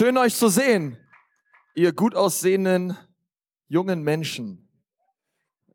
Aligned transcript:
Schön 0.00 0.16
euch 0.16 0.34
zu 0.34 0.48
sehen, 0.48 0.96
ihr 1.74 1.92
gut 1.92 2.14
aussehenden 2.14 2.96
jungen 3.68 4.02
Menschen. 4.02 4.66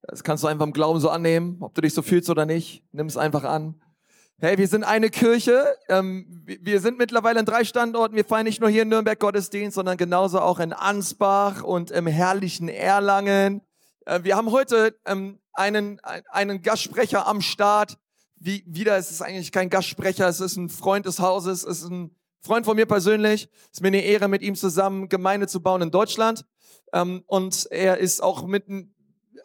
Das 0.01 0.23
kannst 0.23 0.43
du 0.43 0.47
einfach 0.47 0.65
im 0.65 0.73
Glauben 0.73 0.99
so 0.99 1.11
annehmen, 1.11 1.57
ob 1.59 1.75
du 1.75 1.81
dich 1.81 1.93
so 1.93 2.01
fühlst 2.01 2.31
oder 2.31 2.47
nicht. 2.47 2.83
Nimm 2.91 3.05
es 3.05 3.17
einfach 3.17 3.43
an. 3.43 3.79
Hey, 4.39 4.57
wir 4.57 4.67
sind 4.67 4.83
eine 4.83 5.11
Kirche. 5.11 5.77
Ähm, 5.89 6.41
wir 6.43 6.81
sind 6.81 6.97
mittlerweile 6.97 7.39
in 7.39 7.45
drei 7.45 7.65
Standorten. 7.65 8.15
Wir 8.15 8.25
feiern 8.25 8.45
nicht 8.45 8.61
nur 8.61 8.69
hier 8.71 8.81
in 8.81 8.89
Nürnberg 8.89 9.19
Gottesdienst, 9.19 9.75
sondern 9.75 9.95
genauso 9.95 10.39
auch 10.39 10.57
in 10.59 10.73
Ansbach 10.73 11.61
und 11.61 11.91
im 11.91 12.07
herrlichen 12.07 12.67
Erlangen. 12.67 13.61
Äh, 14.07 14.23
wir 14.23 14.37
haben 14.37 14.49
heute 14.49 14.97
ähm, 15.05 15.37
einen, 15.53 16.01
einen 16.31 16.63
Gastsprecher 16.63 17.27
am 17.27 17.41
Start. 17.41 17.99
Wie, 18.37 18.63
wieder, 18.65 18.97
es 18.97 19.21
eigentlich 19.21 19.51
kein 19.51 19.69
Gastsprecher, 19.69 20.27
es 20.27 20.39
ist 20.39 20.57
ein 20.57 20.69
Freund 20.69 21.05
des 21.05 21.19
Hauses, 21.19 21.63
es 21.63 21.83
ist 21.83 21.91
ein 21.91 22.15
Freund 22.45 22.65
von 22.65 22.75
mir 22.75 22.85
persönlich. 22.85 23.49
Es 23.65 23.77
ist 23.77 23.81
mir 23.81 23.87
eine 23.87 24.03
Ehre, 24.03 24.27
mit 24.27 24.43
ihm 24.43 24.55
zusammen 24.55 25.09
Gemeinde 25.09 25.47
zu 25.47 25.61
bauen 25.61 25.81
in 25.81 25.91
Deutschland. 25.91 26.45
Ähm, 26.93 27.23
und 27.25 27.67
er 27.71 27.97
ist 27.97 28.21
auch 28.21 28.45
mitten 28.45 28.93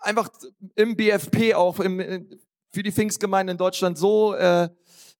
einfach 0.00 0.30
im 0.76 0.96
BFP 0.96 1.54
auch 1.54 1.80
im, 1.80 2.28
für 2.70 2.82
die 2.82 2.92
Pfingstgemeinde 2.92 3.52
in 3.52 3.58
Deutschland 3.58 3.98
so 3.98 4.34
äh, 4.34 4.68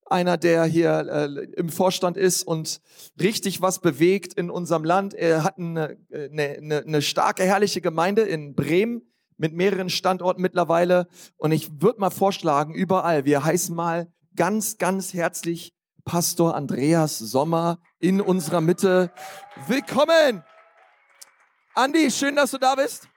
einer, 0.04 0.36
der 0.36 0.64
hier 0.64 1.06
äh, 1.08 1.44
im 1.56 1.70
Vorstand 1.70 2.16
ist 2.16 2.42
und 2.42 2.80
richtig 3.20 3.62
was 3.62 3.80
bewegt 3.80 4.34
in 4.34 4.50
unserem 4.50 4.84
Land. 4.84 5.14
Er 5.14 5.42
hat 5.42 5.58
eine, 5.58 5.96
eine, 6.12 6.84
eine 6.86 7.02
starke, 7.02 7.44
herrliche 7.44 7.80
Gemeinde 7.80 8.22
in 8.22 8.54
Bremen 8.54 9.02
mit 9.38 9.54
mehreren 9.54 9.88
Standorten 9.88 10.42
mittlerweile. 10.42 11.06
Und 11.38 11.52
ich 11.52 11.80
würde 11.80 12.00
mal 12.00 12.10
vorschlagen, 12.10 12.74
überall, 12.74 13.24
wir 13.24 13.42
heißen 13.42 13.74
mal 13.74 14.12
ganz, 14.36 14.76
ganz 14.78 15.14
herzlich 15.14 15.72
Pastor 16.04 16.54
Andreas 16.54 17.18
Sommer 17.18 17.78
in 17.98 18.20
unserer 18.20 18.60
Mitte. 18.60 19.12
Willkommen! 19.66 20.44
Andi, 21.74 22.10
schön, 22.10 22.36
dass 22.36 22.50
du 22.50 22.58
da 22.58 22.74
bist. 22.74 23.08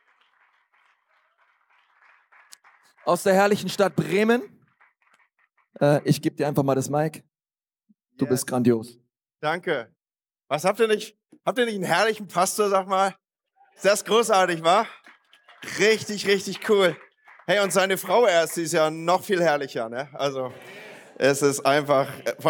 Aus 3.05 3.23
der 3.23 3.33
herrlichen 3.33 3.69
Stadt 3.69 3.95
Bremen. 3.95 4.41
Äh, 5.79 6.01
ich 6.05 6.21
gebe 6.21 6.35
dir 6.35 6.47
einfach 6.47 6.63
mal 6.63 6.75
das 6.75 6.89
Mic. 6.89 7.23
Du 8.17 8.25
yes. 8.25 8.29
bist 8.29 8.47
grandios. 8.47 8.99
Danke. 9.41 9.93
Was 10.47 10.65
habt 10.65 10.79
ihr 10.79 10.87
nicht? 10.87 11.17
Habt 11.45 11.57
ihr 11.57 11.65
nicht 11.65 11.75
einen 11.75 11.83
herrlichen 11.83 12.27
Pastor, 12.27 12.69
sag 12.69 12.87
mal? 12.87 13.15
Ist 13.75 13.85
das 13.85 14.05
großartig, 14.05 14.63
wa? 14.63 14.85
Richtig, 15.79 16.27
richtig 16.27 16.69
cool. 16.69 16.95
Hey, 17.45 17.59
und 17.59 17.73
seine 17.73 17.97
Frau 17.97 18.25
erst, 18.25 18.55
die 18.55 18.61
ist 18.61 18.73
ja 18.73 18.89
noch 18.89 19.23
viel 19.23 19.41
herrlicher, 19.41 19.89
ne? 19.89 20.09
Also, 20.13 20.53
es 21.17 21.41
ist 21.41 21.65
einfach, 21.65 22.07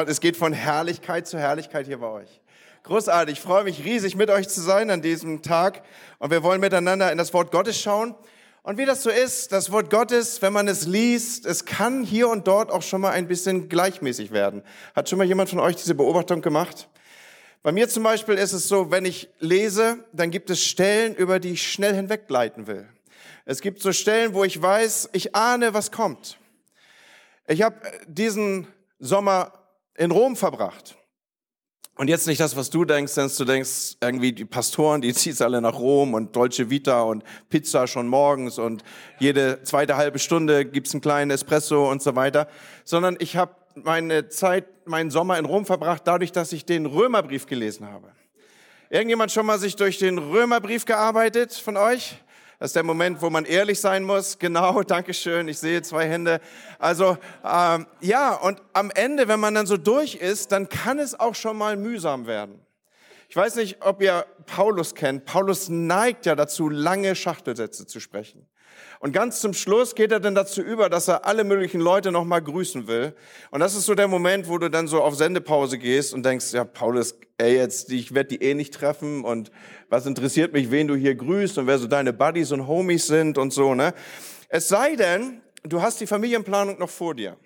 es 0.07 0.21
geht 0.21 0.37
von 0.37 0.53
Herrlichkeit 0.53 1.27
zu 1.27 1.37
Herrlichkeit 1.37 1.85
hier 1.85 1.99
bei 1.99 2.07
euch. 2.07 2.41
Großartig, 2.83 3.37
ich 3.37 3.41
freue 3.41 3.63
mich 3.63 3.83
riesig 3.83 4.15
mit 4.15 4.29
euch 4.29 4.49
zu 4.49 4.61
sein 4.61 4.89
an 4.89 5.01
diesem 5.01 5.41
Tag 5.41 5.83
und 6.19 6.31
wir 6.31 6.43
wollen 6.43 6.59
miteinander 6.59 7.11
in 7.11 7.17
das 7.17 7.33
Wort 7.33 7.51
Gottes 7.51 7.79
schauen. 7.79 8.15
Und 8.61 8.77
wie 8.77 8.85
das 8.85 9.03
so 9.03 9.09
ist, 9.09 9.51
das 9.51 9.71
Wort 9.71 9.89
Gottes, 9.89 10.41
wenn 10.41 10.53
man 10.53 10.67
es 10.67 10.85
liest, 10.85 11.45
es 11.45 11.65
kann 11.65 12.03
hier 12.03 12.29
und 12.29 12.47
dort 12.47 12.71
auch 12.71 12.81
schon 12.81 13.01
mal 13.01 13.11
ein 13.11 13.27
bisschen 13.27 13.67
gleichmäßig 13.67 14.31
werden. 14.31 14.63
Hat 14.95 15.09
schon 15.09 15.17
mal 15.17 15.27
jemand 15.27 15.49
von 15.49 15.59
euch 15.59 15.75
diese 15.75 15.95
Beobachtung 15.95 16.41
gemacht? 16.41 16.87
Bei 17.61 17.71
mir 17.71 17.89
zum 17.89 18.03
Beispiel 18.03 18.35
ist 18.35 18.53
es 18.53 18.67
so, 18.67 18.91
wenn 18.91 19.05
ich 19.05 19.29
lese, 19.39 20.03
dann 20.13 20.31
gibt 20.31 20.49
es 20.49 20.63
Stellen, 20.63 21.15
über 21.15 21.39
die 21.39 21.51
ich 21.51 21.71
schnell 21.71 21.93
hinweggleiten 21.93 22.67
will. 22.67 22.87
Es 23.45 23.61
gibt 23.61 23.81
so 23.81 23.91
Stellen, 23.91 24.33
wo 24.33 24.45
ich 24.45 24.61
weiß, 24.61 25.09
ich 25.11 25.35
ahne, 25.35 25.73
was 25.73 25.91
kommt. 25.91 26.37
Ich 27.47 27.61
habe 27.61 27.75
diesen 28.07 28.67
Sommer 28.99 29.51
in 29.95 30.11
Rom 30.11 30.35
verbracht. 30.35 30.95
Und 31.95 32.07
jetzt 32.07 32.25
nicht 32.25 32.39
das, 32.39 32.55
was 32.55 32.71
du 32.71 32.85
denkst, 32.85 33.13
denn 33.13 33.29
du 33.37 33.45
denkst, 33.45 33.97
irgendwie 34.01 34.31
die 34.31 34.45
Pastoren, 34.45 35.01
die 35.01 35.13
ziehen 35.13 35.35
alle 35.41 35.61
nach 35.61 35.75
Rom 35.75 36.13
und 36.15 36.35
Dolce 36.35 36.69
Vita 36.69 37.03
und 37.03 37.23
Pizza 37.49 37.85
schon 37.85 38.07
morgens 38.07 38.57
und 38.57 38.83
jede 39.19 39.61
zweite 39.63 39.95
halbe 39.95 40.17
Stunde 40.17 40.65
gibt's 40.65 40.93
einen 40.93 41.01
kleinen 41.01 41.29
Espresso 41.29 41.91
und 41.91 42.01
so 42.01 42.15
weiter. 42.15 42.47
Sondern 42.83 43.17
ich 43.19 43.35
habe 43.35 43.55
meine 43.75 44.29
Zeit, 44.29 44.65
meinen 44.87 45.11
Sommer 45.11 45.37
in 45.37 45.45
Rom 45.45 45.65
verbracht, 45.65 46.03
dadurch, 46.05 46.31
dass 46.31 46.51
ich 46.51 46.65
den 46.65 46.85
Römerbrief 46.85 47.45
gelesen 47.45 47.87
habe. 47.87 48.11
Irgendjemand 48.89 49.31
schon 49.31 49.45
mal 49.45 49.59
sich 49.59 49.75
durch 49.75 49.97
den 49.97 50.17
Römerbrief 50.17 50.85
gearbeitet 50.85 51.53
von 51.53 51.77
euch? 51.77 52.17
Das 52.59 52.69
ist 52.69 52.75
der 52.75 52.83
Moment, 52.83 53.21
wo 53.21 53.29
man 53.29 53.45
ehrlich 53.45 53.79
sein 53.79 54.03
muss. 54.03 54.39
Genau, 54.39 54.83
Dankeschön. 54.87 55.47
Ich 55.47 55.59
sehe 55.59 55.81
zwei 55.81 56.07
Hände. 56.07 56.39
Also 56.79 57.17
ähm, 57.43 57.87
ja, 57.99 58.35
und 58.35 58.61
am 58.73 58.91
Ende, 58.91 59.27
wenn 59.27 59.39
man 59.39 59.53
dann 59.55 59.65
so 59.65 59.77
durch 59.77 60.15
ist, 60.15 60.51
dann 60.51 60.69
kann 60.69 60.99
es 60.99 61.19
auch 61.19 61.35
schon 61.35 61.57
mal 61.57 61.75
mühsam 61.75 62.27
werden. 62.27 62.59
Ich 63.29 63.35
weiß 63.35 63.55
nicht, 63.55 63.77
ob 63.81 64.01
ihr 64.01 64.25
Paulus 64.45 64.93
kennt. 64.93 65.25
Paulus 65.25 65.67
neigt 65.67 66.25
ja 66.25 66.35
dazu, 66.35 66.69
lange 66.69 67.15
Schachtelsätze 67.15 67.87
zu 67.87 67.99
sprechen. 67.99 68.47
Und 68.99 69.11
ganz 69.11 69.41
zum 69.41 69.53
Schluss 69.53 69.95
geht 69.95 70.11
er 70.11 70.19
dann 70.19 70.35
dazu 70.35 70.61
über, 70.61 70.89
dass 70.89 71.07
er 71.07 71.25
alle 71.25 71.43
möglichen 71.43 71.81
Leute 71.81 72.11
nochmal 72.11 72.41
grüßen 72.41 72.87
will. 72.87 73.13
Und 73.51 73.59
das 73.59 73.75
ist 73.75 73.85
so 73.85 73.95
der 73.95 74.07
Moment, 74.07 74.47
wo 74.47 74.57
du 74.57 74.69
dann 74.69 74.87
so 74.87 75.01
auf 75.01 75.15
Sendepause 75.15 75.77
gehst 75.77 76.13
und 76.13 76.25
denkst, 76.25 76.53
ja, 76.53 76.63
Paulus, 76.63 77.15
ey, 77.37 77.55
jetzt, 77.55 77.91
ich 77.91 78.13
werde 78.13 78.37
die 78.37 78.43
eh 78.43 78.53
nicht 78.53 78.73
treffen 78.73 79.25
und 79.25 79.51
was 79.89 80.05
interessiert 80.05 80.53
mich, 80.53 80.71
wen 80.71 80.87
du 80.87 80.95
hier 80.95 81.15
grüßt 81.15 81.57
und 81.57 81.67
wer 81.67 81.79
so 81.79 81.87
deine 81.87 82.13
Buddies 82.13 82.51
und 82.51 82.67
Homies 82.67 83.07
sind 83.07 83.37
und 83.37 83.51
so, 83.51 83.75
ne? 83.75 83.93
Es 84.49 84.67
sei 84.67 84.95
denn, 84.95 85.41
du 85.63 85.81
hast 85.81 85.99
die 85.99 86.07
Familienplanung 86.07 86.79
noch 86.79 86.89
vor 86.89 87.15
dir. 87.15 87.37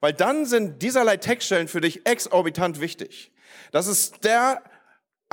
Weil 0.00 0.12
dann 0.12 0.44
sind 0.44 0.82
dieserlei 0.82 1.16
Textstellen 1.16 1.66
für 1.66 1.80
dich 1.80 2.06
exorbitant 2.06 2.80
wichtig. 2.80 3.32
Das 3.72 3.86
ist 3.86 4.24
der 4.24 4.62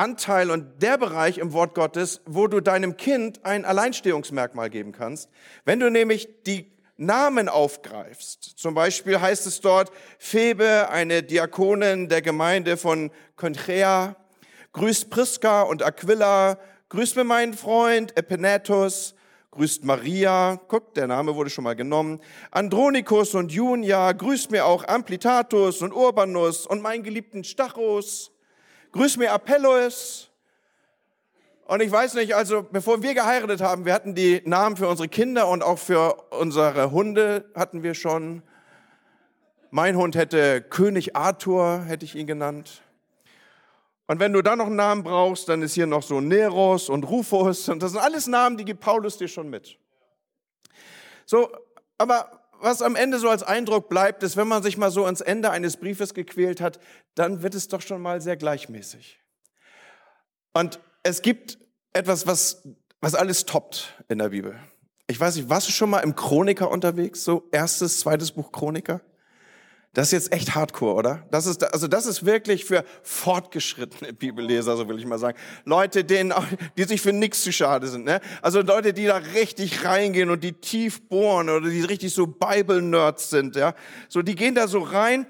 Anteil 0.02 0.50
und 0.50 0.82
der 0.82 0.98
Bereich 0.98 1.38
im 1.38 1.54
Wort 1.54 1.76
Gottes, 1.76 2.22
wo 2.26 2.48
du 2.48 2.60
deinem 2.60 2.98
Kind 2.98 3.46
ein 3.46 3.66
Alleinstehungsmerkmal 3.66 4.72
geben 4.72 4.94
kannst. 4.94 5.30
Wenn 5.64 5.80
du 5.80 5.92
nämlich 5.92 6.28
die 6.48 6.72
Namen 6.98 7.48
aufgreifst, 7.48 8.44
zum 8.58 8.74
Beispiel 8.74 9.22
heißt 9.22 9.46
es 9.46 9.62
dort, 9.62 9.92
Febe, 10.18 10.90
eine 10.90 11.22
Diakonin 11.22 12.10
der 12.10 12.24
Gemeinde 12.24 12.78
von 12.78 13.12
Conchea, 13.36 14.16
grüßt 14.74 15.12
Priska 15.12 15.62
und 15.62 15.84
Aquila, 15.84 16.58
grüßt 16.90 17.16
mir 17.16 17.24
meinen 17.24 17.54
Freund 17.54 18.18
Epenetus, 18.18 19.14
grüßt 19.52 19.86
Maria, 19.86 20.60
guck, 20.68 20.96
der 20.96 21.06
Name 21.06 21.36
wurde 21.36 21.52
schon 21.52 21.64
mal 21.64 21.76
genommen, 21.76 22.22
Andronikus 22.50 23.36
und 23.36 23.52
Junia, 23.52 24.14
grüßt 24.14 24.50
mir 24.50 24.66
auch 24.66 24.88
Amplitatus 24.88 25.84
und 25.84 25.94
Urbanus 25.94 26.66
und 26.66 26.82
meinen 26.82 27.04
geliebten 27.04 27.44
Stachus, 27.44 28.32
grüß 28.92 29.18
mir 29.18 29.32
Apellos. 29.32 30.30
Und 31.66 31.82
ich 31.82 31.92
weiß 31.92 32.16
nicht, 32.16 32.36
also 32.36 32.64
bevor 32.64 33.02
wir 33.02 33.14
geheiratet 33.14 33.62
haben, 33.62 33.86
wir 33.86 33.94
hatten 33.94 34.14
die 34.14 34.42
Namen 34.46 34.76
für 34.76 34.88
unsere 34.88 35.08
Kinder 35.08 35.48
und 35.48 35.64
auch 35.64 35.80
für 35.80 36.26
unsere 36.32 36.92
Hunde 36.92 37.50
hatten 37.56 37.82
wir 37.84 37.94
schon. 37.94 38.44
Mein 39.70 39.96
Hund 39.96 40.16
hätte 40.16 40.62
König 40.62 41.16
Arthur, 41.16 41.84
hätte 41.86 42.04
ich 42.04 42.16
ihn 42.16 42.28
genannt. 42.28 42.82
Und 44.08 44.20
wenn 44.20 44.34
du 44.34 44.42
dann 44.42 44.58
noch 44.58 44.66
einen 44.66 44.76
Namen 44.76 45.04
brauchst, 45.04 45.48
dann 45.48 45.62
ist 45.62 45.74
hier 45.74 45.88
noch 45.88 46.04
so 46.04 46.20
Neros 46.20 46.90
und 46.90 47.06
Rufus. 47.06 47.70
Und 47.70 47.82
das 47.82 47.92
sind 47.92 48.02
alles 48.02 48.28
Namen, 48.28 48.58
die 48.58 48.66
gibt 48.66 48.82
Paulus 48.82 49.18
dir 49.18 49.30
schon 49.30 49.50
mit. 49.50 49.78
So, 51.26 51.50
aber 51.98 52.41
was 52.62 52.82
am 52.82 52.96
Ende 52.96 53.20
so 53.20 53.30
als 53.30 53.44
Eindruck 53.44 53.90
bleibt, 53.90 54.24
ist, 54.24 54.38
wenn 54.38 54.48
man 54.48 54.64
sich 54.64 54.78
mal 54.78 54.92
so 54.92 55.06
ans 55.06 55.22
Ende 55.22 55.52
eines 55.52 55.78
Briefes 55.78 56.14
gequält 56.14 56.62
hat, 56.62 56.80
dann 57.16 57.42
wird 57.42 57.56
es 57.56 57.68
doch 57.68 57.82
schon 57.82 58.02
mal 58.02 58.22
sehr 58.22 58.38
gleichmäßig. 58.38 59.20
Und 60.54 60.80
es 61.04 61.22
gibt 61.22 61.58
etwas, 61.94 62.28
was, 62.28 62.68
was 63.00 63.16
alles 63.16 63.46
toppt 63.46 64.04
in 64.08 64.20
der 64.20 64.30
Bibel. 64.30 64.60
Ich 65.08 65.20
weiß 65.20 65.36
nicht, 65.36 65.50
warst 65.50 65.68
du 65.68 65.72
schon 65.72 65.90
mal 65.90 66.00
im 66.00 66.16
Chroniker 66.16 66.72
unterwegs? 66.72 67.24
So 67.24 67.48
erstes, 67.52 68.00
zweites 68.00 68.32
Buch 68.32 68.52
Chroniker? 68.52 69.02
Das 69.94 70.08
ist 70.08 70.12
jetzt 70.14 70.32
echt 70.32 70.56
hardcore, 70.56 70.96
oder? 70.96 71.28
Das 71.32 71.46
ist, 71.46 71.66
also 71.74 71.88
das 71.90 72.06
ist 72.06 72.26
wirklich 72.26 72.64
für 72.64 72.86
fortgeschrittene 73.04 74.14
Bibelleser, 74.20 74.78
so 74.78 74.88
will 74.88 74.98
ich 74.98 75.06
mal 75.06 75.20
sagen. 75.20 75.38
Leute, 75.66 76.06
denen, 76.06 76.34
die 76.78 76.84
sich 76.86 77.02
für 77.02 77.12
nichts 77.12 77.44
zu 77.44 77.52
schade 77.52 77.88
sind, 77.88 78.06
ne? 78.06 78.22
Also 78.42 78.62
Leute, 78.62 78.94
die 78.94 79.06
da 79.06 79.18
richtig 79.18 79.84
reingehen 79.84 80.30
und 80.30 80.46
die 80.46 80.54
tief 80.54 81.10
bohren 81.10 81.50
oder 81.50 81.70
die 81.70 81.82
richtig 81.82 82.14
so 82.14 82.26
Bible-Nerds 82.26 83.30
sind, 83.30 83.58
ja? 83.58 83.74
So, 84.08 84.22
die 84.22 84.36
gehen 84.36 84.56
da 84.56 84.70
so 84.70 84.80
rein. 84.80 85.28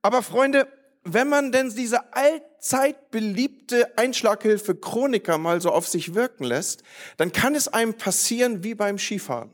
Aber 0.00 0.22
Freunde, 0.22 0.68
wenn 1.04 1.28
man 1.28 1.52
denn 1.52 1.68
diese 1.68 2.14
allzeit 2.14 3.10
beliebte 3.10 3.98
Einschlaghilfe 3.98 4.74
Chroniker 4.74 5.36
mal 5.36 5.60
so 5.60 5.70
auf 5.70 5.86
sich 5.86 6.14
wirken 6.14 6.44
lässt, 6.44 6.82
dann 7.18 7.30
kann 7.32 7.54
es 7.54 7.68
einem 7.68 7.92
passieren 7.92 8.64
wie 8.64 8.74
beim 8.74 8.96
Skifahren. 8.96 9.52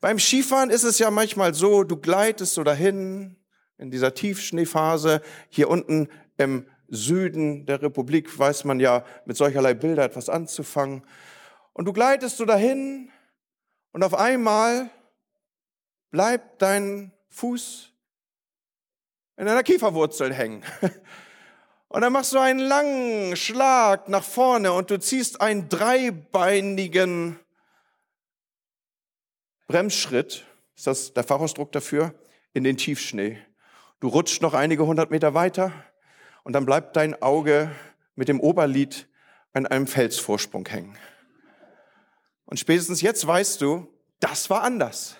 Beim 0.00 0.20
Skifahren 0.20 0.70
ist 0.70 0.84
es 0.84 1.00
ja 1.00 1.10
manchmal 1.10 1.54
so, 1.54 1.82
du 1.82 1.96
gleitest 1.96 2.54
so 2.54 2.62
dahin, 2.62 3.36
in 3.80 3.90
dieser 3.90 4.14
Tiefschneephase. 4.14 5.22
Hier 5.48 5.68
unten 5.68 6.08
im 6.36 6.66
Süden 6.88 7.66
der 7.66 7.82
Republik 7.82 8.38
weiß 8.38 8.64
man 8.64 8.78
ja 8.78 9.04
mit 9.24 9.36
solcherlei 9.36 9.74
Bilder 9.74 10.04
etwas 10.04 10.28
anzufangen. 10.28 11.02
Und 11.72 11.86
du 11.86 11.92
gleitest 11.92 12.36
so 12.36 12.44
dahin 12.44 13.10
und 13.92 14.02
auf 14.02 14.14
einmal 14.14 14.90
bleibt 16.10 16.60
dein 16.62 17.12
Fuß 17.30 17.92
in 19.36 19.48
einer 19.48 19.62
Kieferwurzel 19.62 20.34
hängen. 20.34 20.62
Und 21.92 22.02
dann 22.02 22.12
machst 22.12 22.32
du 22.32 22.38
einen 22.38 22.60
langen 22.60 23.34
Schlag 23.34 24.08
nach 24.08 24.22
vorne 24.22 24.72
und 24.72 24.92
du 24.92 25.00
ziehst 25.00 25.40
einen 25.40 25.68
dreibeinigen 25.68 27.36
Bremsschritt, 29.66 30.46
ist 30.76 30.86
das 30.86 31.12
der 31.14 31.24
Fachausdruck 31.24 31.72
dafür, 31.72 32.14
in 32.52 32.62
den 32.62 32.76
Tiefschnee. 32.76 33.38
Du 34.00 34.08
rutschst 34.08 34.40
noch 34.40 34.54
einige 34.54 34.86
hundert 34.86 35.10
Meter 35.10 35.34
weiter 35.34 35.72
und 36.42 36.54
dann 36.54 36.64
bleibt 36.64 36.96
dein 36.96 37.20
Auge 37.20 37.70
mit 38.14 38.28
dem 38.28 38.40
Oberlid 38.40 39.08
an 39.52 39.66
einem 39.66 39.86
Felsvorsprung 39.86 40.66
hängen. 40.66 40.96
Und 42.46 42.58
spätestens 42.58 43.02
jetzt 43.02 43.26
weißt 43.26 43.60
du, 43.60 43.86
das 44.18 44.48
war 44.48 44.62
anders. 44.62 45.16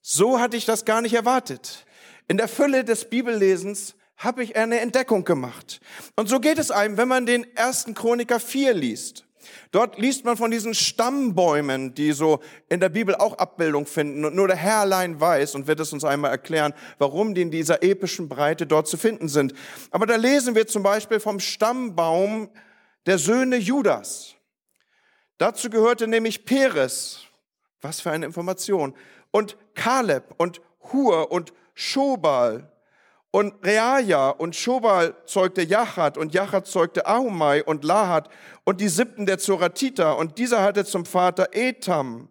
So 0.00 0.38
hatte 0.38 0.56
ich 0.56 0.64
das 0.64 0.84
gar 0.84 1.02
nicht 1.02 1.14
erwartet. 1.14 1.84
In 2.28 2.36
der 2.36 2.46
Fülle 2.46 2.84
des 2.84 3.10
Bibellesens 3.10 3.96
habe 4.16 4.44
ich 4.44 4.56
eine 4.56 4.78
Entdeckung 4.80 5.24
gemacht. 5.24 5.80
Und 6.14 6.28
so 6.28 6.38
geht 6.38 6.58
es 6.58 6.70
einem, 6.70 6.96
wenn 6.96 7.08
man 7.08 7.26
den 7.26 7.44
ersten 7.56 7.94
Chroniker 7.94 8.38
4 8.38 8.72
liest. 8.72 9.25
Dort 9.70 9.98
liest 9.98 10.24
man 10.24 10.36
von 10.36 10.50
diesen 10.50 10.74
Stammbäumen, 10.74 11.94
die 11.94 12.12
so 12.12 12.40
in 12.68 12.80
der 12.80 12.88
Bibel 12.88 13.14
auch 13.14 13.38
Abbildung 13.38 13.86
finden. 13.86 14.24
Und 14.24 14.34
nur 14.34 14.48
der 14.48 14.56
Herr 14.56 14.80
allein 14.80 15.20
weiß 15.20 15.54
und 15.54 15.66
wird 15.66 15.80
es 15.80 15.92
uns 15.92 16.04
einmal 16.04 16.30
erklären, 16.30 16.74
warum 16.98 17.34
die 17.34 17.42
in 17.42 17.50
dieser 17.50 17.82
epischen 17.82 18.28
Breite 18.28 18.66
dort 18.66 18.88
zu 18.88 18.96
finden 18.96 19.28
sind. 19.28 19.54
Aber 19.90 20.06
da 20.06 20.16
lesen 20.16 20.54
wir 20.54 20.66
zum 20.66 20.82
Beispiel 20.82 21.20
vom 21.20 21.40
Stammbaum 21.40 22.48
der 23.06 23.18
Söhne 23.18 23.56
Judas. 23.56 24.34
Dazu 25.38 25.70
gehörte 25.70 26.06
nämlich 26.06 26.44
Peres. 26.44 27.20
Was 27.80 28.00
für 28.00 28.10
eine 28.10 28.26
Information. 28.26 28.94
Und 29.30 29.56
Kaleb 29.74 30.34
und 30.38 30.60
Hur 30.92 31.30
und 31.30 31.52
Schobal 31.74 32.72
und 33.36 33.62
Reaja 33.62 34.30
und 34.30 34.56
Schobal 34.56 35.14
zeugte 35.26 35.60
Jachat 35.60 36.16
und 36.16 36.32
Jachat 36.32 36.66
zeugte 36.66 37.04
Ahumai 37.04 37.62
und 37.62 37.84
Lahat 37.84 38.30
und 38.64 38.80
die 38.80 38.88
Siebten 38.88 39.26
der 39.26 39.36
Zoratita 39.36 40.12
und 40.12 40.38
dieser 40.38 40.62
hatte 40.62 40.86
zum 40.86 41.04
Vater 41.04 41.48
Etam. 41.52 42.30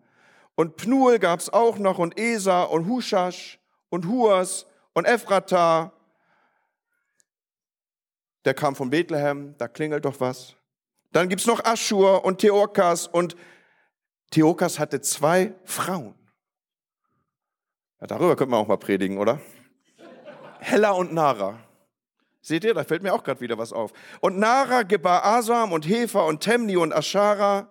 Und 0.55 0.77
Pnuel 0.77 1.19
gab's 1.19 1.49
auch 1.49 1.77
noch 1.77 1.99
und 1.99 2.17
Esa 2.17 2.63
und 2.63 2.87
Hushash 2.87 3.59
und 3.89 4.07
Huas 4.07 4.65
und 4.93 5.05
Ephrata. 5.05 5.93
Der 8.43 8.55
kam 8.55 8.75
von 8.75 8.89
Bethlehem, 8.89 9.53
da 9.59 9.67
klingelt 9.67 10.05
doch 10.05 10.19
was. 10.19 10.55
Dann 11.11 11.29
gibt's 11.29 11.45
noch 11.45 11.63
Aschur 11.65 12.25
und 12.25 12.39
Theokas 12.39 13.05
und 13.05 13.35
Theokas 14.31 14.79
hatte 14.79 15.01
zwei 15.01 15.53
Frauen. 15.65 16.15
Ja, 18.01 18.07
darüber 18.07 18.35
könnte 18.35 18.49
man 18.49 18.61
auch 18.61 18.67
mal 18.67 18.77
predigen, 18.77 19.19
oder? 19.19 19.39
Hella 20.65 20.91
und 20.91 21.13
Nara. 21.13 21.59
Seht 22.41 22.63
ihr, 22.63 22.73
da 22.73 22.83
fällt 22.83 23.03
mir 23.03 23.13
auch 23.13 23.23
gerade 23.23 23.39
wieder 23.39 23.59
was 23.59 23.71
auf. 23.71 23.93
Und 24.19 24.39
Nara 24.39 24.81
gebar 24.81 25.23
Asam 25.23 25.71
und 25.71 25.87
Hefer 25.87 26.25
und 26.25 26.39
Temni 26.39 26.75
und 26.75 26.91
Aschara. 26.91 27.69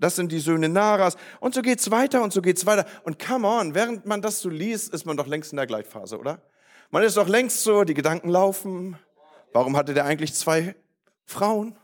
Das 0.00 0.16
sind 0.16 0.32
die 0.32 0.40
Söhne 0.40 0.68
Naras. 0.68 1.16
Und 1.38 1.54
so 1.54 1.62
geht's 1.62 1.92
weiter 1.92 2.20
und 2.20 2.32
so 2.32 2.42
geht's 2.42 2.66
weiter. 2.66 2.84
Und 3.04 3.24
come 3.24 3.46
on, 3.46 3.76
während 3.76 4.06
man 4.06 4.22
das 4.22 4.40
so 4.40 4.48
liest, 4.48 4.92
ist 4.92 5.06
man 5.06 5.16
doch 5.16 5.28
längst 5.28 5.52
in 5.52 5.56
der 5.56 5.68
Gleitphase, 5.68 6.18
oder? 6.18 6.42
Man 6.90 7.04
ist 7.04 7.16
doch 7.16 7.28
längst 7.28 7.62
so, 7.62 7.84
die 7.84 7.94
Gedanken 7.94 8.28
laufen. 8.28 8.98
Warum 9.52 9.76
hatte 9.76 9.94
der 9.94 10.04
eigentlich 10.04 10.34
zwei 10.34 10.74
Frauen? 11.24 11.78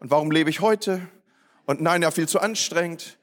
Und 0.00 0.10
warum 0.10 0.30
lebe 0.30 0.48
ich 0.48 0.60
heute? 0.60 1.06
Und 1.66 1.82
nein, 1.82 2.00
ja, 2.00 2.10
viel 2.10 2.26
zu 2.26 2.40
anstrengend. 2.40 3.18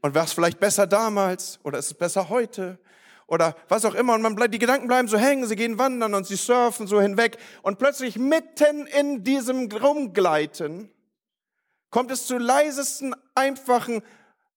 Und 0.00 0.14
wäre 0.14 0.26
es 0.26 0.32
vielleicht 0.32 0.60
besser 0.60 0.86
damals? 0.86 1.58
Oder 1.64 1.80
ist 1.80 1.86
es 1.86 1.94
besser 1.94 2.28
heute? 2.28 2.78
Oder 3.26 3.56
was 3.68 3.84
auch 3.84 3.94
immer. 3.94 4.14
Und 4.14 4.22
man 4.22 4.34
bleibt, 4.34 4.54
die 4.54 4.58
Gedanken 4.58 4.86
bleiben 4.86 5.08
so 5.08 5.18
hängen, 5.18 5.46
sie 5.46 5.56
gehen 5.56 5.78
wandern 5.78 6.14
und 6.14 6.26
sie 6.26 6.36
surfen 6.36 6.86
so 6.86 7.00
hinweg. 7.00 7.38
Und 7.62 7.78
plötzlich 7.78 8.18
mitten 8.18 8.86
in 8.86 9.24
diesem 9.24 9.70
Rumgleiten 9.70 10.90
kommt 11.90 12.10
es 12.10 12.26
zu 12.26 12.38
leisesten, 12.38 13.14
einfachen 13.34 14.02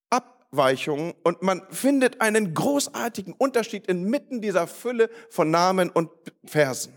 Abweichungen 0.10 1.14
und 1.24 1.42
man 1.42 1.62
findet 1.70 2.22
einen 2.22 2.54
großartigen 2.54 3.34
Unterschied 3.34 3.88
inmitten 3.88 4.42
dieser 4.42 4.68
Fülle 4.68 5.10
von 5.30 5.52
Namen 5.52 5.90
und 5.90 6.10
Versen. 6.46 6.94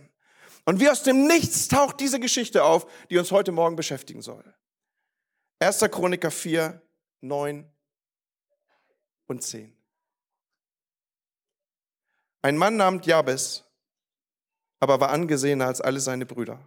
Und 0.65 0.81
wie 0.81 0.89
aus 0.89 1.03
dem 1.03 1.27
Nichts 1.27 1.69
taucht 1.69 2.01
diese 2.01 2.21
Geschichte 2.21 2.65
auf, 2.65 2.87
die 3.11 3.19
uns 3.19 3.33
heute 3.33 3.53
Morgen 3.53 3.77
beschäftigen 3.77 4.23
soll. 4.23 4.45
1. 5.59 5.81
Chroniker 5.91 6.31
4, 6.31 6.81
9 7.21 7.71
und 9.27 9.43
10. 9.43 9.80
Ein 12.43 12.57
Mann 12.57 12.77
namens 12.77 13.07
Jabes, 13.07 13.65
aber 14.79 15.01
war 15.01 15.11
angesehener 15.11 15.67
als 15.67 15.81
alle 15.81 16.01
seine 16.01 16.27
Brüder. 16.27 16.59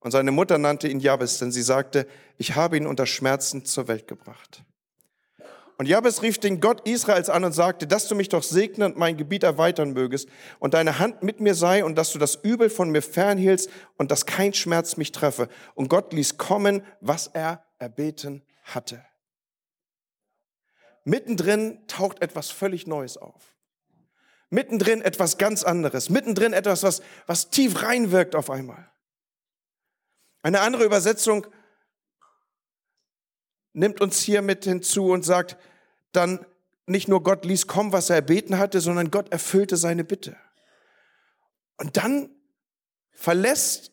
Und 0.00 0.12
seine 0.12 0.30
Mutter 0.30 0.58
nannte 0.58 0.86
ihn 0.88 1.00
Jabes, 1.00 1.38
denn 1.38 1.50
sie 1.50 1.62
sagte, 1.62 2.06
ich 2.36 2.54
habe 2.54 2.76
ihn 2.76 2.86
unter 2.86 3.06
Schmerzen 3.06 3.64
zur 3.64 3.88
Welt 3.88 4.06
gebracht. 4.06 4.62
Und 5.76 5.86
Jabes 5.86 6.22
rief 6.22 6.38
den 6.38 6.60
Gott 6.60 6.88
Israels 6.88 7.30
an 7.30 7.44
und 7.44 7.52
sagte, 7.52 7.86
dass 7.86 8.08
du 8.08 8.16
mich 8.16 8.28
doch 8.28 8.42
segnen 8.42 8.92
und 8.92 8.98
mein 8.98 9.16
Gebiet 9.16 9.44
erweitern 9.44 9.92
mögest 9.92 10.28
und 10.58 10.74
deine 10.74 10.98
Hand 10.98 11.22
mit 11.22 11.40
mir 11.40 11.54
sei 11.54 11.84
und 11.84 11.94
dass 11.94 12.12
du 12.12 12.18
das 12.18 12.34
Übel 12.36 12.68
von 12.68 12.90
mir 12.90 13.02
fernhielst 13.02 13.70
und 13.96 14.10
dass 14.10 14.26
kein 14.26 14.54
Schmerz 14.54 14.96
mich 14.96 15.12
treffe. 15.12 15.48
Und 15.74 15.88
Gott 15.88 16.12
ließ 16.12 16.36
kommen, 16.36 16.82
was 17.00 17.28
er 17.28 17.64
erbeten 17.78 18.42
hatte. 18.64 19.04
Mittendrin 21.04 21.86
taucht 21.86 22.22
etwas 22.22 22.50
völlig 22.50 22.88
Neues 22.88 23.16
auf. 23.16 23.57
Mittendrin 24.50 25.02
etwas 25.02 25.38
ganz 25.38 25.62
anderes. 25.62 26.10
Mittendrin 26.10 26.52
etwas, 26.52 26.82
was, 26.82 27.02
was 27.26 27.50
tief 27.50 27.82
reinwirkt 27.82 28.34
auf 28.34 28.50
einmal. 28.50 28.90
Eine 30.42 30.60
andere 30.60 30.84
Übersetzung 30.84 31.46
nimmt 33.72 34.00
uns 34.00 34.20
hier 34.20 34.42
mit 34.42 34.64
hinzu 34.64 35.10
und 35.10 35.24
sagt, 35.24 35.56
dann 36.12 36.46
nicht 36.86 37.08
nur 37.08 37.22
Gott 37.22 37.44
ließ 37.44 37.66
kommen, 37.66 37.92
was 37.92 38.08
er 38.08 38.16
erbeten 38.16 38.58
hatte, 38.58 38.80
sondern 38.80 39.10
Gott 39.10 39.30
erfüllte 39.30 39.76
seine 39.76 40.04
Bitte. 40.04 40.36
Und 41.76 41.96
dann 41.96 42.30
verlässt 43.10 43.92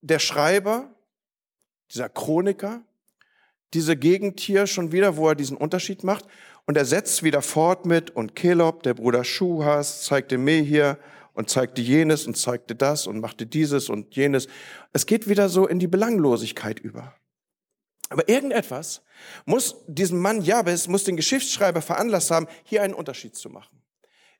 der 0.00 0.20
Schreiber, 0.20 0.94
dieser 1.90 2.08
Chroniker, 2.08 2.84
diese 3.74 3.96
Gegend 3.96 4.38
hier 4.38 4.66
schon 4.66 4.92
wieder, 4.92 5.16
wo 5.16 5.28
er 5.28 5.34
diesen 5.34 5.56
Unterschied 5.56 6.04
macht 6.04 6.26
und 6.66 6.76
er 6.76 6.84
setzt 6.84 7.22
wieder 7.22 7.42
fort 7.42 7.86
mit, 7.86 8.10
und 8.10 8.34
Kelob, 8.34 8.82
der 8.82 8.94
Bruder 8.94 9.24
Schuhas, 9.24 10.02
zeigte 10.02 10.36
mir 10.36 10.62
hier 10.62 10.98
und 11.32 11.48
zeigte 11.48 11.80
jenes 11.80 12.26
und 12.26 12.36
zeigte 12.36 12.74
das 12.74 13.06
und 13.06 13.20
machte 13.20 13.46
dieses 13.46 13.88
und 13.88 14.14
jenes. 14.16 14.48
Es 14.92 15.06
geht 15.06 15.28
wieder 15.28 15.48
so 15.48 15.66
in 15.66 15.78
die 15.78 15.86
Belanglosigkeit 15.86 16.80
über. 16.80 17.14
Aber 18.08 18.28
irgendetwas 18.28 19.02
muss 19.44 19.76
diesem 19.86 20.20
Mann 20.20 20.42
Jabes, 20.42 20.88
muss 20.88 21.04
den 21.04 21.16
Geschichtsschreiber 21.16 21.82
veranlasst 21.82 22.30
haben, 22.30 22.46
hier 22.64 22.82
einen 22.82 22.94
Unterschied 22.94 23.36
zu 23.36 23.48
machen. 23.50 23.82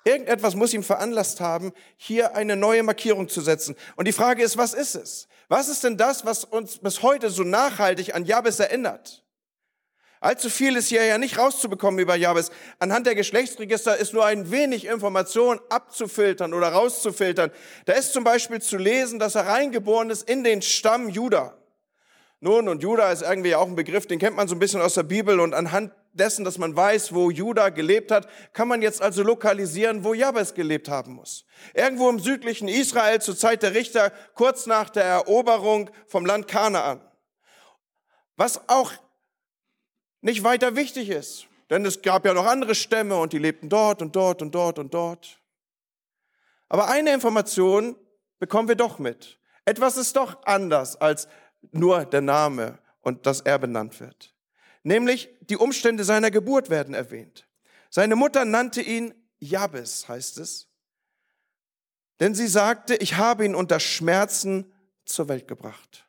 Irgendetwas 0.04 0.54
muss 0.54 0.72
ihm 0.72 0.84
veranlasst 0.84 1.40
haben, 1.40 1.72
hier 1.96 2.36
eine 2.36 2.54
neue 2.54 2.84
Markierung 2.84 3.28
zu 3.28 3.40
setzen. 3.40 3.74
Und 3.96 4.06
die 4.06 4.12
Frage 4.12 4.42
ist, 4.44 4.56
was 4.56 4.72
ist 4.72 4.94
es? 4.94 5.26
Was 5.48 5.68
ist 5.68 5.82
denn 5.82 5.96
das, 5.96 6.24
was 6.24 6.44
uns 6.44 6.78
bis 6.78 7.02
heute 7.02 7.28
so 7.28 7.42
nachhaltig 7.42 8.14
an 8.14 8.24
Jabes 8.24 8.60
erinnert? 8.60 9.25
Allzu 10.26 10.50
viel 10.50 10.74
ist 10.74 10.88
hier 10.88 11.04
ja 11.04 11.18
nicht 11.18 11.38
rauszubekommen 11.38 12.00
über 12.00 12.16
Jabes. 12.16 12.50
Anhand 12.80 13.06
der 13.06 13.14
Geschlechtsregister 13.14 13.96
ist 13.96 14.12
nur 14.12 14.26
ein 14.26 14.50
wenig 14.50 14.84
Information 14.86 15.60
abzufiltern 15.68 16.52
oder 16.52 16.70
rauszufiltern. 16.70 17.52
Da 17.84 17.92
ist 17.92 18.12
zum 18.12 18.24
Beispiel 18.24 18.60
zu 18.60 18.76
lesen, 18.76 19.20
dass 19.20 19.36
er 19.36 19.46
reingeboren 19.46 20.10
ist 20.10 20.28
in 20.28 20.42
den 20.42 20.62
Stamm 20.62 21.08
Juda. 21.08 21.56
Nun, 22.40 22.68
und 22.68 22.82
Juda 22.82 23.12
ist 23.12 23.22
irgendwie 23.22 23.54
auch 23.54 23.68
ein 23.68 23.76
Begriff, 23.76 24.08
den 24.08 24.18
kennt 24.18 24.34
man 24.34 24.48
so 24.48 24.56
ein 24.56 24.58
bisschen 24.58 24.80
aus 24.80 24.94
der 24.94 25.04
Bibel 25.04 25.38
und 25.38 25.54
anhand 25.54 25.92
dessen, 26.12 26.44
dass 26.44 26.58
man 26.58 26.74
weiß, 26.74 27.14
wo 27.14 27.30
Juda 27.30 27.68
gelebt 27.68 28.10
hat, 28.10 28.28
kann 28.52 28.66
man 28.66 28.82
jetzt 28.82 29.00
also 29.00 29.22
lokalisieren, 29.22 30.02
wo 30.02 30.12
Jabes 30.12 30.54
gelebt 30.54 30.88
haben 30.88 31.12
muss. 31.12 31.44
Irgendwo 31.72 32.10
im 32.10 32.18
südlichen 32.18 32.66
Israel 32.66 33.20
zur 33.20 33.36
Zeit 33.36 33.62
der 33.62 33.74
Richter, 33.74 34.10
kurz 34.34 34.66
nach 34.66 34.90
der 34.90 35.04
Eroberung 35.04 35.88
vom 36.08 36.26
Land 36.26 36.48
Kanaan. 36.48 37.00
Was 38.36 38.68
auch 38.68 38.92
nicht 40.20 40.44
weiter 40.44 40.76
wichtig 40.76 41.08
ist. 41.08 41.46
Denn 41.70 41.84
es 41.84 42.02
gab 42.02 42.24
ja 42.24 42.34
noch 42.34 42.46
andere 42.46 42.74
Stämme 42.74 43.16
und 43.16 43.32
die 43.32 43.38
lebten 43.38 43.68
dort 43.68 44.00
und 44.02 44.14
dort 44.14 44.42
und 44.42 44.54
dort 44.54 44.78
und 44.78 44.94
dort. 44.94 45.40
Aber 46.68 46.88
eine 46.88 47.12
Information 47.12 47.96
bekommen 48.38 48.68
wir 48.68 48.76
doch 48.76 48.98
mit. 48.98 49.38
Etwas 49.64 49.96
ist 49.96 50.16
doch 50.16 50.44
anders 50.44 50.96
als 50.96 51.28
nur 51.72 52.04
der 52.04 52.20
Name 52.20 52.78
und 53.00 53.26
dass 53.26 53.40
er 53.40 53.58
benannt 53.58 54.00
wird. 54.00 54.34
Nämlich 54.82 55.28
die 55.40 55.56
Umstände 55.56 56.04
seiner 56.04 56.30
Geburt 56.30 56.70
werden 56.70 56.94
erwähnt. 56.94 57.48
Seine 57.90 58.14
Mutter 58.14 58.44
nannte 58.44 58.82
ihn 58.82 59.14
Jabes, 59.38 60.08
heißt 60.08 60.38
es. 60.38 60.68
Denn 62.20 62.34
sie 62.34 62.46
sagte, 62.46 62.94
ich 62.96 63.16
habe 63.16 63.44
ihn 63.44 63.54
unter 63.54 63.80
Schmerzen 63.80 64.72
zur 65.04 65.28
Welt 65.28 65.48
gebracht. 65.48 66.06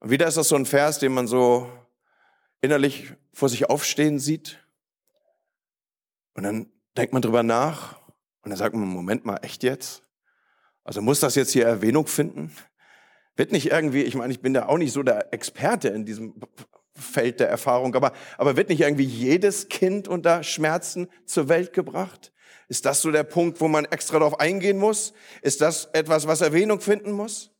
Und 0.00 0.10
wieder 0.10 0.26
ist 0.26 0.36
das 0.36 0.48
so 0.48 0.56
ein 0.56 0.66
Vers, 0.66 0.98
den 0.98 1.14
man 1.14 1.26
so 1.26 1.70
innerlich 2.64 3.12
vor 3.34 3.50
sich 3.50 3.68
aufstehen 3.68 4.18
sieht. 4.18 4.58
Und 6.34 6.44
dann 6.44 6.72
denkt 6.96 7.12
man 7.12 7.20
drüber 7.20 7.42
nach 7.42 8.00
und 8.42 8.50
dann 8.50 8.56
sagt 8.56 8.74
man, 8.74 8.88
Moment 8.88 9.26
mal, 9.26 9.36
echt 9.42 9.62
jetzt? 9.62 10.02
Also 10.82 11.02
muss 11.02 11.20
das 11.20 11.34
jetzt 11.34 11.52
hier 11.52 11.66
Erwähnung 11.66 12.06
finden? 12.06 12.56
Wird 13.36 13.52
nicht 13.52 13.70
irgendwie, 13.70 14.02
ich 14.02 14.14
meine, 14.14 14.32
ich 14.32 14.40
bin 14.40 14.54
da 14.54 14.66
auch 14.66 14.78
nicht 14.78 14.92
so 14.92 15.02
der 15.02 15.32
Experte 15.34 15.88
in 15.88 16.06
diesem 16.06 16.40
Feld 16.94 17.40
der 17.40 17.50
Erfahrung, 17.50 17.94
aber, 17.96 18.12
aber 18.38 18.56
wird 18.56 18.70
nicht 18.70 18.80
irgendwie 18.80 19.04
jedes 19.04 19.68
Kind 19.68 20.08
unter 20.08 20.42
Schmerzen 20.42 21.08
zur 21.26 21.48
Welt 21.48 21.74
gebracht? 21.74 22.32
Ist 22.68 22.86
das 22.86 23.02
so 23.02 23.10
der 23.10 23.24
Punkt, 23.24 23.60
wo 23.60 23.68
man 23.68 23.84
extra 23.84 24.18
darauf 24.18 24.40
eingehen 24.40 24.78
muss? 24.78 25.12
Ist 25.42 25.60
das 25.60 25.90
etwas, 25.92 26.26
was 26.26 26.40
Erwähnung 26.40 26.80
finden 26.80 27.12
muss? 27.12 27.50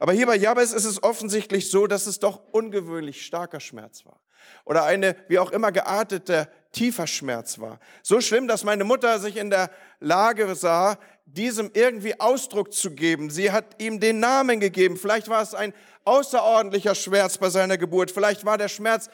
Aber 0.00 0.12
hier 0.12 0.26
bei 0.26 0.36
Jabez 0.36 0.72
ist 0.72 0.84
es 0.84 1.02
offensichtlich 1.02 1.70
so, 1.70 1.86
dass 1.86 2.06
es 2.06 2.18
doch 2.18 2.42
ungewöhnlich 2.52 3.24
starker 3.24 3.60
Schmerz 3.60 4.04
war. 4.04 4.20
Oder 4.64 4.84
eine, 4.84 5.16
wie 5.28 5.38
auch 5.38 5.50
immer 5.50 5.72
geartete, 5.72 6.48
tiefer 6.72 7.06
Schmerz 7.06 7.58
war. 7.58 7.80
So 8.02 8.20
schlimm, 8.20 8.48
dass 8.48 8.64
meine 8.64 8.84
Mutter 8.84 9.18
sich 9.18 9.36
in 9.36 9.50
der 9.50 9.70
Lage 10.00 10.54
sah, 10.54 10.98
diesem 11.24 11.70
irgendwie 11.74 12.18
Ausdruck 12.20 12.72
zu 12.72 12.92
geben. 12.92 13.30
Sie 13.30 13.52
hat 13.52 13.80
ihm 13.82 14.00
den 14.00 14.20
Namen 14.20 14.60
gegeben. 14.60 14.96
Vielleicht 14.96 15.28
war 15.28 15.42
es 15.42 15.54
ein 15.54 15.74
außerordentlicher 16.04 16.94
Schmerz 16.94 17.38
bei 17.38 17.50
seiner 17.50 17.76
Geburt. 17.76 18.10
Vielleicht 18.10 18.44
war 18.44 18.58
der 18.58 18.68
Schmerz 18.68 19.10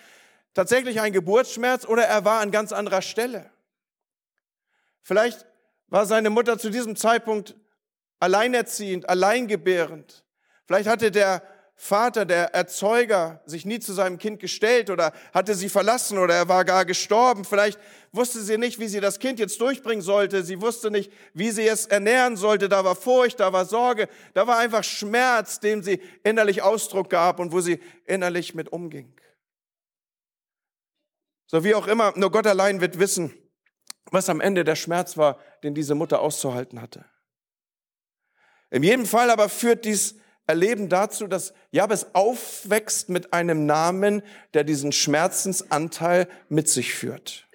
tatsächlich 0.55 1.01
ein 1.01 1.13
Geburtsschmerz 1.13 1.85
oder 1.85 2.05
er 2.05 2.25
war 2.25 2.41
an 2.41 2.51
ganz 2.51 2.73
anderer 2.73 3.03
Stelle. 3.03 3.51
Vielleicht 5.03 5.47
war 5.89 6.07
seine 6.07 6.31
Mutter 6.31 6.59
zu 6.59 6.71
diesem 6.71 6.97
Zeitpunkt 6.97 7.57
alleinerziehend, 8.21 9.09
alleingebärend. 9.09 10.25
Vielleicht 10.67 10.89
hatte 10.89 11.11
der 11.11 11.43
Vater, 11.77 12.25
der 12.25 12.55
Erzeuger, 12.55 13.43
sich 13.47 13.65
nie 13.67 13.81
zu 13.81 13.93
seinem 13.93 14.19
Kind 14.19 14.39
gestellt 14.41 14.91
oder 14.91 15.13
hatte 15.33 15.55
sie 15.55 15.69
verlassen 15.69 16.19
oder 16.19 16.35
er 16.35 16.49
war 16.49 16.65
gar 16.65 16.85
gestorben. 16.85 17.45
Vielleicht 17.45 17.81
wusste 18.13 18.41
sie 18.41 18.59
nicht, 18.59 18.79
wie 18.79 18.87
sie 18.87 19.01
das 19.01 19.19
Kind 19.19 19.41
jetzt 19.41 19.61
durchbringen 19.61 20.01
sollte. 20.01 20.45
Sie 20.45 20.61
wusste 20.61 20.91
nicht, 20.91 21.13
wie 21.33 21.51
sie 21.51 21.67
es 21.67 21.87
ernähren 21.87 22.37
sollte. 22.37 22.69
Da 22.69 22.85
war 22.85 22.95
Furcht, 22.95 23.41
da 23.41 23.53
war 23.53 23.65
Sorge, 23.65 24.09
da 24.35 24.47
war 24.47 24.59
einfach 24.59 24.85
Schmerz, 24.85 25.59
dem 25.59 25.83
sie 25.83 26.01
innerlich 26.23 26.63
Ausdruck 26.63 27.11
gab 27.11 27.41
und 27.41 27.51
wo 27.51 27.61
sie 27.61 27.81
innerlich 28.07 28.55
mit 28.55 28.73
umging. 28.73 29.13
So 31.47 31.65
wie 31.65 31.75
auch 31.75 31.89
immer, 31.89 32.13
nur 32.17 32.31
Gott 32.31 32.47
allein 32.47 32.81
wird 32.81 32.99
wissen, 33.01 33.35
was 34.11 34.29
am 34.29 34.41
Ende 34.41 34.65
der 34.65 34.77
Schmerz 34.77 35.17
war, 35.17 35.39
den 35.65 35.75
diese 35.75 35.97
Mutter 35.97 36.21
auszuhalten 36.21 36.81
hatte. 36.81 37.05
In 38.71 38.83
jedem 38.83 39.07
Fall 39.07 39.31
aber 39.31 39.49
führt 39.49 39.85
dies 39.85 40.17
Erleben 40.47 40.89
dazu, 40.89 41.27
dass 41.27 41.55
Jabes 41.71 42.15
aufwächst 42.15 43.09
mit 43.09 43.33
einem 43.33 43.65
Namen, 43.65 44.23
der 44.53 44.65
diesen 44.65 44.93
Schmerzensanteil 44.93 46.29
mit 46.49 46.69
sich 46.69 46.95
führt. 46.95 47.47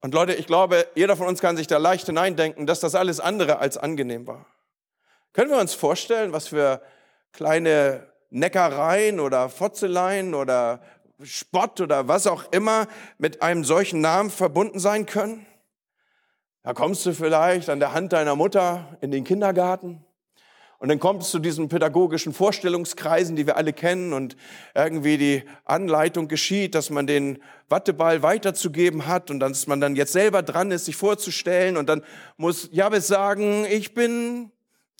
Und 0.00 0.14
Leute, 0.14 0.34
ich 0.34 0.46
glaube, 0.46 0.86
jeder 0.94 1.16
von 1.16 1.26
uns 1.26 1.40
kann 1.40 1.56
sich 1.56 1.66
da 1.66 1.78
leicht 1.78 2.06
hineindenken, 2.06 2.66
dass 2.66 2.80
das 2.80 2.94
alles 2.94 3.20
andere 3.20 3.58
als 3.58 3.76
angenehm 3.76 4.26
war. 4.26 4.46
Können 5.32 5.50
wir 5.50 5.58
uns 5.58 5.74
vorstellen, 5.74 6.32
was 6.32 6.48
für 6.48 6.80
kleine 7.32 8.06
Neckereien 8.30 9.20
oder 9.20 9.48
Fotzeleien 9.48 10.34
oder 10.34 10.82
Spott 11.22 11.80
oder 11.80 12.08
was 12.08 12.26
auch 12.26 12.50
immer 12.52 12.86
mit 13.18 13.42
einem 13.42 13.64
solchen 13.64 14.00
Namen 14.00 14.30
verbunden 14.30 14.78
sein 14.78 15.06
können? 15.06 15.46
Da 16.62 16.72
kommst 16.72 17.04
du 17.04 17.12
vielleicht 17.12 17.68
an 17.68 17.78
der 17.78 17.92
Hand 17.92 18.12
deiner 18.12 18.36
Mutter 18.36 18.96
in 19.00 19.10
den 19.10 19.24
Kindergarten 19.24 20.04
und 20.84 20.90
dann 20.90 21.00
kommt 21.00 21.22
es 21.22 21.30
zu 21.30 21.38
diesen 21.38 21.70
pädagogischen 21.70 22.34
Vorstellungskreisen, 22.34 23.36
die 23.36 23.46
wir 23.46 23.56
alle 23.56 23.72
kennen 23.72 24.12
und 24.12 24.36
irgendwie 24.74 25.16
die 25.16 25.42
Anleitung 25.64 26.28
geschieht, 26.28 26.74
dass 26.74 26.90
man 26.90 27.06
den 27.06 27.42
Watteball 27.70 28.22
weiterzugeben 28.22 29.06
hat 29.06 29.30
und 29.30 29.40
dass 29.40 29.66
man 29.66 29.80
dann 29.80 29.96
jetzt 29.96 30.12
selber 30.12 30.42
dran 30.42 30.70
ist, 30.70 30.84
sich 30.84 30.96
vorzustellen 30.96 31.78
und 31.78 31.88
dann 31.88 32.04
muss 32.36 32.68
Jabez 32.70 33.06
sagen, 33.06 33.64
ich 33.64 33.94
bin 33.94 34.52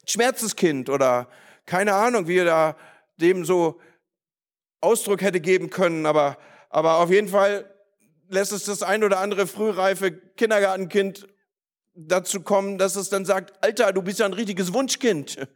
Schmerzenskind 0.06 0.88
oder 0.88 1.28
keine 1.66 1.92
Ahnung, 1.92 2.28
wie 2.28 2.38
er 2.38 2.46
da 2.46 2.76
dem 3.18 3.44
so 3.44 3.78
Ausdruck 4.80 5.20
hätte 5.20 5.42
geben 5.42 5.68
können, 5.68 6.06
aber, 6.06 6.38
aber 6.70 6.96
auf 6.96 7.10
jeden 7.10 7.28
Fall 7.28 7.70
lässt 8.30 8.52
es 8.52 8.64
das 8.64 8.82
ein 8.82 9.04
oder 9.04 9.18
andere 9.20 9.46
frühreife 9.46 10.12
Kindergartenkind 10.12 11.28
dazu 11.94 12.40
kommen, 12.40 12.78
dass 12.78 12.96
es 12.96 13.10
dann 13.10 13.26
sagt, 13.26 13.62
Alter, 13.62 13.92
du 13.92 14.00
bist 14.00 14.18
ja 14.18 14.24
ein 14.24 14.32
richtiges 14.32 14.72
Wunschkind. 14.72 15.46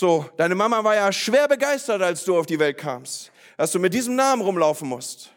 So, 0.00 0.26
deine 0.36 0.54
Mama 0.54 0.84
war 0.84 0.94
ja 0.94 1.10
schwer 1.10 1.48
begeistert, 1.48 2.00
als 2.02 2.22
du 2.22 2.38
auf 2.38 2.46
die 2.46 2.60
Welt 2.60 2.78
kamst, 2.78 3.32
dass 3.56 3.72
du 3.72 3.80
mit 3.80 3.92
diesem 3.92 4.14
Namen 4.14 4.40
rumlaufen 4.40 4.88
musst. 4.88 5.32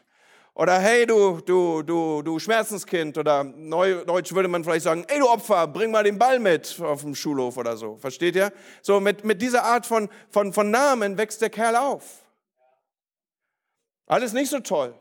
Oder 0.53 0.77
hey, 0.77 1.07
du, 1.07 1.41
du, 1.41 1.81
du, 1.81 2.21
du 2.21 2.37
Schmerzenskind. 2.37 3.17
Oder 3.17 3.43
Neudeutsch 3.43 4.31
würde 4.33 4.49
man 4.49 4.63
vielleicht 4.63 4.83
sagen, 4.83 5.03
ey, 5.07 5.17
du 5.17 5.27
Opfer, 5.27 5.65
bring 5.65 5.89
mal 5.89 6.03
den 6.03 6.19
Ball 6.19 6.37
mit 6.37 6.79
auf 6.79 7.01
dem 7.01 7.15
Schulhof 7.15 7.57
oder 7.57 7.75
so. 7.75 7.97
Versteht 7.97 8.35
ihr? 8.35 8.53
So, 8.83 8.99
mit, 8.99 9.23
mit 9.23 9.41
dieser 9.41 9.63
Art 9.63 9.87
von, 9.87 10.09
von, 10.29 10.53
von 10.53 10.69
Namen 10.69 11.17
wächst 11.17 11.41
der 11.41 11.49
Kerl 11.49 11.75
auf. 11.75 12.03
Alles 14.05 14.31
nicht 14.31 14.51
so 14.51 14.59
toll. 14.59 14.93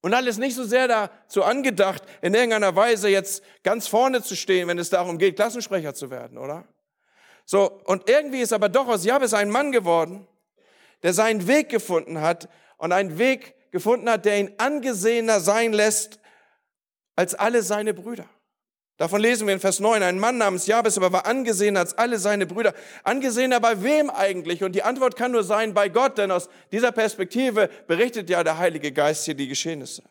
Und 0.00 0.14
alles 0.14 0.38
nicht 0.38 0.56
so 0.56 0.64
sehr 0.64 0.88
dazu 0.88 1.44
angedacht, 1.44 2.02
in 2.22 2.32
irgendeiner 2.32 2.74
Weise 2.74 3.10
jetzt 3.10 3.42
ganz 3.62 3.88
vorne 3.88 4.22
zu 4.22 4.36
stehen, 4.36 4.68
wenn 4.68 4.78
es 4.78 4.88
darum 4.88 5.18
geht, 5.18 5.36
Klassensprecher 5.36 5.92
zu 5.92 6.08
werden, 6.08 6.38
oder? 6.38 6.64
So, 7.50 7.80
und 7.82 8.08
irgendwie 8.08 8.42
ist 8.42 8.52
aber 8.52 8.68
doch 8.68 8.86
aus 8.86 9.04
Jabes 9.04 9.34
ein 9.34 9.50
Mann 9.50 9.72
geworden, 9.72 10.24
der 11.02 11.12
seinen 11.12 11.48
Weg 11.48 11.68
gefunden 11.68 12.20
hat 12.20 12.48
und 12.76 12.92
einen 12.92 13.18
Weg 13.18 13.56
gefunden 13.72 14.08
hat, 14.08 14.24
der 14.24 14.38
ihn 14.38 14.52
angesehener 14.58 15.40
sein 15.40 15.72
lässt 15.72 16.20
als 17.16 17.34
alle 17.34 17.64
seine 17.64 17.92
Brüder. 17.92 18.26
Davon 18.98 19.20
lesen 19.20 19.48
wir 19.48 19.54
in 19.54 19.58
Vers 19.58 19.80
9. 19.80 20.00
Ein 20.00 20.20
Mann 20.20 20.38
namens 20.38 20.68
Jabes 20.68 20.96
aber 20.96 21.10
war 21.10 21.26
angesehener 21.26 21.80
als 21.80 21.98
alle 21.98 22.20
seine 22.20 22.46
Brüder. 22.46 22.72
Angesehener 23.02 23.58
bei 23.58 23.82
wem 23.82 24.10
eigentlich? 24.10 24.62
Und 24.62 24.76
die 24.76 24.84
Antwort 24.84 25.16
kann 25.16 25.32
nur 25.32 25.42
sein, 25.42 25.74
bei 25.74 25.88
Gott, 25.88 26.18
denn 26.18 26.30
aus 26.30 26.48
dieser 26.70 26.92
Perspektive 26.92 27.68
berichtet 27.88 28.30
ja 28.30 28.44
der 28.44 28.58
Heilige 28.58 28.92
Geist 28.92 29.24
hier 29.24 29.34
die 29.34 29.48
Geschehnisse. 29.48 30.04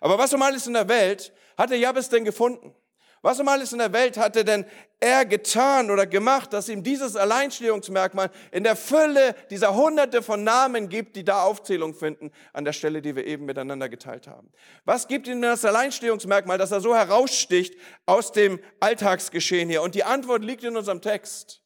Aber 0.00 0.16
was 0.16 0.32
um 0.32 0.40
alles 0.40 0.66
in 0.66 0.72
der 0.72 0.88
Welt 0.88 1.30
hatte 1.58 1.74
Jabes 1.76 2.08
denn 2.08 2.24
gefunden? 2.24 2.74
Was 3.22 3.40
um 3.40 3.48
alles 3.48 3.72
in 3.72 3.78
der 3.78 3.92
Welt 3.92 4.16
hatte 4.16 4.44
denn 4.44 4.64
er 5.00 5.24
getan 5.24 5.90
oder 5.90 6.06
gemacht, 6.06 6.52
dass 6.52 6.68
ihm 6.68 6.82
dieses 6.82 7.16
Alleinstehungsmerkmal 7.16 8.30
in 8.52 8.64
der 8.64 8.76
Fülle 8.76 9.34
dieser 9.50 9.74
Hunderte 9.74 10.22
von 10.22 10.44
Namen 10.44 10.88
gibt, 10.88 11.16
die 11.16 11.24
da 11.24 11.42
Aufzählung 11.42 11.94
finden 11.94 12.30
an 12.52 12.64
der 12.64 12.72
Stelle, 12.72 13.02
die 13.02 13.16
wir 13.16 13.26
eben 13.26 13.44
miteinander 13.44 13.88
geteilt 13.88 14.26
haben? 14.26 14.50
Was 14.84 15.08
gibt 15.08 15.26
ihm 15.26 15.42
das 15.42 15.64
Alleinstehungsmerkmal, 15.64 16.58
dass 16.58 16.70
er 16.70 16.80
so 16.80 16.94
heraussticht 16.94 17.74
aus 18.06 18.32
dem 18.32 18.60
Alltagsgeschehen 18.80 19.68
hier? 19.68 19.82
Und 19.82 19.94
die 19.94 20.04
Antwort 20.04 20.44
liegt 20.44 20.64
in 20.64 20.76
unserem 20.76 21.00
Text. 21.00 21.62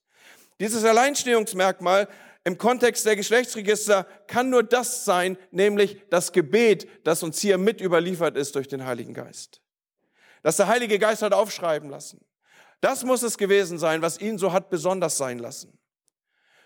Dieses 0.61 0.85
Alleinstehungsmerkmal 0.85 2.09
im 2.45 2.59
Kontext 2.59 3.07
der 3.07 3.17
Geschlechtsregister 3.17 4.07
kann 4.27 4.51
nur 4.51 4.63
das 4.63 5.05
sein, 5.05 5.39
nämlich 5.51 6.03
das 6.11 6.33
Gebet, 6.33 6.89
das 7.05 7.23
uns 7.23 7.41
hier 7.41 7.57
mit 7.57 7.81
überliefert 7.81 8.37
ist 8.37 8.55
durch 8.57 8.69
den 8.69 8.85
Heiligen 8.85 9.15
Geist 9.15 9.63
das 10.43 10.57
der 10.57 10.67
Heilige 10.67 10.99
Geist 10.99 11.23
hat 11.23 11.33
aufschreiben 11.33 11.89
lassen. 11.91 12.21
Das 12.81 13.05
muss 13.05 13.23
es 13.23 13.39
gewesen 13.39 13.79
sein, 13.79 14.03
was 14.03 14.21
ihn 14.21 14.39
so 14.39 14.53
hat 14.53 14.69
besonders 14.69 15.17
sein 15.17 15.39
lassen. 15.39 15.79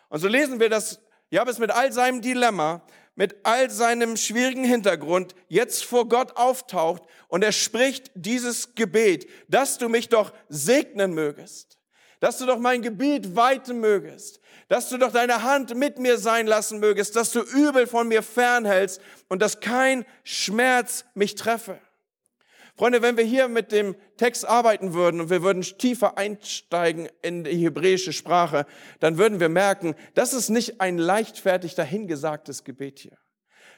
Und 0.08 0.20
so 0.20 0.28
lesen 0.28 0.60
wir, 0.60 0.70
dass 0.70 1.00
Jabes 1.30 1.58
mit 1.58 1.70
all 1.70 1.92
seinem 1.92 2.22
Dilemma, 2.22 2.82
mit 3.16 3.36
all 3.44 3.70
seinem 3.70 4.16
schwierigen 4.16 4.64
Hintergrund 4.64 5.34
jetzt 5.48 5.84
vor 5.84 6.08
Gott 6.08 6.36
auftaucht 6.36 7.02
und 7.28 7.42
er 7.42 7.52
spricht 7.52 8.10
dieses 8.14 8.74
Gebet, 8.74 9.28
dass 9.48 9.78
du 9.78 9.88
mich 9.88 10.08
doch 10.08 10.32
segnen 10.48 11.12
mögest, 11.12 11.78
dass 12.20 12.38
du 12.38 12.46
doch 12.46 12.58
mein 12.58 12.82
Gebiet 12.82 13.34
weiten 13.34 13.80
mögest, 13.80 14.40
dass 14.68 14.88
du 14.88 14.98
doch 14.98 15.12
deine 15.12 15.42
Hand 15.42 15.74
mit 15.74 15.98
mir 15.98 16.18
sein 16.18 16.46
lassen 16.46 16.78
mögest, 16.78 17.16
dass 17.16 17.32
du 17.32 17.40
Übel 17.40 17.86
von 17.86 18.08
mir 18.08 18.22
fernhältst 18.22 19.00
und 19.28 19.40
dass 19.42 19.60
kein 19.60 20.04
Schmerz 20.22 21.04
mich 21.14 21.34
treffe. 21.34 21.78
Freunde, 22.76 23.00
wenn 23.00 23.16
wir 23.16 23.24
hier 23.24 23.48
mit 23.48 23.72
dem 23.72 23.96
Text 24.18 24.46
arbeiten 24.46 24.92
würden 24.92 25.20
und 25.20 25.30
wir 25.30 25.42
würden 25.42 25.62
tiefer 25.62 26.18
einsteigen 26.18 27.08
in 27.22 27.44
die 27.44 27.56
hebräische 27.56 28.12
Sprache, 28.12 28.66
dann 29.00 29.16
würden 29.16 29.40
wir 29.40 29.48
merken, 29.48 29.94
das 30.14 30.34
ist 30.34 30.50
nicht 30.50 30.80
ein 30.80 30.98
leichtfertig 30.98 31.74
dahingesagtes 31.74 32.64
Gebet 32.64 32.98
hier 32.98 33.16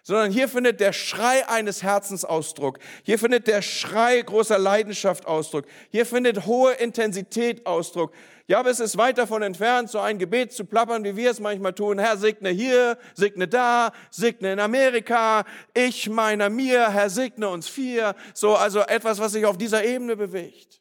sondern 0.02 0.31
hier 0.31 0.49
findet 0.49 0.81
der 0.81 0.95
Schrei 0.95 1.47
eines 1.49 1.83
Herzens 1.83 2.25
Ausdruck. 2.25 2.78
Hier 3.02 3.19
findet 3.19 3.47
der 3.47 3.61
Schrei 3.61 4.23
großer 4.23 4.59
Leidenschaft 4.59 5.26
Ausdruck. 5.26 5.67
Hier 5.90 6.07
findet 6.07 6.47
hohe 6.47 6.73
Intensität 6.73 7.67
Ausdruck. 7.67 8.14
Ja, 8.49 8.61
aber 8.61 8.71
es 8.71 8.81
ist 8.81 8.97
weit 8.97 9.19
davon 9.19 9.43
entfernt, 9.43 9.90
so 9.90 10.00
ein 10.00 10.19
Gebet 10.19 10.55
zu 10.55 10.64
plappern, 10.64 11.05
wie 11.05 11.14
wir 11.14 11.31
es 11.31 11.38
manchmal 11.38 11.75
tun. 11.75 11.99
Herr, 11.99 12.17
segne 12.17 12.49
hier, 12.49 12.97
segne 13.12 13.47
da, 13.47 13.93
segne 14.11 14.55
in 14.55 14.59
Amerika, 14.59 15.45
ich 15.75 16.09
meiner 16.09 16.49
mir, 16.49 16.90
Herr, 16.90 17.11
segne 17.11 17.50
uns 17.50 17.69
vier. 17.69 18.14
So, 18.33 18.57
also 18.57 18.81
etwas, 18.81 19.19
was 19.19 19.33
sich 19.33 19.45
auf 19.45 19.59
dieser 19.59 19.85
Ebene 19.85 20.17
bewegt. 20.17 20.81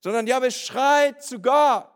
Sondern 0.00 0.26
ja, 0.26 0.42
es 0.42 0.58
schreit 0.58 1.22
zu 1.22 1.42
Gott 1.42 1.92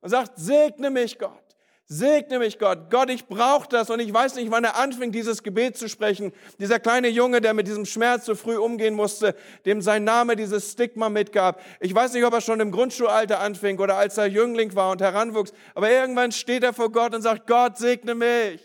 und 0.00 0.10
sagt, 0.10 0.32
segne 0.38 0.90
mich 0.90 1.16
Gott. 1.16 1.43
Segne 1.86 2.38
mich 2.38 2.58
Gott. 2.58 2.90
Gott, 2.90 3.10
ich 3.10 3.26
brauche 3.26 3.68
das 3.68 3.90
und 3.90 4.00
ich 4.00 4.12
weiß 4.12 4.36
nicht, 4.36 4.50
wann 4.50 4.64
er 4.64 4.76
anfing, 4.76 5.12
dieses 5.12 5.42
Gebet 5.42 5.76
zu 5.76 5.90
sprechen. 5.90 6.32
Dieser 6.58 6.80
kleine 6.80 7.08
Junge, 7.08 7.42
der 7.42 7.52
mit 7.52 7.66
diesem 7.66 7.84
Schmerz 7.84 8.24
so 8.24 8.34
früh 8.34 8.56
umgehen 8.56 8.94
musste, 8.94 9.36
dem 9.66 9.82
sein 9.82 10.02
Name 10.02 10.34
dieses 10.34 10.72
Stigma 10.72 11.10
mitgab. 11.10 11.60
Ich 11.80 11.94
weiß 11.94 12.14
nicht, 12.14 12.24
ob 12.24 12.32
er 12.32 12.40
schon 12.40 12.60
im 12.60 12.70
Grundschulalter 12.70 13.38
anfing 13.40 13.78
oder 13.78 13.98
als 13.98 14.16
er 14.16 14.26
Jüngling 14.26 14.74
war 14.74 14.92
und 14.92 15.02
heranwuchs. 15.02 15.52
Aber 15.74 15.90
irgendwann 15.90 16.32
steht 16.32 16.62
er 16.62 16.72
vor 16.72 16.90
Gott 16.90 17.14
und 17.14 17.20
sagt, 17.20 17.46
Gott, 17.46 17.76
segne 17.76 18.14
mich. 18.14 18.62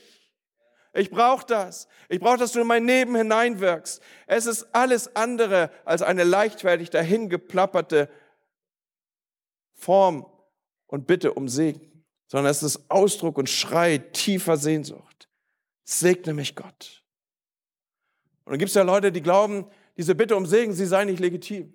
Ich 0.94 1.12
brauche 1.12 1.46
das. 1.46 1.90
Ich 2.08 2.22
brauche, 2.22 2.38
dass 2.38 2.54
du 2.54 2.62
in 2.62 2.68
mein 2.68 2.88
Leben 2.88 3.18
hineinwirkst. 3.18 4.02
Es 4.28 4.46
ist 4.46 4.68
alles 4.72 5.14
andere 5.18 5.72
als 5.84 6.02
eine 6.02 6.24
leichtfertig 6.24 6.90
dahingeplapperte 6.90 8.08
Form 9.74 10.26
und 10.88 11.06
Bitte 11.06 11.34
um 11.34 11.50
Segen 11.50 11.88
sondern 12.30 12.52
es 12.52 12.64
ist 12.64 12.90
Ausdruck 12.90 13.38
und 13.38 13.50
Schrei 13.50 13.98
tiefer 13.98 14.56
Sehnsucht. 14.56 15.28
Segne 15.84 16.34
mich 16.34 16.56
Gott. 16.56 17.04
Und 18.46 18.54
dann 18.54 18.60
gibt 18.60 18.70
es 18.70 18.76
ja 18.76 18.84
Leute, 18.84 19.12
die 19.12 19.22
glauben, 19.22 19.66
diese 19.98 20.14
Bitte 20.14 20.38
um 20.38 20.46
Segen, 20.46 20.74
sie 20.74 20.86
sei 20.86 21.06
nicht 21.06 21.20
legitim. 21.20 21.74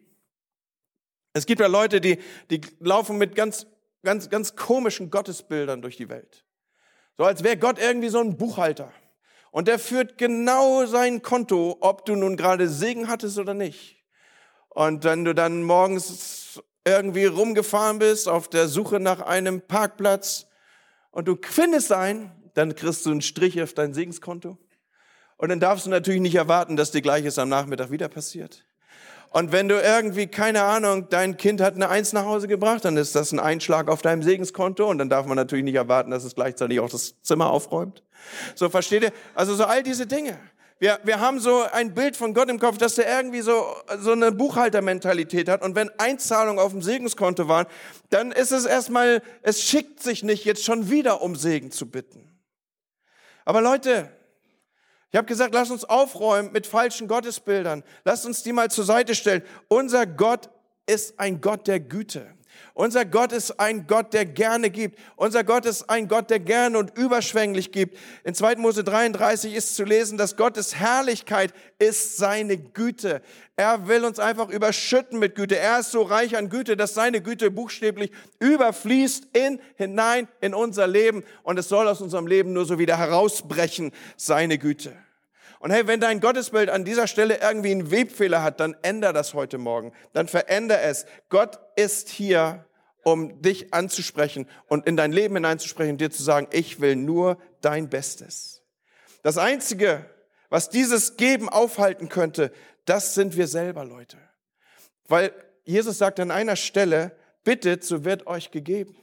Es 1.33 1.45
gibt 1.47 1.61
ja 1.61 1.67
Leute, 1.67 2.01
die, 2.01 2.19
die 2.51 2.61
laufen 2.79 3.19
mit 3.19 3.35
ganz, 3.35 3.67
ganz, 4.05 4.31
ganz 4.31 4.55
komischen 4.55 5.11
Gottesbildern 5.11 5.83
durch 5.83 5.97
die 5.97 6.09
Welt. 6.09 6.45
So 7.19 7.25
als 7.25 7.43
wäre 7.43 7.57
Gott 7.57 7.81
irgendwie 7.81 8.09
so 8.09 8.21
ein 8.21 8.37
Buchhalter. 8.37 8.93
Und 9.51 9.67
der 9.67 9.81
führt 9.81 10.19
genau 10.19 10.87
sein 10.87 11.23
Konto, 11.23 11.79
ob 11.81 12.05
du 12.05 12.15
nun 12.15 12.37
gerade 12.37 12.69
Segen 12.69 13.09
hattest 13.09 13.39
oder 13.39 13.55
nicht. 13.55 14.05
Und 14.69 15.03
wenn 15.03 15.25
du 15.25 15.35
dann 15.35 15.65
morgens 15.65 16.63
irgendwie 16.85 17.27
rumgefahren 17.27 17.99
bist 17.99 18.29
auf 18.29 18.49
der 18.49 18.69
Suche 18.69 19.01
nach 19.01 19.21
einem 19.21 19.61
Parkplatz 19.63 20.47
und 21.11 21.29
du 21.29 21.37
findest 21.41 21.93
einen, 21.93 22.31
dann 22.55 22.75
kriegst 22.75 23.07
du 23.07 23.11
einen 23.11 23.23
Strich 23.23 23.61
auf 23.63 23.73
dein 23.73 23.95
Segenskonto. 23.95 24.59
Und 25.37 25.49
dann 25.49 25.61
darfst 25.61 25.87
du 25.87 25.91
natürlich 25.91 26.21
nicht 26.21 26.35
erwarten, 26.35 26.77
dass 26.77 26.91
dir 26.91 27.03
gleiches 27.03 27.39
am 27.39 27.49
Nachmittag 27.49 27.91
wieder 27.91 28.09
passiert. 28.09 28.65
Und 29.31 29.51
wenn 29.51 29.69
du 29.69 29.81
irgendwie, 29.81 30.29
keine 30.29 30.63
Ahnung, 30.63 31.09
dein 31.09 31.37
Kind 31.37 31.61
hat 31.61 31.75
eine 31.75 31.89
Eins 31.89 32.13
nach 32.13 32.25
Hause 32.25 32.47
gebracht, 32.47 32.85
dann 32.85 32.97
ist 32.97 33.17
das 33.17 33.33
ein 33.33 33.41
Einschlag 33.41 33.89
auf 33.89 34.01
deinem 34.01 34.23
Segenskonto 34.23 34.89
und 34.89 34.99
dann 34.99 35.09
darf 35.09 35.27
man 35.27 35.35
natürlich 35.35 35.65
nicht 35.65 35.75
erwarten, 35.75 36.13
dass 36.13 36.23
es 36.23 36.37
gleichzeitig 36.37 36.79
auch 36.79 36.89
das 36.89 37.21
Zimmer 37.23 37.51
aufräumt. 37.51 38.05
So, 38.55 38.69
versteht 38.69 39.03
ihr? 39.03 39.13
Also 39.35 39.57
so 39.57 39.65
all 39.65 39.83
diese 39.83 40.07
Dinge. 40.07 40.39
Wir, 40.81 40.99
wir 41.05 41.21
haben 41.21 41.39
so 41.39 41.63
ein 41.63 41.95
Bild 41.95 42.17
von 42.17 42.35
Gott 42.35 42.51
im 42.51 42.59
Kopf, 42.59 42.79
dass 42.79 42.97
der 42.97 43.09
irgendwie 43.09 43.41
so, 43.41 43.65
so 44.01 44.13
eine 44.13 44.33
Buchhaltermentalität 44.33 45.49
hat. 45.49 45.63
Und 45.63 45.77
wenn 45.77 45.89
Einzahlungen 45.99 46.59
auf 46.59 46.73
dem 46.73 46.83
Segenskonto 46.83 47.49
waren, 47.49 47.67
dann 48.11 48.33
ist 48.33 48.51
es 48.51 48.65
erstmal, 48.65 49.23
es 49.43 49.63
schickt 49.63 50.03
sich 50.03 50.25
nicht, 50.25 50.45
jetzt 50.45 50.65
schon 50.65 50.91
wieder 50.91 51.23
um 51.23 51.37
Segen 51.37 51.71
zu 51.71 51.91
bitten. 51.91 52.39
Aber 53.45 53.61
Leute, 53.61 54.11
ich 55.11 55.17
habe 55.17 55.27
gesagt, 55.27 55.55
lasst 55.55 55.71
uns 55.71 55.85
aufräumen 55.85 56.51
mit 56.51 56.67
falschen 56.67 57.07
Gottesbildern. 57.07 57.85
Lasst 58.05 58.27
uns 58.27 58.43
die 58.43 58.53
mal 58.53 58.71
zur 58.71 58.85
Seite 58.85 59.15
stellen. 59.15 59.43
Unser 59.69 60.07
Gott 60.07 60.51
ist 60.87 61.21
ein 61.21 61.41
Gott 61.41 61.69
der 61.69 61.79
Güte. 61.79 62.35
Unser 62.75 63.05
Gott 63.05 63.33
ist 63.33 63.61
ein 63.61 63.87
Gott, 63.87 64.13
der 64.13 64.27
gerne 64.27 64.71
gibt. 64.71 64.99
Unser 65.17 65.45
Gott 65.45 65.65
ist 65.65 65.89
ein 65.89 66.09
Gott, 66.09 66.31
der 66.31 66.41
gerne 66.41 66.79
und 66.79 66.97
überschwänglich 66.99 67.71
gibt. 67.71 67.97
In 68.25 68.35
2. 68.35 68.57
Mose 68.57 68.83
33 68.83 69.55
ist 69.55 69.77
zu 69.77 69.85
lesen, 69.85 70.19
dass 70.19 70.37
Gottes 70.37 70.75
Herrlichkeit 70.75 71.55
ist 71.79 72.17
seine 72.17 72.59
Güte. 72.59 73.23
Er 73.57 73.87
will 73.87 74.05
uns 74.05 74.19
einfach 74.19 74.49
überschütten 74.49 75.21
mit 75.21 75.37
Güte. 75.37 75.57
Er 75.57 75.79
ist 75.79 75.93
so 75.93 76.03
reich 76.03 76.37
an 76.37 76.49
Güte, 76.49 76.77
dass 76.77 76.95
seine 76.95 77.21
Güte 77.21 77.51
buchstäblich 77.51 78.11
überfließt 78.41 79.29
in, 79.33 79.61
hinein 79.77 80.27
in 80.41 80.55
unser 80.55 80.89
Leben. 80.89 81.23
Und 81.45 81.59
es 81.59 81.69
soll 81.69 81.87
aus 81.87 82.01
unserem 82.01 82.27
Leben 82.27 82.53
nur 82.53 82.65
so 82.65 82.79
wieder 82.79 82.99
herausbrechen, 82.99 83.93
seine 84.17 84.59
Güte. 84.59 84.93
Und 85.65 85.71
hey, 85.71 85.87
wenn 85.87 85.99
dein 85.99 86.21
Gottesbild 86.21 86.69
an 86.69 86.85
dieser 86.85 87.07
Stelle 87.07 87.39
irgendwie 87.41 87.71
einen 87.71 87.91
Webfehler 87.91 88.43
hat, 88.43 88.61
dann 88.61 88.77
änder 88.83 89.15
das 89.15 89.33
heute 89.33 89.57
Morgen. 89.57 89.95
Dann 90.13 90.29
veränder 90.29 90.83
es. 90.83 91.07
Gott 91.31 91.59
ist 91.75 92.11
hier, 92.11 92.67
um 93.03 93.41
dich 93.41 93.73
anzusprechen 93.73 94.47
und 94.69 94.87
in 94.87 94.95
dein 94.99 95.11
Leben 95.11 95.37
hineinzusprechen 95.37 95.93
und 95.93 96.03
dir 96.03 96.11
zu 96.11 96.23
sagen, 96.23 96.49
ich 96.51 96.83
will 96.83 96.97
nur 96.97 97.39
dein 97.63 97.89
Bestes. 97.89 98.61
Das 99.23 99.39
Einzige, 99.39 100.05
was 100.51 100.69
dieses 100.69 101.17
Geben 101.17 101.49
aufhalten 101.49 102.11
könnte, 102.11 102.53
das 102.85 103.15
sind 103.15 103.35
wir 103.39 103.47
selber, 103.47 103.87
Leute. 103.87 104.19
Weil 105.09 105.33
Jesus 105.63 105.97
sagt 105.97 106.21
an 106.21 106.31
einer 106.31 106.57
Stelle, 106.57 107.17
bittet, 107.43 107.85
so 107.85 108.05
wird 108.05 108.27
euch 108.27 108.51
gegeben. 108.51 108.95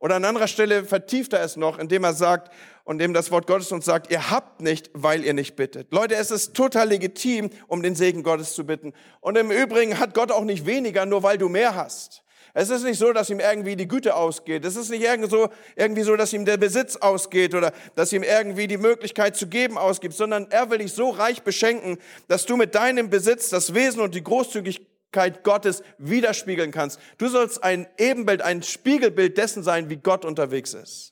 Oder 0.00 0.16
an 0.16 0.24
anderer 0.24 0.48
Stelle 0.48 0.84
vertieft 0.84 1.32
er 1.32 1.44
es 1.44 1.56
noch, 1.56 1.78
indem 1.78 2.02
er 2.02 2.12
sagt, 2.12 2.52
und 2.84 2.96
indem 2.96 3.14
das 3.14 3.30
Wort 3.30 3.46
Gottes 3.46 3.72
uns 3.72 3.84
sagt, 3.84 4.10
ihr 4.10 4.30
habt 4.30 4.60
nicht, 4.60 4.90
weil 4.92 5.24
ihr 5.24 5.34
nicht 5.34 5.56
bittet. 5.56 5.92
Leute, 5.92 6.14
es 6.14 6.30
ist 6.30 6.54
total 6.54 6.88
legitim, 6.88 7.50
um 7.68 7.82
den 7.82 7.94
Segen 7.94 8.22
Gottes 8.22 8.54
zu 8.54 8.66
bitten. 8.66 8.92
Und 9.20 9.36
im 9.36 9.50
Übrigen 9.50 9.98
hat 9.98 10.14
Gott 10.14 10.32
auch 10.32 10.44
nicht 10.44 10.66
weniger, 10.66 11.06
nur 11.06 11.22
weil 11.22 11.38
du 11.38 11.48
mehr 11.48 11.74
hast. 11.74 12.22
Es 12.54 12.68
ist 12.68 12.82
nicht 12.82 12.98
so, 12.98 13.12
dass 13.12 13.30
ihm 13.30 13.40
irgendwie 13.40 13.76
die 13.76 13.88
Güte 13.88 14.14
ausgeht. 14.14 14.64
Es 14.64 14.76
ist 14.76 14.90
nicht 14.90 15.02
irgendwie 15.02 15.30
so, 15.30 15.48
irgendwie 15.74 16.02
so, 16.02 16.16
dass 16.16 16.32
ihm 16.32 16.44
der 16.44 16.58
Besitz 16.58 16.96
ausgeht 16.96 17.54
oder 17.54 17.72
dass 17.94 18.12
ihm 18.12 18.22
irgendwie 18.22 18.66
die 18.66 18.76
Möglichkeit 18.76 19.36
zu 19.36 19.46
geben 19.46 19.78
ausgibt, 19.78 20.14
sondern 20.14 20.50
er 20.50 20.68
will 20.68 20.78
dich 20.78 20.92
so 20.92 21.08
reich 21.08 21.42
beschenken, 21.42 21.98
dass 22.28 22.44
du 22.44 22.56
mit 22.56 22.74
deinem 22.74 23.08
Besitz 23.08 23.48
das 23.48 23.72
Wesen 23.72 24.02
und 24.02 24.14
die 24.14 24.22
Großzügigkeit 24.22 25.44
Gottes 25.44 25.82
widerspiegeln 25.96 26.72
kannst. 26.72 27.00
Du 27.16 27.28
sollst 27.28 27.64
ein 27.64 27.86
Ebenbild, 27.96 28.42
ein 28.42 28.62
Spiegelbild 28.62 29.38
dessen 29.38 29.62
sein, 29.62 29.88
wie 29.88 29.96
Gott 29.96 30.26
unterwegs 30.26 30.74
ist. 30.74 31.11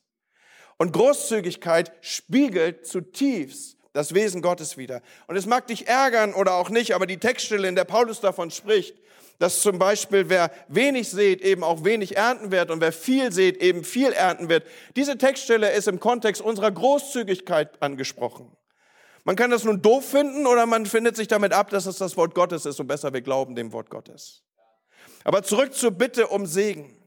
Und 0.80 0.94
Großzügigkeit 0.94 1.92
spiegelt 2.00 2.86
zutiefst 2.86 3.76
das 3.92 4.14
Wesen 4.14 4.40
Gottes 4.40 4.78
wieder. 4.78 5.02
Und 5.26 5.36
es 5.36 5.44
mag 5.44 5.66
dich 5.66 5.86
ärgern 5.86 6.32
oder 6.32 6.54
auch 6.54 6.70
nicht, 6.70 6.94
aber 6.94 7.04
die 7.04 7.18
Textstelle, 7.18 7.68
in 7.68 7.74
der 7.74 7.84
Paulus 7.84 8.22
davon 8.22 8.50
spricht, 8.50 8.96
dass 9.38 9.60
zum 9.60 9.78
Beispiel 9.78 10.30
wer 10.30 10.50
wenig 10.68 11.10
sät, 11.10 11.42
eben 11.42 11.64
auch 11.64 11.84
wenig 11.84 12.16
ernten 12.16 12.50
wird 12.50 12.70
und 12.70 12.80
wer 12.80 12.92
viel 12.92 13.30
sät, 13.30 13.58
eben 13.58 13.84
viel 13.84 14.12
ernten 14.12 14.48
wird. 14.48 14.64
Diese 14.96 15.18
Textstelle 15.18 15.70
ist 15.70 15.86
im 15.86 16.00
Kontext 16.00 16.40
unserer 16.40 16.70
Großzügigkeit 16.70 17.82
angesprochen. 17.82 18.50
Man 19.24 19.36
kann 19.36 19.50
das 19.50 19.64
nun 19.64 19.82
doof 19.82 20.08
finden 20.08 20.46
oder 20.46 20.64
man 20.64 20.86
findet 20.86 21.14
sich 21.14 21.28
damit 21.28 21.52
ab, 21.52 21.68
dass 21.68 21.84
es 21.84 21.98
das 21.98 22.16
Wort 22.16 22.34
Gottes 22.34 22.64
ist 22.64 22.80
und 22.80 22.86
besser 22.86 23.12
wir 23.12 23.20
glauben 23.20 23.54
dem 23.54 23.74
Wort 23.74 23.90
Gottes. 23.90 24.44
Aber 25.24 25.42
zurück 25.42 25.74
zur 25.74 25.90
Bitte 25.90 26.28
um 26.28 26.46
Segen. 26.46 26.99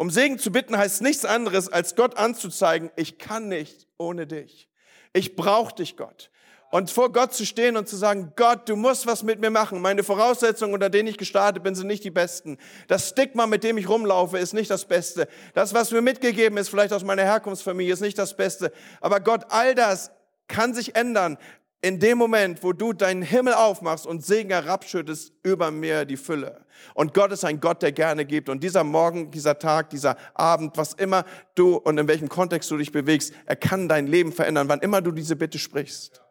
Um 0.00 0.08
Segen 0.08 0.38
zu 0.38 0.50
bitten 0.50 0.78
heißt 0.78 1.02
nichts 1.02 1.26
anderes, 1.26 1.68
als 1.68 1.94
Gott 1.94 2.16
anzuzeigen, 2.16 2.90
ich 2.96 3.18
kann 3.18 3.48
nicht 3.48 3.86
ohne 3.98 4.26
dich. 4.26 4.66
Ich 5.12 5.36
brauche 5.36 5.74
dich, 5.74 5.98
Gott. 5.98 6.30
Und 6.70 6.90
vor 6.90 7.12
Gott 7.12 7.34
zu 7.34 7.44
stehen 7.44 7.76
und 7.76 7.86
zu 7.86 7.96
sagen, 7.96 8.32
Gott, 8.34 8.66
du 8.70 8.76
musst 8.76 9.06
was 9.06 9.22
mit 9.22 9.42
mir 9.42 9.50
machen. 9.50 9.82
Meine 9.82 10.02
Voraussetzungen, 10.02 10.72
unter 10.72 10.88
denen 10.88 11.06
ich 11.10 11.18
gestartet 11.18 11.62
bin, 11.62 11.74
sind 11.74 11.86
nicht 11.86 12.02
die 12.02 12.10
besten. 12.10 12.56
Das 12.88 13.10
Stigma, 13.10 13.46
mit 13.46 13.62
dem 13.62 13.76
ich 13.76 13.90
rumlaufe, 13.90 14.38
ist 14.38 14.54
nicht 14.54 14.70
das 14.70 14.86
Beste. 14.86 15.28
Das, 15.52 15.74
was 15.74 15.90
mir 15.90 16.00
mitgegeben 16.00 16.56
ist, 16.56 16.70
vielleicht 16.70 16.94
aus 16.94 17.04
meiner 17.04 17.24
Herkunftsfamilie, 17.24 17.92
ist 17.92 18.00
nicht 18.00 18.16
das 18.16 18.34
Beste. 18.34 18.72
Aber 19.02 19.20
Gott, 19.20 19.44
all 19.50 19.74
das 19.74 20.12
kann 20.48 20.72
sich 20.72 20.96
ändern 20.96 21.36
in 21.82 21.98
dem 21.98 22.18
Moment, 22.18 22.62
wo 22.62 22.72
du 22.72 22.92
deinen 22.92 23.22
Himmel 23.22 23.54
aufmachst 23.54 24.06
und 24.06 24.24
Segen 24.24 24.50
herabschüttest 24.50 25.32
über 25.42 25.70
mir 25.70 26.04
die 26.04 26.18
Fülle. 26.18 26.64
Und 26.94 27.14
Gott 27.14 27.32
ist 27.32 27.44
ein 27.44 27.60
Gott, 27.60 27.82
der 27.82 27.92
gerne 27.92 28.26
gibt. 28.26 28.48
Und 28.48 28.62
dieser 28.62 28.84
Morgen, 28.84 29.30
dieser 29.30 29.58
Tag, 29.58 29.90
dieser 29.90 30.16
Abend, 30.34 30.76
was 30.76 30.92
immer 30.94 31.24
du 31.54 31.76
und 31.76 31.96
in 31.96 32.06
welchem 32.06 32.28
Kontext 32.28 32.70
du 32.70 32.76
dich 32.76 32.92
bewegst, 32.92 33.32
er 33.46 33.56
kann 33.56 33.88
dein 33.88 34.06
Leben 34.06 34.32
verändern, 34.32 34.68
wann 34.68 34.80
immer 34.80 35.00
du 35.00 35.10
diese 35.10 35.36
Bitte 35.36 35.58
sprichst. 35.58 36.22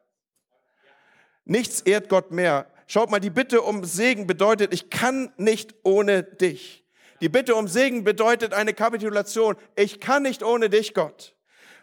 Nichts 1.46 1.82
ehrt 1.82 2.10
Gott 2.10 2.32
mehr. 2.32 2.68
Schaut 2.86 3.10
mal, 3.10 3.20
die 3.20 3.32
Bitte 3.32 3.62
um 3.62 3.84
Segen 3.84 4.28
bedeutet, 4.28 4.74
ich 4.74 4.92
kann 4.92 5.32
nicht 5.38 5.74
ohne 5.84 6.24
dich. 6.24 6.86
Die 7.22 7.30
Bitte 7.30 7.56
um 7.56 7.68
Segen 7.68 8.04
bedeutet 8.04 8.54
eine 8.54 8.74
Kapitulation. 8.74 9.56
Ich 9.76 10.00
kann 10.00 10.24
nicht 10.24 10.44
ohne 10.44 10.70
dich, 10.70 10.94
Gott. 10.94 11.36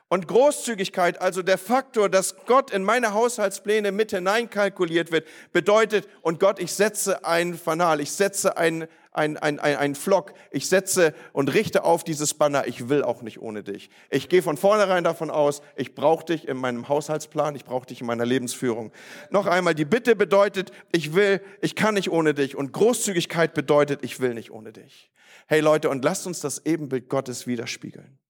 Und 0.08 0.28
Großzügigkeit, 0.28 1.20
also 1.20 1.42
der 1.42 1.58
Faktor, 1.58 2.08
dass 2.08 2.36
Gott 2.46 2.70
in 2.70 2.84
meine 2.84 3.12
Haushaltspläne 3.12 3.90
mit 3.90 4.12
hineinkalkuliert 4.12 5.10
wird, 5.10 5.26
bedeutet, 5.52 6.08
und 6.22 6.38
Gott, 6.38 6.60
ich 6.60 6.72
setze 6.72 7.24
ein 7.24 7.54
Fanal, 7.54 8.00
ich 8.00 8.12
setze 8.12 8.56
ein, 8.56 8.86
ein, 9.10 9.36
ein, 9.36 9.58
ein, 9.58 9.76
ein 9.76 9.94
Flock, 9.96 10.32
ich 10.52 10.68
setze 10.68 11.12
und 11.32 11.52
richte 11.52 11.82
auf 11.82 12.04
dieses 12.04 12.34
Banner, 12.34 12.68
ich 12.68 12.88
will 12.88 13.02
auch 13.02 13.22
nicht 13.22 13.40
ohne 13.40 13.64
dich. 13.64 13.90
Ich 14.08 14.28
gehe 14.28 14.42
von 14.42 14.56
vornherein 14.56 15.02
davon 15.02 15.28
aus, 15.28 15.60
ich 15.74 15.96
brauche 15.96 16.24
dich 16.24 16.46
in 16.46 16.56
meinem 16.56 16.88
Haushaltsplan, 16.88 17.56
ich 17.56 17.64
brauche 17.64 17.86
dich 17.86 18.00
in 18.00 18.06
meiner 18.06 18.26
Lebensführung. 18.26 18.92
Noch 19.30 19.46
einmal, 19.46 19.74
die 19.74 19.84
Bitte 19.84 20.14
bedeutet, 20.14 20.70
ich 20.92 21.16
will, 21.16 21.40
ich 21.60 21.74
kann 21.74 21.94
nicht 21.94 22.12
ohne 22.12 22.32
dich. 22.32 22.54
Und 22.54 22.72
Großzügigkeit 22.72 23.54
bedeutet, 23.54 24.04
ich 24.04 24.20
will 24.20 24.34
nicht 24.34 24.52
ohne 24.52 24.72
dich. 24.72 25.10
Hey 25.48 25.60
Leute, 25.60 25.90
und 25.90 26.04
lasst 26.04 26.28
uns 26.28 26.38
das 26.38 26.64
Ebenbild 26.64 27.08
Gottes 27.08 27.48
widerspiegeln. 27.48 28.20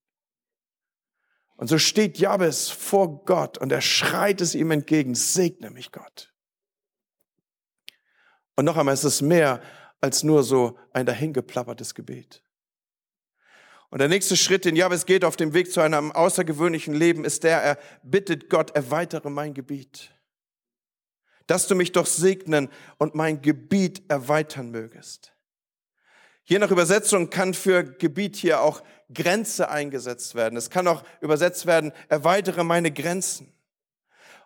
Und 1.57 1.69
so 1.69 1.79
steht 1.79 2.19
Jabes 2.19 2.69
vor 2.69 3.25
Gott 3.25 3.59
und 3.59 3.73
er 3.73 3.81
schreit 3.81 4.41
es 4.41 4.55
ihm 4.55 4.71
entgegen, 4.71 5.15
segne 5.15 5.71
mich 5.71 5.91
Gott. 5.91 6.33
Und 8.57 8.65
noch 8.65 8.77
einmal, 8.77 8.95
es 8.95 9.05
ist 9.05 9.23
mehr 9.23 9.63
als 10.01 10.23
nur 10.23 10.43
so 10.43 10.79
ein 10.93 11.07
dahingeplappertes 11.07 11.95
Gebet. 11.95 12.43
Und 13.89 14.01
der 14.01 14.09
nächste 14.09 14.37
Schritt, 14.37 14.65
den 14.65 14.77
Jabez 14.77 15.07
geht 15.07 15.25
auf 15.25 15.37
dem 15.37 15.55
Weg 15.55 15.73
zu 15.73 15.81
einem 15.81 16.13
außergewöhnlichen 16.13 16.95
Leben, 16.95 17.25
ist 17.25 17.45
der, 17.45 17.63
er 17.63 17.79
bittet 18.03 18.51
Gott, 18.51 18.73
erweitere 18.73 19.31
mein 19.31 19.55
Gebiet. 19.55 20.13
Dass 21.47 21.69
du 21.69 21.75
mich 21.75 21.93
doch 21.93 22.07
segnen 22.07 22.69
und 22.99 23.15
mein 23.15 23.41
Gebiet 23.41 24.03
erweitern 24.09 24.71
mögest. 24.71 25.36
Je 26.49 26.61
nach 26.61 26.71
Übersetzung 26.71 27.29
kann 27.29 27.55
für 27.55 27.83
Gebiet 27.83 28.37
hier 28.37 28.61
auch 28.61 28.83
Grenze 29.13 29.69
eingesetzt 29.69 30.37
werden. 30.37 30.57
Es 30.57 30.71
kann 30.71 30.87
auch 30.87 31.03
übersetzt 31.21 31.67
werden, 31.67 31.93
erweitere 32.09 32.63
meine 32.63 32.93
Grenzen. 32.93 33.53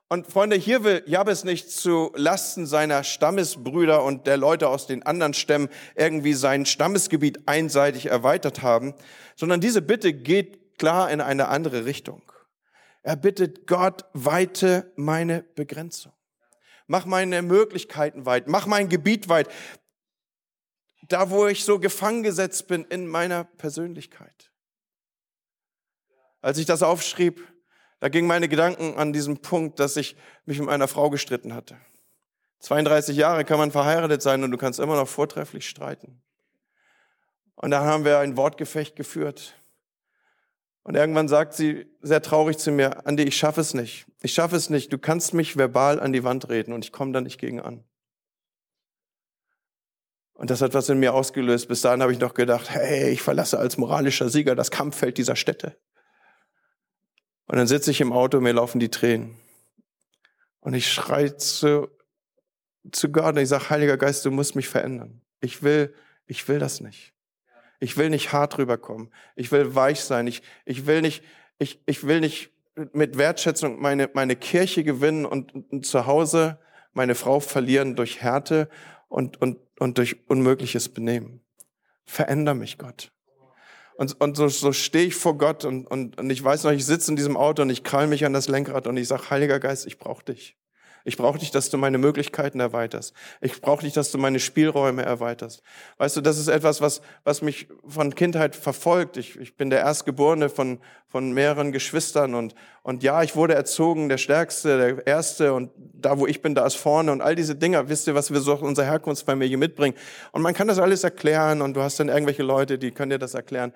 Und 0.08 0.26
Freunde, 0.26 0.56
hier 0.56 0.82
will 0.82 1.02
Jabes 1.06 1.44
nicht 1.44 1.70
zu 1.70 2.10
Lasten 2.16 2.66
seiner 2.66 3.04
Stammesbrüder 3.04 4.02
und 4.02 4.26
der 4.26 4.38
Leute 4.38 4.68
aus 4.68 4.86
den 4.86 5.04
anderen 5.04 5.34
Stämmen 5.34 5.68
irgendwie 5.94 6.32
sein 6.32 6.64
Stammesgebiet 6.64 7.46
einseitig 7.46 8.06
erweitert 8.06 8.62
haben, 8.62 8.94
sondern 9.36 9.60
diese 9.60 9.82
Bitte 9.82 10.14
geht 10.14 10.78
klar 10.78 11.10
in 11.10 11.20
eine 11.20 11.48
andere 11.48 11.84
Richtung. 11.84 12.22
Er 13.02 13.16
bittet 13.16 13.66
Gott, 13.66 14.06
weite 14.14 14.90
meine 14.96 15.44
Begrenzung. 15.54 16.12
Mach 16.86 17.06
meine 17.06 17.42
Möglichkeiten 17.42 18.26
weit, 18.26 18.48
mach 18.48 18.66
mein 18.66 18.88
Gebiet 18.88 19.28
weit. 19.28 19.48
Da, 21.10 21.28
wo 21.30 21.48
ich 21.48 21.64
so 21.64 21.80
gefangen 21.80 22.22
gesetzt 22.22 22.68
bin 22.68 22.84
in 22.84 23.06
meiner 23.06 23.42
Persönlichkeit. 23.44 24.52
Als 26.40 26.56
ich 26.56 26.66
das 26.66 26.84
aufschrieb, 26.84 27.46
da 27.98 28.08
gingen 28.08 28.28
meine 28.28 28.48
Gedanken 28.48 28.96
an 28.96 29.12
diesen 29.12 29.42
Punkt, 29.42 29.80
dass 29.80 29.96
ich 29.96 30.16
mich 30.46 30.58
mit 30.60 30.68
meiner 30.68 30.86
Frau 30.86 31.10
gestritten 31.10 31.52
hatte. 31.52 31.76
32 32.60 33.16
Jahre 33.16 33.44
kann 33.44 33.58
man 33.58 33.72
verheiratet 33.72 34.22
sein 34.22 34.44
und 34.44 34.52
du 34.52 34.56
kannst 34.56 34.78
immer 34.78 34.94
noch 34.94 35.08
vortrefflich 35.08 35.68
streiten. 35.68 36.22
Und 37.56 37.72
da 37.72 37.84
haben 37.84 38.04
wir 38.04 38.20
ein 38.20 38.36
Wortgefecht 38.36 38.94
geführt. 38.94 39.54
Und 40.84 40.94
irgendwann 40.94 41.26
sagt 41.26 41.54
sie 41.54 41.86
sehr 42.00 42.22
traurig 42.22 42.56
zu 42.58 42.70
mir, 42.70 43.04
Andi, 43.04 43.24
ich 43.24 43.36
schaffe 43.36 43.60
es 43.60 43.74
nicht. 43.74 44.06
Ich 44.20 44.32
schaffe 44.32 44.54
es 44.54 44.70
nicht. 44.70 44.92
Du 44.92 44.98
kannst 44.98 45.34
mich 45.34 45.56
verbal 45.56 45.98
an 45.98 46.12
die 46.12 46.22
Wand 46.22 46.48
reden 46.48 46.72
und 46.72 46.84
ich 46.84 46.92
komme 46.92 47.12
da 47.12 47.20
nicht 47.20 47.38
gegen 47.38 47.60
an. 47.60 47.84
Und 50.40 50.48
das 50.48 50.62
hat 50.62 50.72
was 50.72 50.88
in 50.88 50.98
mir 50.98 51.12
ausgelöst. 51.12 51.68
Bis 51.68 51.82
dahin 51.82 52.00
habe 52.00 52.12
ich 52.12 52.18
noch 52.18 52.32
gedacht, 52.32 52.70
hey, 52.70 53.10
ich 53.10 53.20
verlasse 53.20 53.58
als 53.58 53.76
moralischer 53.76 54.30
Sieger 54.30 54.54
das 54.54 54.70
Kampffeld 54.70 55.18
dieser 55.18 55.36
Städte. 55.36 55.76
Und 57.44 57.58
dann 57.58 57.66
sitze 57.66 57.90
ich 57.90 58.00
im 58.00 58.10
Auto, 58.10 58.40
mir 58.40 58.54
laufen 58.54 58.80
die 58.80 58.88
Tränen. 58.88 59.36
Und 60.60 60.72
ich 60.72 60.90
schreie 60.90 61.36
zu, 61.36 61.90
zu 62.90 63.12
Gott 63.12 63.34
und 63.34 63.42
ich 63.42 63.50
sage, 63.50 63.68
Heiliger 63.68 63.98
Geist, 63.98 64.24
du 64.24 64.30
musst 64.30 64.56
mich 64.56 64.66
verändern. 64.66 65.20
Ich 65.42 65.62
will, 65.62 65.94
ich 66.26 66.48
will 66.48 66.58
das 66.58 66.80
nicht. 66.80 67.12
Ich 67.78 67.98
will 67.98 68.08
nicht 68.08 68.32
hart 68.32 68.56
rüberkommen. 68.56 69.12
Ich 69.36 69.52
will 69.52 69.74
weich 69.74 70.00
sein. 70.00 70.26
Ich, 70.26 70.40
ich 70.64 70.86
will 70.86 71.02
nicht, 71.02 71.22
ich, 71.58 71.82
ich 71.84 72.06
will 72.06 72.20
nicht 72.20 72.50
mit 72.94 73.18
Wertschätzung 73.18 73.78
meine, 73.78 74.08
meine 74.14 74.36
Kirche 74.36 74.84
gewinnen 74.84 75.26
und, 75.26 75.52
und 75.52 75.84
zu 75.84 76.06
Hause 76.06 76.58
meine 76.94 77.14
Frau 77.14 77.40
verlieren 77.40 77.94
durch 77.94 78.22
Härte 78.22 78.70
und, 79.10 79.40
und, 79.42 79.58
und 79.78 79.98
durch 79.98 80.16
unmögliches 80.28 80.88
Benehmen. 80.88 81.40
Veränder 82.04 82.54
mich, 82.54 82.78
Gott. 82.78 83.12
Und, 83.96 84.18
und 84.18 84.36
so, 84.36 84.48
so 84.48 84.72
stehe 84.72 85.06
ich 85.06 85.14
vor 85.14 85.36
Gott 85.36 85.66
und, 85.66 85.86
und, 85.86 86.18
und 86.18 86.30
ich 86.30 86.42
weiß 86.42 86.64
noch, 86.64 86.70
ich 86.70 86.86
sitze 86.86 87.10
in 87.10 87.16
diesem 87.16 87.36
Auto 87.36 87.60
und 87.60 87.68
ich 87.68 87.84
krall 87.84 88.06
mich 88.06 88.24
an 88.24 88.32
das 88.32 88.48
Lenkrad 88.48 88.86
und 88.86 88.96
ich 88.96 89.08
sage, 89.08 89.28
Heiliger 89.28 89.60
Geist, 89.60 89.86
ich 89.86 89.98
brauche 89.98 90.24
dich. 90.24 90.56
Ich 91.04 91.16
brauche 91.16 91.38
dich, 91.38 91.50
dass 91.50 91.70
du 91.70 91.78
meine 91.78 91.98
Möglichkeiten 91.98 92.60
erweiterst. 92.60 93.14
Ich 93.40 93.60
brauche 93.60 93.84
dich, 93.84 93.92
dass 93.92 94.10
du 94.10 94.18
meine 94.18 94.40
Spielräume 94.40 95.02
erweiterst. 95.02 95.62
Weißt 95.98 96.16
du, 96.16 96.20
das 96.20 96.38
ist 96.38 96.48
etwas, 96.48 96.80
was, 96.80 97.00
was 97.24 97.42
mich 97.42 97.68
von 97.86 98.14
Kindheit 98.14 98.56
verfolgt. 98.56 99.16
Ich, 99.16 99.38
ich 99.38 99.56
bin 99.56 99.70
der 99.70 99.80
Erstgeborene 99.80 100.48
von, 100.48 100.80
von 101.08 101.32
mehreren 101.32 101.72
Geschwistern 101.72 102.34
und, 102.34 102.54
und 102.82 103.02
ja, 103.02 103.22
ich 103.22 103.34
wurde 103.36 103.54
erzogen, 103.54 104.08
der 104.08 104.18
Stärkste, 104.18 104.78
der 104.78 105.06
Erste 105.06 105.54
und 105.54 105.70
da, 105.76 106.18
wo 106.18 106.26
ich 106.26 106.42
bin, 106.42 106.54
da 106.54 106.66
ist 106.66 106.76
vorne 106.76 107.12
und 107.12 107.20
all 107.20 107.34
diese 107.34 107.56
Dinge. 107.56 107.88
Wisst 107.88 108.06
ihr, 108.06 108.14
was 108.14 108.30
wir 108.30 108.40
so 108.40 108.54
unserer 108.54 108.86
Herkunftsfamilie 108.86 109.56
mitbringen? 109.56 109.96
Und 110.32 110.42
man 110.42 110.54
kann 110.54 110.68
das 110.68 110.78
alles 110.78 111.04
erklären 111.04 111.62
und 111.62 111.74
du 111.74 111.82
hast 111.82 111.98
dann 112.00 112.08
irgendwelche 112.08 112.42
Leute, 112.42 112.78
die 112.78 112.90
können 112.90 113.10
dir 113.10 113.18
das 113.18 113.34
erklären. 113.34 113.72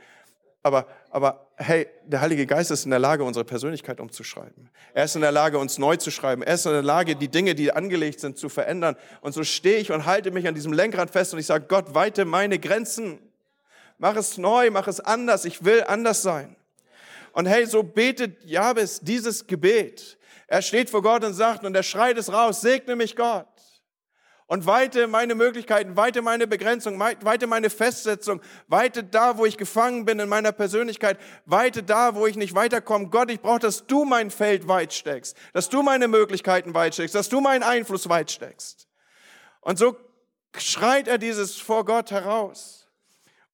Aber, 0.65 0.87
aber 1.15 1.47
hey, 1.55 1.87
der 2.07 2.21
Heilige 2.23 2.45
Geist 2.45 2.73
ist 2.73 2.87
in 2.87 2.91
der 2.91 2.99
Lage, 2.99 3.23
unsere 3.23 3.45
Persönlichkeit 3.45 4.01
umzuschreiben. 4.01 4.69
Er 4.95 5.05
ist 5.05 5.15
in 5.15 5.21
der 5.21 5.31
Lage, 5.31 5.61
uns 5.61 5.79
neu 5.79 5.95
zu 5.95 6.11
schreiben. 6.11 6.43
Er 6.43 6.55
ist 6.55 6.67
in 6.67 6.73
der 6.73 6.83
Lage, 6.83 7.15
die 7.15 7.29
Dinge, 7.29 7.55
die 7.55 7.71
angelegt 7.71 8.19
sind, 8.19 8.37
zu 8.37 8.49
verändern. 8.49 8.97
Und 9.21 9.33
so 9.33 9.45
stehe 9.45 9.77
ich 9.77 9.93
und 9.93 10.07
halte 10.07 10.33
mich 10.33 10.49
an 10.49 10.57
diesem 10.57 10.73
Lenkrad 10.73 11.11
fest 11.11 11.33
und 11.33 11.39
ich 11.39 11.47
sage, 11.47 11.67
Gott, 11.69 11.95
weite 11.95 12.25
meine 12.25 12.59
Grenzen. 12.59 13.21
Mach 13.99 14.17
es 14.17 14.39
neu, 14.39 14.73
mach 14.73 14.89
es 14.89 14.99
anders. 14.99 15.45
Ich 15.45 15.65
will 15.65 15.85
anders 15.87 16.23
sein. 16.23 16.57
Und 17.31 17.47
hey, 17.47 17.65
so 17.65 17.85
betet 17.85 18.43
Jabes 18.45 18.99
dieses 19.01 19.47
Gebet. 19.47 20.19
Er 20.49 20.63
steht 20.63 20.91
vor 20.91 21.03
Gott 21.03 21.23
und 21.23 21.35
sagt, 21.35 21.65
und 21.65 21.77
er 21.77 21.85
schreit 21.85 22.19
es 22.19 22.33
raus, 22.33 22.61
segne 22.61 22.97
mich 22.97 23.15
Gott 23.15 23.47
und 24.47 24.67
weite 24.67 25.07
meine 25.07 25.35
Möglichkeiten, 25.35 25.97
weite 25.97 26.21
meine 26.21 26.47
Begrenzung, 26.47 26.99
weite 27.01 27.47
meine 27.47 27.71
Festsetzung, 27.71 28.41
weite 28.69 29.03
da, 29.03 29.39
wo 29.39 29.47
ich 29.47 29.57
gefangen 29.57 30.05
bin 30.05 30.19
in 30.19 30.29
meiner 30.29 30.53
Persönlichkeit, 30.53 31.19
weite 31.47 31.83
da, 31.83 32.15
wo 32.15 32.27
ich 32.27 32.37
nicht 32.37 32.55
weiterkomme. 32.55 33.09
Gott, 33.09 33.31
ich 33.31 33.41
brauche, 33.41 33.61
dass 33.61 33.87
du 33.87 34.05
mein 34.05 34.31
Feld 34.31 34.69
weit 34.69 34.93
steckst, 34.93 35.37
dass 35.53 35.69
du 35.69 35.83
meine 35.83 36.09
Möglichkeiten 36.09 36.75
weit 36.75 36.95
steckst, 36.95 37.15
dass 37.15 37.29
du 37.29 37.41
meinen 37.41 37.63
Einfluss 37.63 38.09
weit 38.09 38.31
steckst. 38.31 38.87
Und 39.61 39.79
so 39.79 39.97
schreit 40.57 41.09
er 41.09 41.19
dieses 41.19 41.57
vor 41.57 41.85
Gott 41.85 42.11
heraus. 42.11 42.84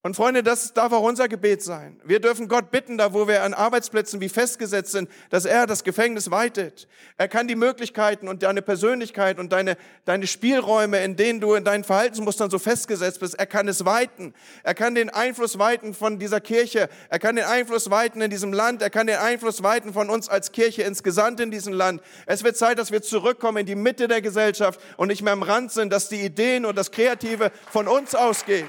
Und 0.02 0.16
Freunde, 0.16 0.42
das 0.42 0.72
darf 0.72 0.94
auch 0.94 1.02
unser 1.02 1.28
Gebet 1.28 1.62
sein. 1.62 2.00
Wir 2.04 2.20
dürfen 2.20 2.48
Gott 2.48 2.70
bitten, 2.70 2.96
da 2.96 3.12
wo 3.12 3.28
wir 3.28 3.42
an 3.42 3.52
Arbeitsplätzen 3.52 4.18
wie 4.22 4.30
festgesetzt 4.30 4.92
sind, 4.92 5.10
dass 5.28 5.44
er 5.44 5.66
das 5.66 5.84
Gefängnis 5.84 6.30
weitet. 6.30 6.88
Er 7.18 7.28
kann 7.28 7.48
die 7.48 7.54
Möglichkeiten 7.54 8.26
und 8.26 8.42
deine 8.42 8.62
Persönlichkeit 8.62 9.38
und 9.38 9.52
deine, 9.52 9.76
deine 10.06 10.26
Spielräume, 10.26 11.04
in 11.04 11.16
denen 11.16 11.42
du 11.42 11.52
in 11.52 11.64
deinen 11.64 11.84
Verhaltensmustern 11.84 12.48
so 12.48 12.58
festgesetzt 12.58 13.20
bist, 13.20 13.38
er 13.38 13.44
kann 13.44 13.68
es 13.68 13.84
weiten. 13.84 14.32
Er 14.62 14.72
kann 14.72 14.94
den 14.94 15.10
Einfluss 15.10 15.58
weiten 15.58 15.92
von 15.92 16.18
dieser 16.18 16.40
Kirche. 16.40 16.88
Er 17.10 17.18
kann 17.18 17.36
den 17.36 17.44
Einfluss 17.44 17.90
weiten 17.90 18.22
in 18.22 18.30
diesem 18.30 18.54
Land. 18.54 18.80
Er 18.80 18.88
kann 18.88 19.06
den 19.06 19.18
Einfluss 19.18 19.62
weiten 19.62 19.92
von 19.92 20.08
uns 20.08 20.30
als 20.30 20.52
Kirche 20.52 20.82
insgesamt 20.82 21.40
in 21.40 21.50
diesem 21.50 21.74
Land. 21.74 22.00
Es 22.24 22.42
wird 22.42 22.56
Zeit, 22.56 22.78
dass 22.78 22.90
wir 22.90 23.02
zurückkommen 23.02 23.58
in 23.58 23.66
die 23.66 23.74
Mitte 23.74 24.08
der 24.08 24.22
Gesellschaft 24.22 24.80
und 24.96 25.08
nicht 25.08 25.20
mehr 25.20 25.34
am 25.34 25.42
Rand 25.42 25.72
sind, 25.72 25.92
dass 25.92 26.08
die 26.08 26.22
Ideen 26.22 26.64
und 26.64 26.78
das 26.78 26.90
Kreative 26.90 27.52
von 27.70 27.86
uns 27.86 28.14
ausgeht. 28.14 28.64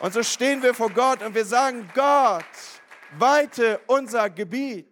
Und 0.00 0.14
so 0.14 0.22
stehen 0.22 0.62
wir 0.62 0.74
vor 0.74 0.90
Gott 0.90 1.22
und 1.22 1.34
wir 1.34 1.44
sagen, 1.44 1.88
Gott, 1.94 2.44
weite 3.18 3.80
unser 3.86 4.30
Gebiet. 4.30 4.86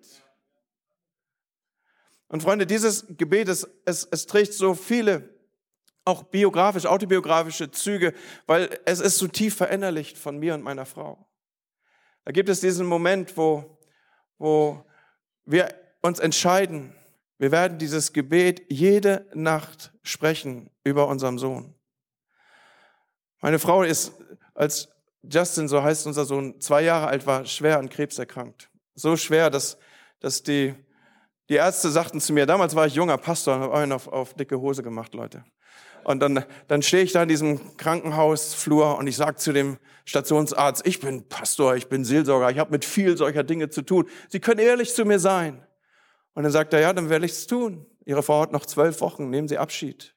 Und 2.29 2.42
Freunde, 2.42 2.66
dieses 2.66 3.07
Gebet, 3.09 3.49
es, 3.49 3.69
es, 3.85 4.05
es 4.05 4.27
trägt 4.27 4.53
so 4.53 4.75
viele, 4.75 5.37
auch 6.05 6.25
biografisch, 6.25 6.87
autobiografische 6.87 7.71
Züge, 7.71 8.14
weil 8.47 8.79
es 8.85 9.01
ist 9.01 9.19
so 9.19 9.29
tief 9.29 9.57
verinnerlicht 9.57 10.19
von 10.19 10.38
mir 10.38 10.55
und 10.55 10.62
meiner 10.62 10.87
Frau. 10.87 11.29
Da 12.25 12.33
gibt 12.33 12.49
es 12.49 12.61
diesen 12.61 12.87
Moment, 12.87 13.37
wo, 13.37 13.79
wo 14.38 14.85
wir 15.45 15.73
uns 16.03 16.19
entscheiden, 16.19 16.95
wir 17.38 17.53
werden 17.53 17.79
dieses 17.79 18.12
Gebet 18.12 18.64
jede 18.69 19.29
Nacht 19.35 19.92
sprechen 20.03 20.71
über 20.85 21.07
unserem 21.07 21.38
Sohn. 21.38 21.75
Meine 23.40 23.59
Frau 23.59 23.83
ist 23.83 24.12
als 24.55 24.96
Justin, 25.31 25.69
so 25.69 25.83
heißt 25.83 26.07
unser 26.07 26.25
Sohn, 26.25 26.61
zwei 26.61 26.83
Jahre 26.83 27.09
alt 27.09 27.27
war, 27.27 27.45
schwer 27.45 27.79
an 27.79 27.89
Krebs 27.89 28.19
erkrankt. 28.19 28.71
So 28.95 29.17
schwer, 29.17 29.51
dass, 29.51 29.79
dass 30.21 30.43
die, 30.43 30.75
die 31.49 31.55
Ärzte 31.55 31.91
sagten 31.91 32.21
zu 32.21 32.33
mir, 32.33 32.47
damals 32.47 32.75
war 32.75 32.87
ich 32.87 32.95
junger 32.95 33.19
Pastor 33.19 33.57
und 33.57 33.62
habe 33.62 33.75
einen 33.75 33.93
auf, 33.93 34.09
auf 34.09 34.35
dicke 34.35 34.61
Hose 34.61 34.83
gemacht, 34.83 35.15
Leute. 35.15 35.45
Und 36.05 36.21
dann, 36.21 36.45
dann 36.69 36.83
stehe 36.83 37.03
ich 37.03 37.12
da 37.12 37.25
in 37.25 37.29
diesem 37.29 37.77
Krankenhausflur 37.77 38.97
und 38.97 39.09
ich 39.09 39.17
sage 39.17 39.37
zu 39.37 39.53
dem 39.53 39.79
Stationsarzt, 40.05 40.87
ich 40.87 41.01
bin 41.01 41.29
Pastor, 41.29 41.75
ich 41.75 41.89
bin 41.89 42.05
Seelsorger, 42.05 42.51
ich 42.51 42.59
habe 42.59 42.71
mit 42.71 42.85
viel 42.85 43.17
solcher 43.17 43.43
Dinge 43.43 43.71
zu 43.71 43.83
tun. 43.83 44.09
Sie 44.29 44.39
können 44.39 44.61
ehrlich 44.61 44.95
zu 44.95 45.05
mir 45.05 45.19
sein. 45.19 45.67
Und 46.35 46.45
dann 46.45 46.53
sagt 46.53 46.73
er, 46.75 46.81
ja, 46.81 46.93
dann 46.93 47.11
werde 47.11 47.27
ich 47.27 47.33
es 47.33 47.47
tun. 47.49 47.87
Ihre 48.05 48.23
Frau 48.23 48.43
hat 48.43 48.53
noch 48.53 48.67
zwölf 48.67 49.01
Wochen, 49.01 49.31
nehmen 49.31 49.49
Sie 49.49 49.59
Abschied. 49.59 50.15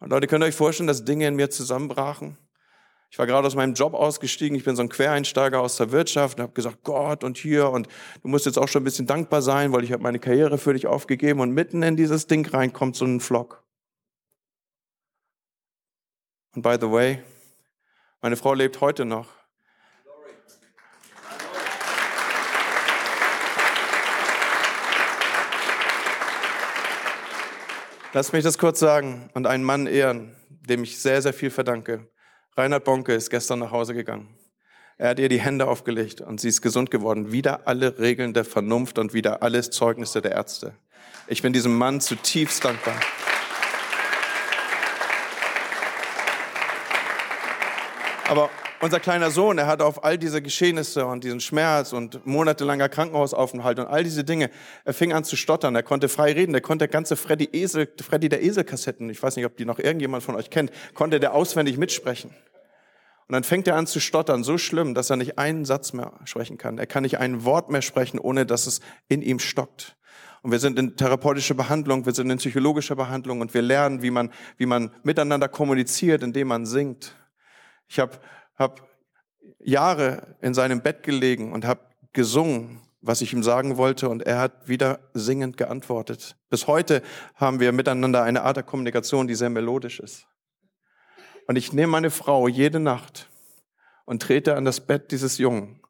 Und 0.00 0.10
Leute, 0.10 0.26
könnt 0.26 0.42
ihr 0.42 0.48
euch 0.48 0.56
vorstellen, 0.56 0.88
dass 0.88 1.04
Dinge 1.04 1.28
in 1.28 1.36
mir 1.36 1.50
zusammenbrachen? 1.50 2.36
Ich 3.12 3.18
war 3.18 3.26
gerade 3.26 3.44
aus 3.44 3.56
meinem 3.56 3.74
Job 3.74 3.94
ausgestiegen, 3.94 4.56
ich 4.56 4.62
bin 4.62 4.76
so 4.76 4.82
ein 4.82 4.88
Quereinsteiger 4.88 5.60
aus 5.60 5.76
der 5.76 5.90
Wirtschaft 5.90 6.38
und 6.38 6.44
habe 6.44 6.52
gesagt, 6.52 6.84
Gott 6.84 7.24
und 7.24 7.36
hier 7.36 7.68
und 7.70 7.88
du 8.22 8.28
musst 8.28 8.46
jetzt 8.46 8.56
auch 8.56 8.68
schon 8.68 8.82
ein 8.82 8.84
bisschen 8.84 9.06
dankbar 9.06 9.42
sein, 9.42 9.72
weil 9.72 9.82
ich 9.82 9.90
habe 9.90 10.04
meine 10.04 10.20
Karriere 10.20 10.58
für 10.58 10.74
dich 10.74 10.86
aufgegeben 10.86 11.40
und 11.40 11.50
mitten 11.50 11.82
in 11.82 11.96
dieses 11.96 12.28
Ding 12.28 12.48
rein 12.48 12.72
kommt 12.72 12.94
so 12.94 13.04
ein 13.04 13.18
Flock. 13.18 13.64
Und 16.54 16.62
by 16.62 16.76
the 16.80 16.88
way, 16.88 17.20
meine 18.20 18.36
Frau 18.36 18.54
lebt 18.54 18.80
heute 18.80 19.04
noch. 19.04 19.26
Lass 28.12 28.32
mich 28.32 28.44
das 28.44 28.58
kurz 28.58 28.78
sagen 28.78 29.30
und 29.34 29.48
einen 29.48 29.64
Mann 29.64 29.86
ehren, 29.86 30.36
dem 30.48 30.84
ich 30.84 31.00
sehr, 31.00 31.22
sehr 31.22 31.32
viel 31.32 31.50
verdanke. 31.50 32.08
Reinhard 32.56 32.84
Bonke 32.84 33.14
ist 33.14 33.30
gestern 33.30 33.60
nach 33.60 33.70
Hause 33.70 33.94
gegangen. 33.94 34.28
Er 34.98 35.10
hat 35.10 35.18
ihr 35.18 35.28
die 35.28 35.40
Hände 35.40 35.66
aufgelegt 35.66 36.20
und 36.20 36.40
sie 36.40 36.48
ist 36.48 36.60
gesund 36.60 36.90
geworden. 36.90 37.32
Wieder 37.32 37.66
alle 37.66 37.98
Regeln 37.98 38.34
der 38.34 38.44
Vernunft 38.44 38.98
und 38.98 39.14
wieder 39.14 39.42
alles 39.42 39.70
Zeugnisse 39.70 40.20
der 40.20 40.32
Ärzte. 40.32 40.74
Ich 41.26 41.42
bin 41.42 41.52
diesem 41.52 41.78
Mann 41.78 42.00
zutiefst 42.00 42.64
dankbar. 42.64 42.96
Aber 48.28 48.50
unser 48.80 49.00
kleiner 49.00 49.30
Sohn, 49.30 49.58
er 49.58 49.66
hat 49.66 49.82
auf 49.82 50.04
all 50.04 50.18
diese 50.18 50.42
Geschehnisse 50.42 51.06
und 51.06 51.24
diesen 51.24 51.40
Schmerz 51.40 51.92
und 51.92 52.24
monatelanger 52.26 52.88
Krankenhausaufenthalt 52.88 53.78
und 53.78 53.86
all 53.86 54.04
diese 54.04 54.24
Dinge, 54.24 54.50
er 54.84 54.94
fing 54.94 55.12
an 55.12 55.24
zu 55.24 55.36
stottern, 55.36 55.74
er 55.74 55.82
konnte 55.82 56.08
frei 56.08 56.32
reden, 56.32 56.54
er 56.54 56.60
konnte 56.60 56.88
ganze 56.88 57.16
Freddy 57.16 57.48
Esel, 57.52 57.88
Freddy 58.00 58.28
der 58.28 58.42
Esel-Kassetten, 58.42 59.10
ich 59.10 59.22
weiß 59.22 59.36
nicht, 59.36 59.46
ob 59.46 59.56
die 59.56 59.64
noch 59.64 59.78
irgendjemand 59.78 60.22
von 60.22 60.34
euch 60.34 60.50
kennt, 60.50 60.70
konnte 60.94 61.20
der 61.20 61.34
auswendig 61.34 61.76
mitsprechen. 61.76 62.30
Und 63.28 63.34
dann 63.34 63.44
fängt 63.44 63.68
er 63.68 63.76
an 63.76 63.86
zu 63.86 64.00
stottern, 64.00 64.42
so 64.42 64.58
schlimm, 64.58 64.94
dass 64.94 65.08
er 65.08 65.16
nicht 65.16 65.38
einen 65.38 65.64
Satz 65.64 65.92
mehr 65.92 66.14
sprechen 66.24 66.58
kann. 66.58 66.78
Er 66.78 66.86
kann 66.86 67.04
nicht 67.04 67.18
ein 67.18 67.44
Wort 67.44 67.70
mehr 67.70 67.82
sprechen, 67.82 68.18
ohne 68.18 68.44
dass 68.44 68.66
es 68.66 68.80
in 69.08 69.22
ihm 69.22 69.38
stockt. 69.38 69.96
Und 70.42 70.50
wir 70.50 70.58
sind 70.58 70.78
in 70.78 70.96
therapeutischer 70.96 71.54
Behandlung, 71.54 72.06
wir 72.06 72.12
sind 72.12 72.28
in 72.30 72.38
psychologischer 72.38 72.96
Behandlung 72.96 73.40
und 73.40 73.54
wir 73.54 73.62
lernen, 73.62 74.02
wie 74.02 74.10
man, 74.10 74.32
wie 74.56 74.66
man 74.66 74.90
miteinander 75.04 75.48
kommuniziert, 75.48 76.24
indem 76.24 76.48
man 76.48 76.66
singt. 76.66 77.14
Ich 77.88 78.00
habe 78.00 78.18
hab 78.60 78.88
Jahre 79.58 80.36
in 80.40 80.54
seinem 80.54 80.82
Bett 80.82 81.02
gelegen 81.02 81.52
und 81.52 81.64
habe 81.64 81.80
gesungen, 82.12 82.82
was 83.00 83.22
ich 83.22 83.32
ihm 83.32 83.42
sagen 83.42 83.78
wollte, 83.78 84.08
und 84.08 84.22
er 84.22 84.38
hat 84.38 84.68
wieder 84.68 85.00
singend 85.14 85.56
geantwortet. 85.56 86.36
Bis 86.50 86.66
heute 86.66 87.02
haben 87.34 87.58
wir 87.58 87.72
miteinander 87.72 88.22
eine 88.22 88.42
Art 88.42 88.56
der 88.56 88.62
Kommunikation, 88.62 89.26
die 89.26 89.34
sehr 89.34 89.50
melodisch 89.50 90.00
ist. 90.00 90.26
Und 91.46 91.56
ich 91.56 91.72
nehme 91.72 91.92
meine 91.92 92.10
Frau 92.10 92.46
jede 92.46 92.78
Nacht 92.78 93.30
und 94.04 94.22
trete 94.22 94.54
an 94.54 94.64
das 94.64 94.86
Bett 94.86 95.10
dieses 95.10 95.38
Jungen. 95.38 95.80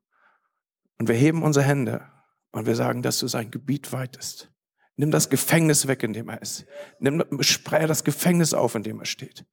Und 0.98 1.08
wir 1.08 1.16
heben 1.16 1.42
unsere 1.42 1.64
Hände 1.64 2.06
und 2.52 2.66
wir 2.66 2.76
sagen, 2.76 3.02
dass 3.02 3.18
du 3.18 3.26
sein 3.26 3.50
Gebiet 3.50 3.92
weitest. 3.92 4.52
Nimm 4.96 5.10
das 5.10 5.30
Gefängnis 5.30 5.86
weg, 5.86 6.02
in 6.02 6.12
dem 6.12 6.28
er 6.28 6.40
ist. 6.40 6.66
Nimm, 6.98 7.24
spreche 7.40 7.86
das 7.86 8.04
Gefängnis 8.04 8.54
auf, 8.54 8.74
in 8.74 8.82
dem 8.82 9.00
er 9.00 9.06
steht. 9.06 9.44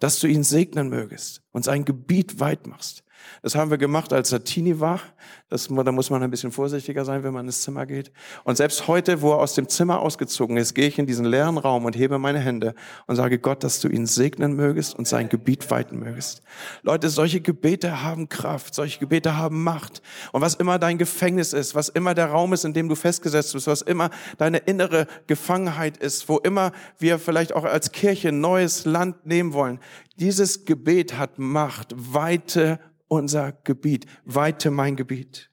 Dass 0.00 0.18
du 0.20 0.26
ihn 0.26 0.44
segnen 0.44 0.88
mögest 0.88 1.42
und 1.52 1.64
sein 1.64 1.84
Gebiet 1.84 2.40
weit 2.40 2.66
machst. 2.66 3.04
Das 3.42 3.54
haben 3.54 3.70
wir 3.70 3.78
gemacht, 3.78 4.12
als 4.12 4.32
er 4.32 4.44
Teenie 4.44 4.80
war. 4.80 5.00
Das, 5.48 5.68
da 5.68 5.92
muss 5.92 6.10
man 6.10 6.22
ein 6.22 6.30
bisschen 6.30 6.52
vorsichtiger 6.52 7.04
sein, 7.04 7.22
wenn 7.22 7.32
man 7.32 7.46
ins 7.46 7.62
Zimmer 7.62 7.86
geht. 7.86 8.10
Und 8.44 8.56
selbst 8.56 8.88
heute, 8.88 9.22
wo 9.22 9.32
er 9.32 9.38
aus 9.38 9.54
dem 9.54 9.68
Zimmer 9.68 10.00
ausgezogen 10.00 10.56
ist, 10.56 10.74
gehe 10.74 10.88
ich 10.88 10.98
in 10.98 11.06
diesen 11.06 11.24
leeren 11.24 11.58
Raum 11.58 11.84
und 11.84 11.96
hebe 11.96 12.18
meine 12.18 12.38
Hände 12.38 12.74
und 13.06 13.16
sage 13.16 13.38
Gott, 13.38 13.62
dass 13.62 13.80
du 13.80 13.88
ihn 13.88 14.06
segnen 14.06 14.54
mögest 14.56 14.94
und 14.94 15.06
sein 15.06 15.28
Gebiet 15.28 15.70
weiten 15.70 15.98
mögest. 15.98 16.42
Leute, 16.82 17.08
solche 17.08 17.40
Gebete 17.40 18.02
haben 18.02 18.28
Kraft, 18.28 18.74
solche 18.74 18.98
Gebete 18.98 19.36
haben 19.36 19.62
Macht. 19.62 20.02
Und 20.32 20.40
was 20.40 20.54
immer 20.54 20.78
dein 20.78 20.98
Gefängnis 20.98 21.52
ist, 21.52 21.74
was 21.74 21.88
immer 21.88 22.14
der 22.14 22.26
Raum 22.26 22.52
ist, 22.52 22.64
in 22.64 22.72
dem 22.72 22.88
du 22.88 22.94
festgesetzt 22.94 23.52
bist, 23.52 23.66
was 23.66 23.82
immer 23.82 24.10
deine 24.38 24.58
innere 24.58 25.06
Gefangenheit 25.26 25.96
ist, 25.98 26.28
wo 26.28 26.38
immer 26.38 26.72
wir 26.98 27.18
vielleicht 27.18 27.54
auch 27.54 27.64
als 27.64 27.92
Kirche 27.92 28.32
neues 28.32 28.84
Land 28.84 29.26
nehmen 29.26 29.52
wollen, 29.52 29.78
dieses 30.16 30.64
Gebet 30.64 31.18
hat 31.18 31.38
Macht, 31.38 31.92
weite 31.96 32.78
unser 33.08 33.52
Gebiet, 33.52 34.06
weite 34.24 34.70
mein 34.70 34.96
Gebiet. 34.96 35.50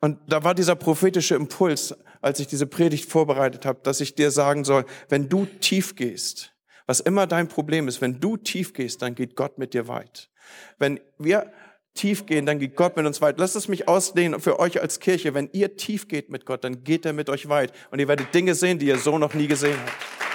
Und 0.00 0.18
da 0.28 0.44
war 0.44 0.54
dieser 0.54 0.76
prophetische 0.76 1.34
Impuls, 1.34 1.94
als 2.20 2.40
ich 2.40 2.46
diese 2.46 2.66
Predigt 2.66 3.10
vorbereitet 3.10 3.66
habe, 3.66 3.80
dass 3.82 4.00
ich 4.00 4.14
dir 4.14 4.30
sagen 4.30 4.64
soll, 4.64 4.84
wenn 5.08 5.28
du 5.28 5.46
tief 5.46 5.96
gehst, 5.96 6.54
was 6.86 7.00
immer 7.00 7.26
dein 7.26 7.48
Problem 7.48 7.88
ist, 7.88 8.00
wenn 8.00 8.20
du 8.20 8.36
tief 8.36 8.72
gehst, 8.72 9.02
dann 9.02 9.14
geht 9.14 9.34
Gott 9.36 9.58
mit 9.58 9.74
dir 9.74 9.88
weit. 9.88 10.30
Wenn 10.78 11.00
wir 11.18 11.52
tief 11.94 12.26
gehen, 12.26 12.46
dann 12.46 12.58
geht 12.58 12.76
Gott 12.76 12.96
mit 12.96 13.06
uns 13.06 13.20
weit. 13.20 13.38
Lasst 13.38 13.56
es 13.56 13.68
mich 13.68 13.88
ausdehnen 13.88 14.40
für 14.40 14.60
euch 14.60 14.80
als 14.80 15.00
Kirche. 15.00 15.34
Wenn 15.34 15.48
ihr 15.52 15.76
tief 15.76 16.06
geht 16.08 16.30
mit 16.30 16.46
Gott, 16.46 16.62
dann 16.62 16.84
geht 16.84 17.04
er 17.04 17.12
mit 17.12 17.28
euch 17.28 17.48
weit. 17.48 17.72
Und 17.90 17.98
ihr 17.98 18.06
werdet 18.06 18.32
Dinge 18.34 18.54
sehen, 18.54 18.78
die 18.78 18.86
ihr 18.86 18.98
so 18.98 19.18
noch 19.18 19.34
nie 19.34 19.48
gesehen 19.48 19.78
habt. 19.84 20.25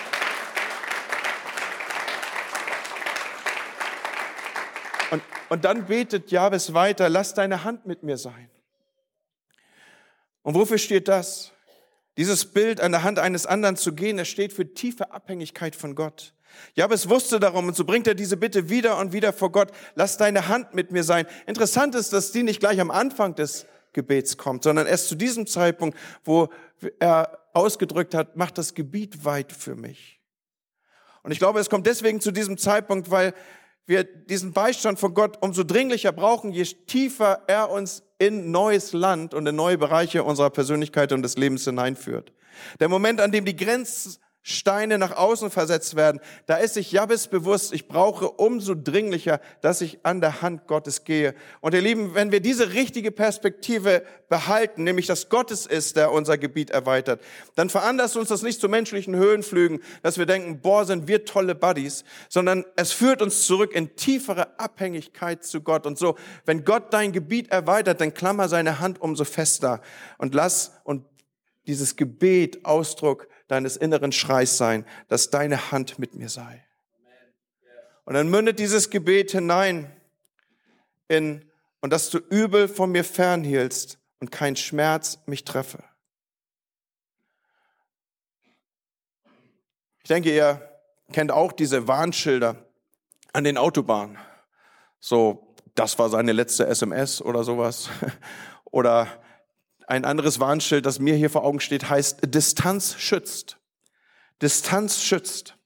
Und 5.49 5.65
dann 5.65 5.85
betet 5.87 6.31
Jabes 6.31 6.73
weiter, 6.73 7.09
lass 7.09 7.33
deine 7.33 7.63
Hand 7.63 7.85
mit 7.85 8.03
mir 8.03 8.17
sein. 8.17 8.49
Und 10.43 10.55
wofür 10.55 10.77
steht 10.77 11.07
das? 11.07 11.51
Dieses 12.17 12.45
Bild 12.45 12.81
an 12.81 12.91
der 12.91 13.03
Hand 13.03 13.19
eines 13.19 13.45
anderen 13.45 13.75
zu 13.75 13.93
gehen, 13.93 14.17
das 14.17 14.27
steht 14.27 14.53
für 14.53 14.73
tiefe 14.73 15.11
Abhängigkeit 15.11 15.75
von 15.75 15.95
Gott. 15.95 16.33
Jabes 16.73 17.09
wusste 17.09 17.39
darum 17.39 17.67
und 17.67 17.75
so 17.75 17.85
bringt 17.85 18.07
er 18.07 18.15
diese 18.15 18.37
Bitte 18.37 18.69
wieder 18.69 18.97
und 18.97 19.13
wieder 19.13 19.31
vor 19.31 19.51
Gott. 19.51 19.71
Lass 19.95 20.17
deine 20.17 20.47
Hand 20.47 20.73
mit 20.73 20.91
mir 20.91 21.03
sein. 21.03 21.25
Interessant 21.47 21.95
ist, 21.95 22.11
dass 22.11 22.31
die 22.31 22.43
nicht 22.43 22.59
gleich 22.59 22.79
am 22.79 22.91
Anfang 22.91 23.35
des 23.35 23.65
Gebets 23.93 24.37
kommt, 24.37 24.63
sondern 24.63 24.87
erst 24.87 25.07
zu 25.07 25.15
diesem 25.15 25.47
Zeitpunkt, 25.47 25.97
wo 26.23 26.49
er 26.99 27.39
ausgedrückt 27.53 28.13
hat, 28.13 28.35
mach 28.35 28.51
das 28.51 28.73
Gebiet 28.73 29.25
weit 29.25 29.51
für 29.51 29.75
mich. 29.75 30.19
Und 31.23 31.31
ich 31.31 31.39
glaube, 31.39 31.59
es 31.59 31.69
kommt 31.69 31.85
deswegen 31.85 32.19
zu 32.19 32.31
diesem 32.31 32.57
Zeitpunkt, 32.57 33.11
weil 33.11 33.33
wir 33.85 34.03
diesen 34.03 34.53
Beistand 34.53 34.99
von 34.99 35.13
Gott 35.13 35.37
umso 35.41 35.63
dringlicher 35.63 36.11
brauchen, 36.11 36.51
je 36.51 36.63
tiefer 36.63 37.43
er 37.47 37.69
uns 37.69 38.03
in 38.19 38.51
neues 38.51 38.93
Land 38.93 39.33
und 39.33 39.47
in 39.47 39.55
neue 39.55 39.77
Bereiche 39.77 40.23
unserer 40.23 40.49
Persönlichkeit 40.49 41.11
und 41.11 41.23
des 41.23 41.37
Lebens 41.37 41.65
hineinführt. 41.65 42.31
Der 42.79 42.89
Moment, 42.89 43.19
an 43.19 43.31
dem 43.31 43.45
die 43.45 43.55
Grenzen 43.55 44.17
Steine 44.43 44.97
nach 44.97 45.15
außen 45.15 45.51
versetzt 45.51 45.95
werden, 45.95 46.19
da 46.47 46.55
ist 46.55 46.73
sich 46.73 46.91
Jabes 46.91 47.27
bewusst, 47.27 47.73
ich 47.73 47.87
brauche 47.87 48.27
umso 48.27 48.73
dringlicher, 48.73 49.39
dass 49.61 49.81
ich 49.81 49.99
an 50.03 50.19
der 50.19 50.41
Hand 50.41 50.65
Gottes 50.65 51.03
gehe. 51.03 51.35
Und 51.59 51.75
ihr 51.75 51.81
Lieben, 51.81 52.15
wenn 52.15 52.31
wir 52.31 52.39
diese 52.39 52.73
richtige 52.73 53.11
Perspektive 53.11 54.03
behalten, 54.29 54.83
nämlich 54.83 55.05
dass 55.05 55.29
Gottes 55.29 55.67
ist, 55.67 55.95
der 55.95 56.11
unser 56.11 56.39
Gebiet 56.39 56.71
erweitert, 56.71 57.21
dann 57.53 57.69
veranlasst 57.69 58.17
uns 58.17 58.29
das 58.29 58.41
nicht 58.41 58.59
zu 58.59 58.67
menschlichen 58.67 59.15
Höhenflügen, 59.15 59.79
dass 60.01 60.17
wir 60.17 60.25
denken, 60.25 60.59
boah, 60.61 60.85
sind 60.85 61.07
wir 61.07 61.23
tolle 61.23 61.53
Buddies, 61.53 62.03
sondern 62.27 62.65
es 62.75 62.91
führt 62.91 63.21
uns 63.21 63.45
zurück 63.45 63.73
in 63.73 63.95
tiefere 63.95 64.59
Abhängigkeit 64.59 65.43
zu 65.43 65.61
Gott. 65.61 65.85
Und 65.85 65.99
so, 65.99 66.15
wenn 66.45 66.65
Gott 66.65 66.91
dein 66.93 67.11
Gebiet 67.11 67.51
erweitert, 67.51 68.01
dann 68.01 68.15
klammer 68.15 68.49
seine 68.49 68.79
Hand 68.79 68.99
umso 69.01 69.23
fester 69.23 69.81
und 70.17 70.33
lass 70.33 70.71
und 70.83 71.05
dieses 71.67 71.95
Gebet 71.95 72.65
Ausdruck 72.65 73.27
deines 73.51 73.75
inneren 73.75 74.11
Schreis 74.11 74.57
sein, 74.57 74.85
dass 75.09 75.29
deine 75.29 75.71
Hand 75.71 75.99
mit 75.99 76.15
mir 76.15 76.29
sei. 76.29 76.65
Und 78.05 78.13
dann 78.13 78.29
mündet 78.29 78.59
dieses 78.59 78.89
Gebet 78.89 79.31
hinein 79.31 79.91
in, 81.07 81.45
und 81.81 81.91
dass 81.91 82.09
du 82.09 82.17
übel 82.17 82.67
von 82.67 82.91
mir 82.91 83.03
fernhielst 83.03 83.99
und 84.19 84.31
kein 84.31 84.55
Schmerz 84.55 85.19
mich 85.25 85.43
treffe. 85.43 85.83
Ich 90.03 90.07
denke, 90.07 90.33
ihr 90.33 90.79
kennt 91.11 91.31
auch 91.31 91.51
diese 91.51 91.87
Warnschilder 91.87 92.65
an 93.33 93.43
den 93.43 93.57
Autobahnen. 93.57 94.17
So, 94.99 95.55
das 95.75 95.99
war 95.99 96.09
seine 96.09 96.31
letzte 96.31 96.67
SMS 96.67 97.21
oder 97.21 97.43
sowas. 97.43 97.89
Oder 98.73 99.07
ein 99.91 100.05
anderes 100.05 100.39
Warnschild, 100.39 100.85
das 100.85 100.99
mir 100.99 101.15
hier 101.15 101.29
vor 101.29 101.43
Augen 101.43 101.59
steht, 101.59 101.89
heißt 101.89 102.19
Distanz 102.33 102.95
schützt. 102.97 103.57
Distanz 104.41 105.03
schützt. 105.03 105.57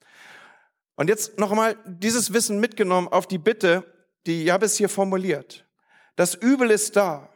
Und 0.95 1.09
jetzt 1.09 1.37
noch 1.37 1.51
einmal 1.51 1.77
dieses 1.85 2.33
Wissen 2.33 2.59
mitgenommen 2.59 3.07
auf 3.07 3.27
die 3.27 3.37
Bitte, 3.37 3.85
die 4.25 4.43
Jabes 4.43 4.77
hier 4.77 4.89
formuliert. 4.89 5.67
Das 6.15 6.33
Übel 6.33 6.71
ist 6.71 6.95
da. 6.95 7.29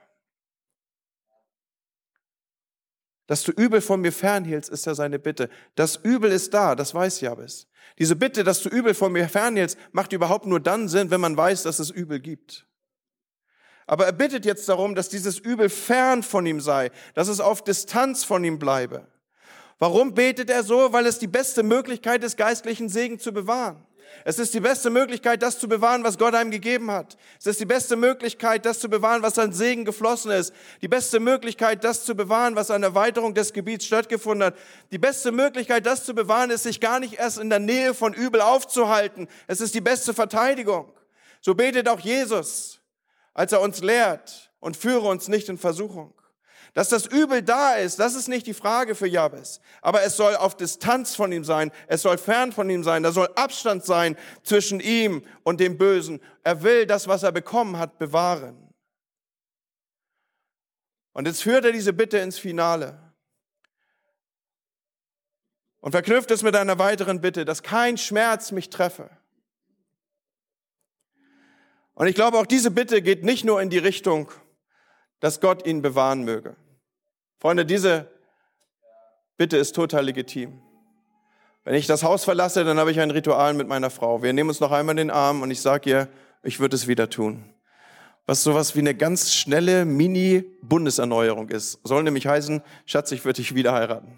Dass 3.28 3.44
du 3.44 3.52
Übel 3.52 3.82
von 3.82 4.02
mir 4.02 4.12
fernhielst, 4.12 4.70
ist 4.70 4.88
ja 4.88 4.96
seine 4.96 5.20
Bitte. 5.20 5.50
Das 5.76 5.98
Übel 5.98 6.32
ist 6.32 6.56
da, 6.56 6.74
das 6.74 6.96
weiß 6.96 7.22
Jabes. 7.22 7.68
Diese 8.00 8.16
Bitte, 8.16 8.44
dass 8.44 8.64
du 8.64 8.70
Übel 8.70 8.96
von 8.96 9.12
mir 9.12 9.30
fernhielst, 9.30 9.78
macht 9.92 10.12
überhaupt 10.12 10.48
nur 10.48 10.60
dann 10.60 10.90
Sinn, 10.90 11.12
wenn 11.12 11.22
man 11.22 11.38
weiß, 11.38 11.62
dass 11.64 11.78
es 11.78 11.92
Übel 11.92 12.20
gibt. 12.20 12.66
Aber 13.90 14.06
er 14.06 14.12
bittet 14.12 14.46
jetzt 14.46 14.70
darum, 14.70 14.94
dass 14.94 15.10
dieses 15.10 15.40
Übel 15.40 15.68
fern 15.68 16.22
von 16.22 16.46
ihm 16.46 16.62
sei, 16.62 16.92
dass 17.16 17.28
es 17.28 17.40
auf 17.40 17.64
Distanz 17.64 18.24
von 18.24 18.44
ihm 18.44 18.60
bleibe. 18.60 19.08
Warum 19.80 20.14
betet 20.14 20.52
er 20.52 20.62
so? 20.62 20.94
Weil 20.94 21.08
es 21.08 21.18
die 21.18 21.26
beste 21.26 21.64
Möglichkeit 21.64 22.24
ist, 22.24 22.38
geistlichen 22.38 22.88
Segen 22.88 23.18
zu 23.18 23.34
bewahren. 23.34 23.84
Es 24.26 24.38
ist 24.38 24.54
die 24.54 24.60
beste 24.60 24.92
Möglichkeit, 24.92 25.42
das 25.42 25.58
zu 25.58 25.68
bewahren, 25.68 26.04
was 26.04 26.20
Gott 26.20 26.36
einem 26.36 26.52
gegeben 26.52 26.92
hat. 26.92 27.18
Es 27.40 27.48
ist 27.48 27.62
die 27.62 27.66
beste 27.66 27.96
Möglichkeit, 27.96 28.64
das 28.64 28.80
zu 28.80 28.90
bewahren, 28.90 29.24
was 29.24 29.40
an 29.40 29.54
Segen 29.54 29.86
geflossen 29.86 30.30
ist. 30.30 30.54
Die 30.84 30.88
beste 30.88 31.20
Möglichkeit, 31.20 31.84
das 31.84 32.06
zu 32.06 32.14
bewahren, 32.14 32.56
was 32.56 32.70
an 32.70 32.84
Erweiterung 32.84 33.34
des 33.34 33.54
Gebiets 33.54 33.86
stattgefunden 33.86 34.46
hat. 34.46 34.56
Die 34.92 35.00
beste 35.00 35.32
Möglichkeit, 35.32 35.88
das 35.88 36.06
zu 36.06 36.14
bewahren, 36.14 36.52
ist, 36.52 36.62
sich 36.62 36.80
gar 36.80 37.00
nicht 37.00 37.16
erst 37.16 37.40
in 37.40 37.50
der 37.50 37.58
Nähe 37.58 37.96
von 37.96 38.14
Übel 38.14 38.42
aufzuhalten. 38.42 39.28
Es 39.48 39.62
ist 39.62 39.74
die 39.74 39.82
beste 39.82 40.14
Verteidigung. 40.14 40.94
So 41.42 41.56
betet 41.56 41.90
auch 41.90 42.02
Jesus 42.02 42.79
als 43.34 43.52
er 43.52 43.62
uns 43.62 43.82
lehrt 43.82 44.52
und 44.60 44.78
führe 44.78 45.08
uns 45.08 45.28
nicht 45.28 45.50
in 45.50 45.58
Versuchung. 45.58 46.14
Dass 46.74 46.90
das 46.90 47.08
Übel 47.08 47.42
da 47.42 47.76
ist, 47.76 48.00
das 48.00 48.16
ist 48.16 48.28
nicht 48.28 48.46
die 48.46 48.54
Frage 48.54 48.94
für 48.94 49.08
Jabes. 49.08 49.60
Aber 49.82 50.04
es 50.04 50.16
soll 50.16 50.36
auf 50.36 50.56
Distanz 50.56 51.16
von 51.16 51.32
ihm 51.32 51.44
sein. 51.44 51.72
Es 51.88 52.04
soll 52.04 52.18
fern 52.18 52.52
von 52.52 52.70
ihm 52.70 52.84
sein. 52.84 53.02
Da 53.02 53.12
soll 53.12 53.28
Abstand 53.36 53.84
sein 53.84 54.16
zwischen 54.44 54.80
ihm 54.80 55.26
und 55.44 55.60
dem 55.60 55.78
Bösen. 55.78 56.22
Er 56.44 56.62
will 56.62 56.86
das, 56.86 57.08
was 57.08 57.24
er 57.24 57.32
bekommen 57.32 57.80
hat, 57.80 57.98
bewahren. 57.98 58.72
Und 61.14 61.26
jetzt 61.26 61.42
führt 61.42 61.66
er 61.66 61.72
diese 61.72 61.92
Bitte 61.92 62.20
ins 62.20 62.38
Finale. 62.38 62.98
Und 65.82 65.92
verknüpft 65.92 66.30
es 66.32 66.44
mit 66.44 66.56
einer 66.56 66.78
weiteren 66.78 67.22
Bitte, 67.22 67.46
dass 67.46 67.64
kein 67.64 67.98
Schmerz 67.98 68.52
mich 68.52 68.70
treffe. 68.70 69.10
Und 72.00 72.08
ich 72.08 72.16
glaube, 72.16 72.38
auch 72.38 72.46
diese 72.46 72.72
Bitte 72.72 73.02
geht 73.02 73.26
nicht 73.26 73.44
nur 73.44 73.62
in 73.62 73.70
die 73.70 73.78
Richtung, 73.78 74.32
dass 75.20 75.42
Gott 75.42 75.68
ihn 75.68 75.82
bewahren 75.82 76.24
möge. 76.24 76.56
Freunde, 77.42 77.66
diese 77.66 78.10
Bitte 79.36 79.58
ist 79.58 79.76
total 79.76 80.06
legitim. 80.06 80.62
Wenn 81.66 81.76
ich 81.76 81.88
das 81.88 82.04
Haus 82.04 82.24
verlasse, 82.24 82.64
dann 82.64 82.80
habe 82.80 82.92
ich 82.92 83.02
ein 83.02 83.12
Ritual 83.12 83.54
mit 83.54 83.68
meiner 83.68 83.90
Frau. 83.90 84.24
Wir 84.24 84.32
nehmen 84.32 84.48
uns 84.48 84.62
noch 84.62 84.72
einmal 84.72 84.94
in 84.94 85.08
den 85.08 85.12
Arm 85.12 85.42
und 85.42 85.52
ich 85.52 85.60
sage 85.60 85.90
ihr, 85.90 86.08
ich 86.42 86.62
würde 86.62 86.78
es 86.78 86.88
wieder 86.88 87.10
tun. 87.10 87.54
Was 88.26 88.44
sowas 88.44 88.78
wie 88.78 88.80
eine 88.80 88.96
ganz 88.96 89.34
schnelle 89.34 89.84
Mini-Bundeserneuerung 89.84 91.50
ist. 91.50 91.82
Soll 91.84 92.04
nämlich 92.04 92.28
heißen, 92.28 92.62
Schatz, 92.86 93.12
ich 93.12 93.26
würde 93.26 93.42
dich 93.42 93.56
wieder 93.56 93.74
heiraten. 93.74 94.18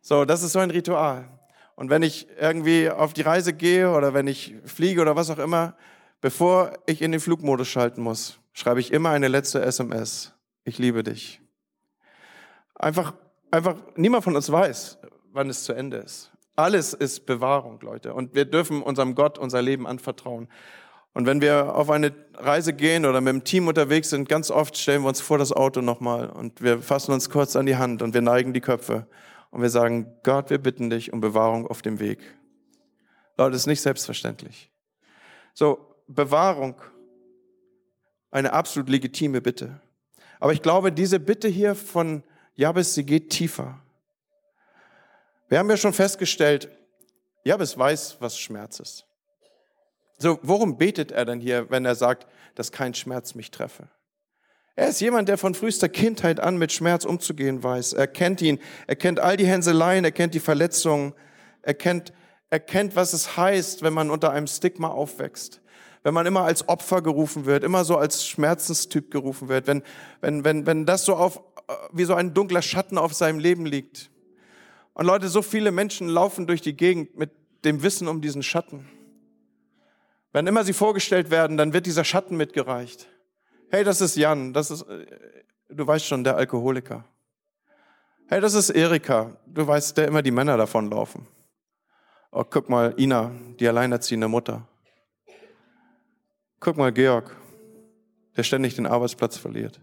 So, 0.00 0.24
das 0.24 0.42
ist 0.42 0.50
so 0.50 0.58
ein 0.58 0.72
Ritual. 0.72 1.28
Und 1.76 1.90
wenn 1.90 2.02
ich 2.02 2.26
irgendwie 2.40 2.90
auf 2.90 3.12
die 3.12 3.22
Reise 3.22 3.52
gehe 3.52 3.88
oder 3.92 4.14
wenn 4.14 4.26
ich 4.26 4.56
fliege 4.64 5.00
oder 5.00 5.14
was 5.14 5.30
auch 5.30 5.38
immer, 5.38 5.76
bevor 6.22 6.72
ich 6.86 7.02
in 7.02 7.12
den 7.12 7.20
Flugmodus 7.20 7.68
schalten 7.68 8.00
muss, 8.00 8.38
schreibe 8.54 8.80
ich 8.80 8.92
immer 8.92 9.10
eine 9.10 9.28
letzte 9.28 9.60
SMS. 9.60 10.32
Ich 10.64 10.78
liebe 10.78 11.02
dich. 11.02 11.42
Einfach, 12.74 13.12
einfach, 13.50 13.76
niemand 13.96 14.24
von 14.24 14.34
uns 14.34 14.50
weiß, 14.50 14.98
wann 15.32 15.50
es 15.50 15.64
zu 15.64 15.74
Ende 15.74 15.98
ist. 15.98 16.32
Alles 16.56 16.94
ist 16.94 17.26
Bewahrung, 17.26 17.80
Leute. 17.80 18.14
Und 18.14 18.34
wir 18.34 18.44
dürfen 18.44 18.82
unserem 18.82 19.14
Gott 19.14 19.38
unser 19.38 19.60
Leben 19.60 19.86
anvertrauen. 19.86 20.48
Und 21.14 21.26
wenn 21.26 21.40
wir 21.40 21.74
auf 21.74 21.90
eine 21.90 22.14
Reise 22.34 22.72
gehen 22.72 23.04
oder 23.04 23.20
mit 23.20 23.32
dem 23.32 23.44
Team 23.44 23.68
unterwegs 23.68 24.10
sind, 24.10 24.28
ganz 24.28 24.50
oft 24.50 24.78
stellen 24.78 25.02
wir 25.02 25.08
uns 25.08 25.20
vor 25.20 25.38
das 25.38 25.52
Auto 25.52 25.82
nochmal 25.82 26.30
und 26.30 26.62
wir 26.62 26.80
fassen 26.80 27.12
uns 27.12 27.28
kurz 27.28 27.54
an 27.54 27.66
die 27.66 27.76
Hand 27.76 28.00
und 28.00 28.14
wir 28.14 28.22
neigen 28.22 28.54
die 28.54 28.62
Köpfe 28.62 29.06
und 29.50 29.60
wir 29.60 29.68
sagen, 29.68 30.14
Gott, 30.22 30.48
wir 30.48 30.58
bitten 30.58 30.88
dich 30.88 31.12
um 31.12 31.20
Bewahrung 31.20 31.66
auf 31.66 31.82
dem 31.82 32.00
Weg. 32.00 32.20
Leute, 33.36 33.52
das 33.52 33.62
ist 33.62 33.66
nicht 33.66 33.82
selbstverständlich. 33.82 34.70
So, 35.52 35.91
Bewahrung, 36.14 36.74
eine 38.30 38.52
absolut 38.52 38.88
legitime 38.88 39.40
Bitte. 39.40 39.80
Aber 40.40 40.52
ich 40.52 40.62
glaube, 40.62 40.90
diese 40.90 41.20
Bitte 41.20 41.48
hier 41.48 41.74
von 41.74 42.24
Jabes, 42.54 42.94
sie 42.94 43.04
geht 43.04 43.30
tiefer. 43.30 43.78
Wir 45.48 45.58
haben 45.58 45.70
ja 45.70 45.76
schon 45.76 45.92
festgestellt, 45.92 46.68
Jabes 47.44 47.76
weiß, 47.76 48.16
was 48.20 48.38
Schmerz 48.38 48.80
ist. 48.80 49.06
So, 50.18 50.38
worum 50.42 50.78
betet 50.78 51.10
er 51.10 51.24
denn 51.24 51.40
hier, 51.40 51.68
wenn 51.70 51.84
er 51.84 51.94
sagt, 51.94 52.26
dass 52.54 52.72
kein 52.72 52.94
Schmerz 52.94 53.34
mich 53.34 53.50
treffe? 53.50 53.88
Er 54.74 54.88
ist 54.88 55.00
jemand, 55.00 55.28
der 55.28 55.36
von 55.36 55.54
frühester 55.54 55.88
Kindheit 55.88 56.40
an 56.40 56.56
mit 56.56 56.72
Schmerz 56.72 57.04
umzugehen 57.04 57.62
weiß. 57.62 57.92
Er 57.92 58.06
kennt 58.06 58.40
ihn, 58.40 58.58
er 58.86 58.96
kennt 58.96 59.20
all 59.20 59.36
die 59.36 59.46
Hänseleien, 59.46 60.04
er 60.04 60.12
kennt 60.12 60.34
die 60.34 60.40
Verletzungen, 60.40 61.14
er 61.60 61.74
kennt, 61.74 62.12
er 62.48 62.60
kennt, 62.60 62.96
was 62.96 63.12
es 63.12 63.36
heißt, 63.36 63.82
wenn 63.82 63.92
man 63.92 64.10
unter 64.10 64.30
einem 64.30 64.46
Stigma 64.46 64.88
aufwächst. 64.88 65.61
Wenn 66.02 66.14
man 66.14 66.26
immer 66.26 66.42
als 66.42 66.68
Opfer 66.68 67.00
gerufen 67.00 67.46
wird, 67.46 67.62
immer 67.62 67.84
so 67.84 67.96
als 67.96 68.26
Schmerzenstyp 68.26 69.10
gerufen 69.10 69.48
wird, 69.48 69.66
wenn, 69.66 69.82
wenn, 70.20 70.44
wenn, 70.44 70.66
wenn 70.66 70.86
das 70.86 71.04
so 71.04 71.14
auf, 71.14 71.40
wie 71.92 72.04
so 72.04 72.14
ein 72.14 72.34
dunkler 72.34 72.62
Schatten 72.62 72.98
auf 72.98 73.14
seinem 73.14 73.38
Leben 73.38 73.66
liegt. 73.66 74.10
Und 74.94 75.06
Leute, 75.06 75.28
so 75.28 75.42
viele 75.42 75.70
Menschen 75.70 76.08
laufen 76.08 76.46
durch 76.46 76.60
die 76.60 76.76
Gegend 76.76 77.16
mit 77.16 77.30
dem 77.64 77.82
Wissen 77.82 78.08
um 78.08 78.20
diesen 78.20 78.42
Schatten. 78.42 78.88
Wenn 80.32 80.46
immer 80.46 80.64
sie 80.64 80.72
vorgestellt 80.72 81.30
werden, 81.30 81.56
dann 81.56 81.72
wird 81.72 81.86
dieser 81.86 82.04
Schatten 82.04 82.36
mitgereicht. 82.36 83.06
Hey, 83.70 83.84
das 83.84 84.00
ist 84.00 84.16
Jan, 84.16 84.52
das 84.52 84.70
ist, 84.70 84.82
äh, 84.82 85.06
du 85.68 85.86
weißt 85.86 86.06
schon, 86.06 86.24
der 86.24 86.36
Alkoholiker. 86.36 87.04
Hey, 88.26 88.40
das 88.40 88.54
ist 88.54 88.70
Erika, 88.70 89.36
du 89.46 89.66
weißt, 89.66 89.96
der 89.96 90.08
immer 90.08 90.22
die 90.22 90.30
Männer 90.30 90.56
davonlaufen. 90.56 91.26
Oh, 92.30 92.44
guck 92.48 92.68
mal, 92.70 92.94
Ina, 92.98 93.30
die 93.60 93.68
alleinerziehende 93.68 94.26
Mutter. 94.26 94.66
Guck 96.64 96.76
mal, 96.76 96.92
Georg, 96.92 97.34
der 98.36 98.44
ständig 98.44 98.76
den 98.76 98.86
Arbeitsplatz 98.86 99.36
verliert. 99.36 99.80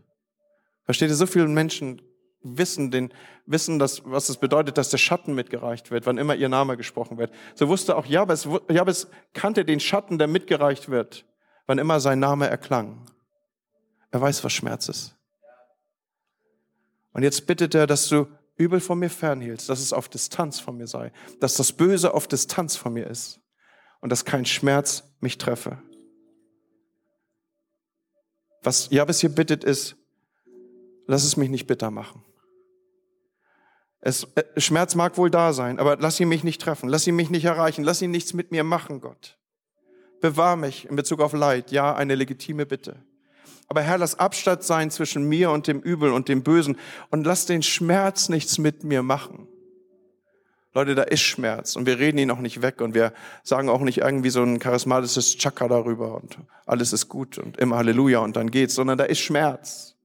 Versteht 0.85 1.09
ihr, 1.09 1.15
so 1.15 1.25
viele 1.25 1.45
Menschen 1.49 2.01
wissen, 2.41 2.89
den, 2.89 3.13
wissen 3.45 3.79
das, 3.79 4.01
was 4.05 4.29
es 4.29 4.37
bedeutet, 4.37 4.77
dass 4.77 4.87
der 4.87 4.97
Schatten 4.97 5.35
mitgereicht 5.35 5.91
wird, 5.91 6.05
wann 6.05 6.17
immer 6.17 6.35
ihr 6.35 6.47
Name 6.47 6.77
gesprochen 6.77 7.17
wird. 7.17 7.33
So 7.53 7.67
wusste 7.67 7.97
auch 7.97 8.05
Jabes, 8.05 8.47
Jabes 8.69 9.09
kannte 9.33 9.65
den 9.65 9.81
Schatten, 9.81 10.17
der 10.17 10.27
mitgereicht 10.27 10.87
wird, 10.87 11.25
wann 11.67 11.79
immer 11.79 11.99
sein 11.99 12.19
Name 12.19 12.47
erklang. 12.47 13.11
Er 14.11 14.21
weiß, 14.21 14.45
was 14.45 14.53
Schmerz 14.53 14.87
ist. 14.87 15.17
Und 17.11 17.23
jetzt 17.23 17.45
bittet 17.45 17.75
er, 17.75 17.87
dass 17.87 18.07
du 18.07 18.25
Übel 18.55 18.79
von 18.79 18.99
mir 18.99 19.09
fernhielst, 19.09 19.67
dass 19.67 19.81
es 19.81 19.91
auf 19.91 20.07
Distanz 20.07 20.61
von 20.61 20.77
mir 20.77 20.87
sei, 20.87 21.11
dass 21.41 21.55
das 21.55 21.73
Böse 21.73 22.13
auf 22.13 22.29
Distanz 22.29 22.77
von 22.77 22.93
mir 22.93 23.07
ist 23.07 23.41
und 23.99 24.13
dass 24.13 24.23
kein 24.23 24.45
Schmerz 24.45 25.03
mich 25.19 25.37
treffe. 25.37 25.83
Was 28.61 28.89
Jabes 28.89 29.19
hier 29.19 29.29
bittet 29.29 29.63
ist, 29.63 29.95
lass 31.07 31.23
es 31.23 31.37
mich 31.37 31.49
nicht 31.49 31.67
bitter 31.67 31.91
machen. 31.91 32.23
Es, 34.01 34.27
äh, 34.35 34.43
Schmerz 34.57 34.95
mag 34.95 35.17
wohl 35.17 35.29
da 35.29 35.53
sein, 35.53 35.79
aber 35.79 35.97
lass 35.97 36.19
ihn 36.19 36.29
mich 36.29 36.43
nicht 36.43 36.61
treffen, 36.61 36.87
lass 36.89 37.05
ihn 37.07 37.15
mich 37.15 37.29
nicht 37.29 37.45
erreichen, 37.45 37.83
lass 37.83 38.01
ihn 38.01 38.11
nichts 38.11 38.33
mit 38.33 38.51
mir 38.51 38.63
machen, 38.63 39.01
Gott. 39.01 39.37
Bewahr 40.21 40.55
mich 40.55 40.89
in 40.89 40.95
Bezug 40.95 41.21
auf 41.21 41.33
Leid, 41.33 41.71
ja, 41.71 41.93
eine 41.95 42.15
legitime 42.15 42.65
Bitte. 42.65 43.03
Aber 43.67 43.81
Herr, 43.81 43.97
lass 43.97 44.17
Abstand 44.17 44.63
sein 44.63 44.89
zwischen 44.89 45.23
mir 45.23 45.51
und 45.51 45.67
dem 45.67 45.79
Übel 45.81 46.11
und 46.11 46.27
dem 46.27 46.43
Bösen 46.43 46.77
und 47.11 47.25
lass 47.25 47.45
den 47.45 47.61
Schmerz 47.61 48.29
nichts 48.29 48.57
mit 48.57 48.83
mir 48.83 49.03
machen. 49.03 49.47
Leute, 50.73 50.93
da 50.93 51.03
ist 51.03 51.21
Schmerz 51.21 51.75
und 51.75 51.87
wir 51.87 51.97
reden 51.97 52.19
ihn 52.19 52.29
auch 52.29 52.39
nicht 52.39 52.61
weg 52.61 52.81
und 52.81 52.93
wir 52.93 53.13
sagen 53.43 53.69
auch 53.69 53.81
nicht 53.81 53.99
irgendwie 53.99 54.29
so 54.29 54.43
ein 54.43 54.59
charismatisches 54.59 55.37
Chakra 55.37 55.67
darüber 55.67 56.15
und 56.15 56.37
alles 56.65 56.93
ist 56.93 57.09
gut 57.09 57.39
und 57.39 57.57
immer 57.57 57.77
Halleluja 57.77 58.19
und 58.19 58.35
dann 58.35 58.51
geht's, 58.51 58.75
sondern 58.75 58.97
da 58.97 59.05
ist 59.05 59.19
Schmerz. 59.19 59.95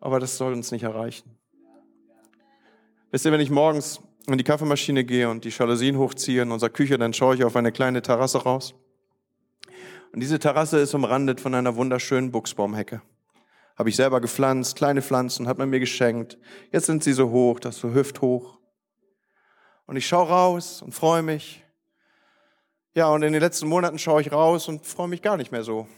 Aber 0.00 0.20
das 0.20 0.36
soll 0.36 0.52
uns 0.52 0.70
nicht 0.70 0.82
erreichen. 0.82 1.36
Wisst 3.10 3.24
ihr, 3.24 3.32
wenn 3.32 3.40
ich 3.40 3.50
morgens 3.50 4.00
in 4.26 4.38
die 4.38 4.44
Kaffeemaschine 4.44 5.04
gehe 5.04 5.28
und 5.30 5.44
die 5.44 5.48
Jalousien 5.48 5.98
hochziehe 5.98 6.42
in 6.42 6.52
unserer 6.52 6.70
Küche, 6.70 6.98
dann 6.98 7.12
schaue 7.12 7.34
ich 7.34 7.44
auf 7.44 7.56
eine 7.56 7.72
kleine 7.72 8.02
Terrasse 8.02 8.42
raus. 8.42 8.74
Und 10.12 10.20
diese 10.20 10.38
Terrasse 10.38 10.78
ist 10.78 10.94
umrandet 10.94 11.40
von 11.40 11.54
einer 11.54 11.76
wunderschönen 11.76 12.30
Buchsbaumhecke. 12.30 13.00
Habe 13.76 13.88
ich 13.88 13.96
selber 13.96 14.20
gepflanzt, 14.20 14.76
kleine 14.76 15.00
Pflanzen, 15.00 15.48
hat 15.48 15.58
man 15.58 15.70
mir 15.70 15.80
geschenkt. 15.80 16.38
Jetzt 16.70 16.86
sind 16.86 17.02
sie 17.02 17.12
so 17.12 17.30
hoch, 17.30 17.60
das 17.60 17.78
so 17.78 17.94
hüfthoch. 17.94 18.59
Und 19.90 19.96
ich 19.96 20.06
schaue 20.06 20.28
raus 20.28 20.82
und 20.82 20.92
freue 20.92 21.20
mich. 21.20 21.64
Ja, 22.94 23.08
und 23.08 23.24
in 23.24 23.32
den 23.32 23.42
letzten 23.42 23.66
Monaten 23.66 23.98
schaue 23.98 24.20
ich 24.20 24.30
raus 24.30 24.68
und 24.68 24.86
freue 24.86 25.08
mich 25.08 25.20
gar 25.20 25.36
nicht 25.36 25.50
mehr 25.50 25.64
so. 25.64 25.88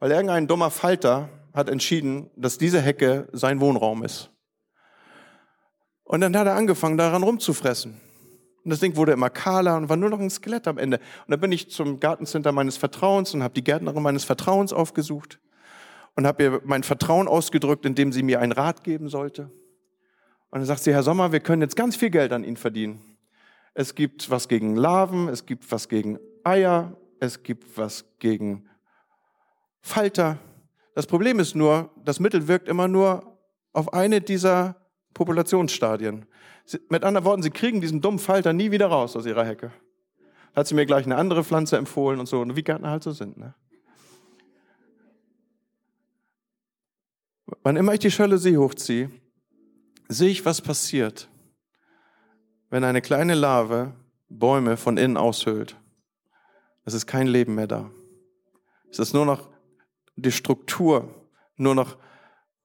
Weil 0.00 0.10
irgendein 0.10 0.48
dummer 0.48 0.72
Falter 0.72 1.28
hat 1.54 1.68
entschieden, 1.68 2.32
dass 2.34 2.58
diese 2.58 2.80
Hecke 2.80 3.28
sein 3.30 3.60
Wohnraum 3.60 4.02
ist. 4.02 4.30
Und 6.02 6.20
dann 6.20 6.36
hat 6.36 6.48
er 6.48 6.56
angefangen, 6.56 6.98
daran 6.98 7.22
rumzufressen. 7.22 8.00
Und 8.64 8.70
das 8.70 8.80
Ding 8.80 8.96
wurde 8.96 9.12
immer 9.12 9.30
kahler 9.30 9.76
und 9.76 9.88
war 9.88 9.96
nur 9.96 10.10
noch 10.10 10.18
ein 10.18 10.28
Skelett 10.28 10.66
am 10.66 10.76
Ende. 10.76 10.96
Und 10.98 11.30
dann 11.30 11.38
bin 11.38 11.52
ich 11.52 11.70
zum 11.70 12.00
Gartencenter 12.00 12.50
meines 12.50 12.76
Vertrauens 12.76 13.34
und 13.34 13.42
habe 13.44 13.54
die 13.54 13.62
Gärtnerin 13.62 14.02
meines 14.02 14.24
Vertrauens 14.24 14.72
aufgesucht 14.72 15.38
und 16.16 16.26
habe 16.26 16.42
ihr 16.42 16.60
mein 16.64 16.82
Vertrauen 16.82 17.28
ausgedrückt, 17.28 17.86
indem 17.86 18.10
sie 18.10 18.24
mir 18.24 18.40
einen 18.40 18.50
Rat 18.50 18.82
geben 18.82 19.08
sollte. 19.08 19.52
Und 20.56 20.60
dann 20.60 20.68
sagt 20.68 20.84
sie, 20.84 20.94
Herr 20.94 21.02
Sommer, 21.02 21.32
wir 21.32 21.40
können 21.40 21.60
jetzt 21.60 21.76
ganz 21.76 21.96
viel 21.96 22.08
Geld 22.08 22.32
an 22.32 22.42
Ihnen 22.42 22.56
verdienen. 22.56 23.02
Es 23.74 23.94
gibt 23.94 24.30
was 24.30 24.48
gegen 24.48 24.74
Larven, 24.74 25.28
es 25.28 25.44
gibt 25.44 25.70
was 25.70 25.86
gegen 25.86 26.18
Eier, 26.44 26.96
es 27.20 27.42
gibt 27.42 27.76
was 27.76 28.06
gegen 28.20 28.66
Falter. 29.82 30.38
Das 30.94 31.06
Problem 31.06 31.40
ist 31.40 31.56
nur, 31.56 31.90
das 32.02 32.20
Mittel 32.20 32.48
wirkt 32.48 32.70
immer 32.70 32.88
nur 32.88 33.38
auf 33.74 33.92
eine 33.92 34.22
dieser 34.22 34.76
Populationsstadien. 35.12 36.24
Mit 36.88 37.04
anderen 37.04 37.26
Worten, 37.26 37.42
sie 37.42 37.50
kriegen 37.50 37.82
diesen 37.82 38.00
dummen 38.00 38.18
Falter 38.18 38.54
nie 38.54 38.70
wieder 38.70 38.86
raus 38.86 39.14
aus 39.14 39.26
ihrer 39.26 39.44
Hecke. 39.44 39.72
Da 40.54 40.60
hat 40.60 40.68
sie 40.68 40.74
mir 40.74 40.86
gleich 40.86 41.04
eine 41.04 41.16
andere 41.16 41.44
Pflanze 41.44 41.76
empfohlen 41.76 42.18
und 42.18 42.30
so, 42.30 42.42
wie 42.56 42.62
Gärtner 42.62 42.88
halt 42.88 43.02
so 43.02 43.12
sind. 43.12 43.36
Ne? 43.36 43.52
Wann 47.62 47.76
immer 47.76 47.92
ich 47.92 48.00
die 48.00 48.08
Jalousie 48.08 48.56
hochziehe, 48.56 49.10
sehe 50.08 50.30
ich, 50.30 50.44
was 50.44 50.60
passiert, 50.60 51.28
wenn 52.70 52.84
eine 52.84 53.02
kleine 53.02 53.34
Larve 53.34 53.94
Bäume 54.28 54.76
von 54.76 54.96
innen 54.96 55.16
aushöhlt. 55.16 55.76
Es 56.84 56.94
ist 56.94 57.06
kein 57.06 57.26
Leben 57.26 57.54
mehr 57.54 57.66
da. 57.66 57.90
Es 58.90 58.98
ist 58.98 59.14
nur 59.14 59.26
noch 59.26 59.48
die 60.16 60.32
Struktur, 60.32 61.14
nur 61.56 61.74
noch 61.74 61.96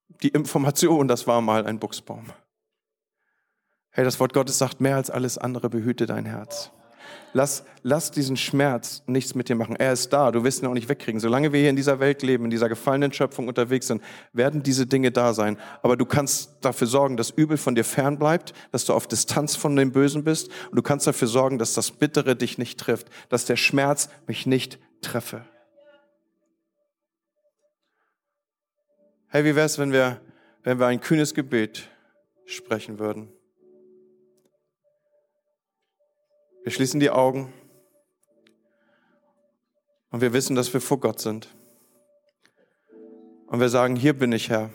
die 0.08 0.30
Information, 0.30 1.08
das 1.08 1.28
war 1.28 1.42
mal 1.42 1.66
ein 1.66 1.80
Buchsbaum. 1.80 2.32
Hey, 3.90 4.06
das 4.06 4.20
Wort 4.20 4.34
Gottes 4.34 4.58
sagt, 4.58 4.80
mehr 4.80 4.96
als 4.96 5.10
alles 5.10 5.38
andere 5.38 5.70
behüte 5.70 6.06
dein 6.06 6.26
Herz. 6.26 6.72
Lass, 7.34 7.64
lass 7.84 8.12
diesen 8.12 8.36
Schmerz 8.36 9.04
nichts 9.08 9.36
mit 9.36 9.48
dir 9.50 9.56
machen. 9.56 9.76
Er 9.76 9.94
ist 9.94 10.12
da, 10.12 10.32
du 10.32 10.44
wirst 10.44 10.62
ihn 10.62 10.68
auch 10.68 10.74
nicht 10.74 10.90
wegkriegen. 10.90 11.20
Solange 11.20 11.54
wir 11.54 11.60
hier 11.60 11.70
in 11.70 11.76
dieser 11.76 12.00
Welt 12.00 12.24
leben, 12.24 12.46
in 12.46 12.50
dieser 12.50 12.70
gefallenen 12.70 13.14
Schöpfung 13.14 13.48
unterwegs 13.48 13.88
sind, 13.88 14.02
werden 14.34 14.64
diese 14.64 14.86
Dinge 14.86 15.12
da 15.12 15.34
sein. 15.34 15.58
Aber 15.82 15.96
du 15.98 16.06
kannst 16.06 16.58
dafür 16.62 16.88
sorgen, 16.88 17.18
dass 17.18 17.30
Übel 17.30 17.58
von 17.58 17.76
dir 17.76 17.84
fern 17.84 18.20
bleibt, 18.20 18.54
dass 18.72 18.86
du 18.86 18.94
auf 18.94 19.08
Distanz 19.08 19.56
von 19.56 19.76
dem 19.76 19.92
Bösen 19.92 20.24
bist. 20.24 20.50
Und 20.70 20.76
du 20.76 20.82
kannst 20.82 21.08
dafür 21.08 21.28
sorgen, 21.28 21.58
dass 21.58 21.74
das 21.74 21.92
Bittere 21.92 22.36
dich 22.36 22.58
nicht 22.58 22.80
trifft, 22.80 23.08
dass 23.30 23.46
der 23.46 23.56
Schmerz 23.56 24.10
mich 24.28 24.46
nicht 24.46 24.80
treffe. 25.02 25.46
Hey, 29.30 29.46
wie 29.46 29.56
wär's, 29.56 29.80
wenn 29.80 29.94
wir, 29.94 30.20
wenn 30.64 30.80
wir 30.80 30.88
ein 30.88 31.00
kühnes 31.00 31.34
Gebet 31.34 31.90
sprechen 32.46 33.00
würden? 33.00 33.30
Wir 36.64 36.72
schließen 36.72 37.00
die 37.00 37.10
Augen 37.10 37.52
und 40.12 40.22
wir 40.22 40.32
wissen, 40.32 40.56
dass 40.56 40.72
wir 40.74 40.82
vor 40.82 41.00
Gott 41.00 41.20
sind. 41.20 41.48
Und 43.48 43.60
wir 43.60 43.70
sagen, 43.70 43.96
hier 43.96 44.14
bin 44.14 44.32
ich, 44.32 44.50
Herr. 44.50 44.70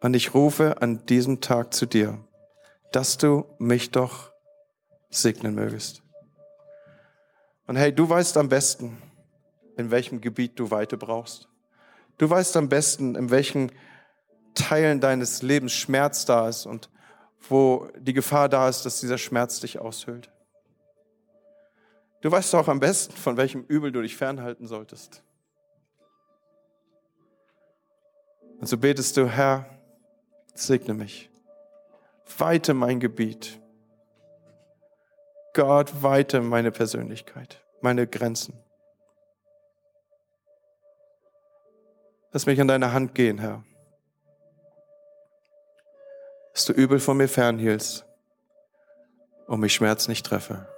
Und 0.00 0.14
ich 0.14 0.34
rufe 0.34 0.80
an 0.80 1.04
diesem 1.06 1.40
Tag 1.40 1.74
zu 1.74 1.84
dir, 1.84 2.18
dass 2.92 3.18
du 3.18 3.44
mich 3.58 3.90
doch 3.90 4.30
segnen 5.10 5.56
mögest. 5.56 6.02
Und 7.66 7.74
hey, 7.74 7.92
du 7.92 8.08
weißt 8.08 8.36
am 8.36 8.48
besten, 8.48 9.02
in 9.76 9.90
welchem 9.90 10.20
Gebiet 10.20 10.60
du 10.60 10.70
Weite 10.70 10.96
brauchst. 10.96 11.48
Du 12.18 12.30
weißt 12.30 12.56
am 12.56 12.68
besten, 12.68 13.16
in 13.16 13.30
welchen 13.30 13.72
Teilen 14.54 15.00
deines 15.00 15.42
Lebens 15.42 15.72
Schmerz 15.72 16.24
da 16.24 16.48
ist 16.48 16.66
und 16.66 16.88
wo 17.48 17.88
die 17.98 18.12
Gefahr 18.12 18.48
da 18.48 18.68
ist, 18.68 18.84
dass 18.84 19.00
dieser 19.00 19.18
Schmerz 19.18 19.60
dich 19.60 19.78
aushöhlt. 19.78 20.30
Du 22.20 22.30
weißt 22.30 22.54
auch 22.54 22.68
am 22.68 22.80
besten, 22.80 23.14
von 23.14 23.36
welchem 23.36 23.64
Übel 23.64 23.92
du 23.92 24.00
dich 24.00 24.16
fernhalten 24.16 24.66
solltest. 24.66 25.22
Und 28.60 28.66
so 28.66 28.78
betest 28.78 29.16
du, 29.16 29.28
Herr, 29.28 29.66
segne 30.54 30.94
mich, 30.94 31.28
weite 32.38 32.72
mein 32.72 32.98
Gebiet. 33.00 33.60
Gott, 35.52 36.02
weite 36.02 36.40
meine 36.40 36.70
Persönlichkeit, 36.70 37.62
meine 37.82 38.06
Grenzen. 38.06 38.54
Lass 42.32 42.46
mich 42.46 42.60
an 42.60 42.68
deine 42.68 42.92
Hand 42.92 43.14
gehen, 43.14 43.38
Herr 43.38 43.64
dass 46.54 46.64
du 46.64 46.72
übel 46.72 47.00
von 47.00 47.16
mir 47.16 47.28
fernhielst 47.28 48.06
und 49.48 49.60
mich 49.60 49.74
Schmerz 49.74 50.06
nicht 50.08 50.24
treffe. 50.24 50.68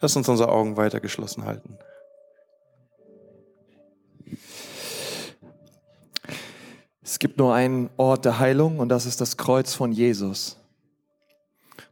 Lass 0.00 0.16
uns 0.16 0.28
unsere 0.28 0.50
Augen 0.50 0.76
weiter 0.76 1.00
geschlossen 1.00 1.44
halten. 1.44 1.78
Es 7.02 7.20
gibt 7.20 7.38
nur 7.38 7.54
einen 7.54 7.88
Ort 7.96 8.24
der 8.24 8.40
Heilung 8.40 8.80
und 8.80 8.88
das 8.88 9.06
ist 9.06 9.20
das 9.20 9.36
Kreuz 9.36 9.72
von 9.72 9.92
Jesus. 9.92 10.56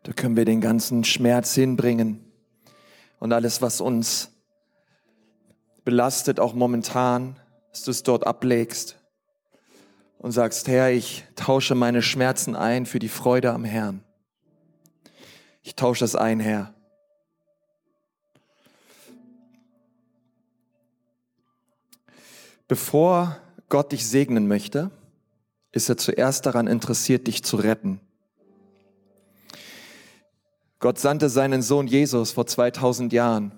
Da 0.03 0.13
können 0.13 0.37
wir 0.37 0.45
den 0.45 0.61
ganzen 0.61 1.05
Schmerz 1.05 1.55
hinbringen 1.55 2.25
und 3.21 3.33
alles, 3.33 3.63
was 3.63 3.81
uns 3.81 4.33
belastet, 5.85 6.41
auch 6.41 6.55
momentan, 6.55 7.39
dass 7.71 7.85
du 7.85 7.93
es 7.93 8.03
dort 8.03 8.27
ablegst 8.27 8.97
und 10.25 10.33
sagst, 10.33 10.69
Herr, 10.69 10.91
ich 10.91 11.23
tausche 11.37 11.75
meine 11.75 12.01
Schmerzen 12.01 12.57
ein 12.57 12.87
für 12.87 12.99
die 12.99 13.11
Freude 13.11 13.53
am 13.53 13.63
Herrn. 13.63 14.03
Ich 15.63 15.75
tausche 15.75 16.01
das 16.01 16.17
ein, 16.17 16.41
Herr. 16.41 16.73
Bevor 22.69 23.37
Gott 23.69 23.93
dich 23.93 24.09
segnen 24.09 24.49
möchte, 24.49 24.91
ist 25.73 25.91
er 25.91 25.99
zuerst 25.99 26.47
daran 26.47 26.69
interessiert, 26.69 27.27
dich 27.27 27.45
zu 27.45 27.59
retten. 27.59 28.01
Gott 30.79 30.99
sandte 30.99 31.29
seinen 31.29 31.61
Sohn 31.61 31.87
Jesus 31.87 32.33
vor 32.33 32.47
2000 32.47 33.13
Jahren. 33.13 33.53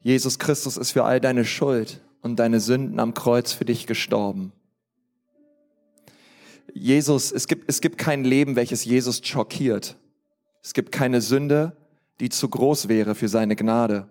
Jesus 0.00 0.38
Christus 0.38 0.76
ist 0.76 0.90
für 0.90 1.04
all 1.04 1.22
deine 1.22 1.46
Schuld 1.46 2.02
und 2.20 2.36
deine 2.36 2.60
Sünden 2.60 3.00
am 3.00 3.14
Kreuz 3.14 3.54
für 3.54 3.64
dich 3.64 3.86
gestorben. 3.86 4.52
Jesus, 6.74 7.32
es 7.32 7.48
gibt, 7.48 7.68
es 7.68 7.80
gibt 7.80 7.98
kein 7.98 8.24
Leben, 8.24 8.56
welches 8.56 8.84
Jesus 8.84 9.20
schockiert. 9.24 9.96
Es 10.62 10.74
gibt 10.74 10.92
keine 10.92 11.20
Sünde, 11.20 11.76
die 12.20 12.28
zu 12.28 12.48
groß 12.48 12.88
wäre 12.88 13.14
für 13.14 13.28
seine 13.28 13.56
Gnade. 13.56 14.08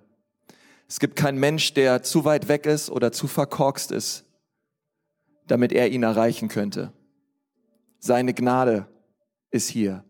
Es 0.87 0.99
gibt 0.99 1.15
keinen 1.15 1.39
Mensch, 1.39 1.73
der 1.73 2.03
zu 2.03 2.25
weit 2.25 2.47
weg 2.47 2.65
ist 2.65 2.89
oder 2.89 3.11
zu 3.11 3.27
verkorkst 3.27 3.91
ist, 3.91 4.25
damit 5.47 5.73
er 5.73 5.89
ihn 5.89 6.03
erreichen 6.03 6.47
könnte. 6.47 6.93
Seine 7.99 8.33
Gnade 8.33 8.87
ist 9.51 9.69
hier. 9.69 10.03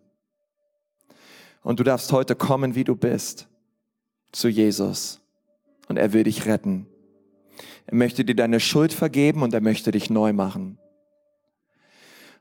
Und 1.63 1.79
du 1.79 1.83
darfst 1.83 2.11
heute 2.11 2.35
kommen, 2.35 2.75
wie 2.75 2.83
du 2.83 2.95
bist, 2.95 3.47
zu 4.31 4.47
Jesus. 4.47 5.19
Und 5.87 5.97
er 5.97 6.13
will 6.13 6.23
dich 6.23 6.45
retten. 6.45 6.87
Er 7.87 7.95
möchte 7.95 8.23
dir 8.23 8.35
deine 8.35 8.59
Schuld 8.59 8.93
vergeben 8.93 9.41
und 9.41 9.53
er 9.53 9.61
möchte 9.61 9.91
dich 9.91 10.09
neu 10.09 10.33
machen. 10.33 10.77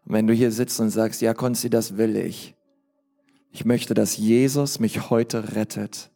Und 0.07 0.12
wenn 0.12 0.26
du 0.26 0.32
hier 0.32 0.52
sitzt 0.52 0.78
und 0.80 0.90
sagst, 0.90 1.20
ja, 1.20 1.34
Konzi, 1.34 1.68
das 1.68 1.96
will 1.96 2.16
ich. 2.16 2.54
Ich 3.50 3.64
möchte, 3.64 3.92
dass 3.92 4.16
Jesus 4.16 4.78
mich 4.78 5.11
heute 5.11 5.57
rettet. 5.57 6.11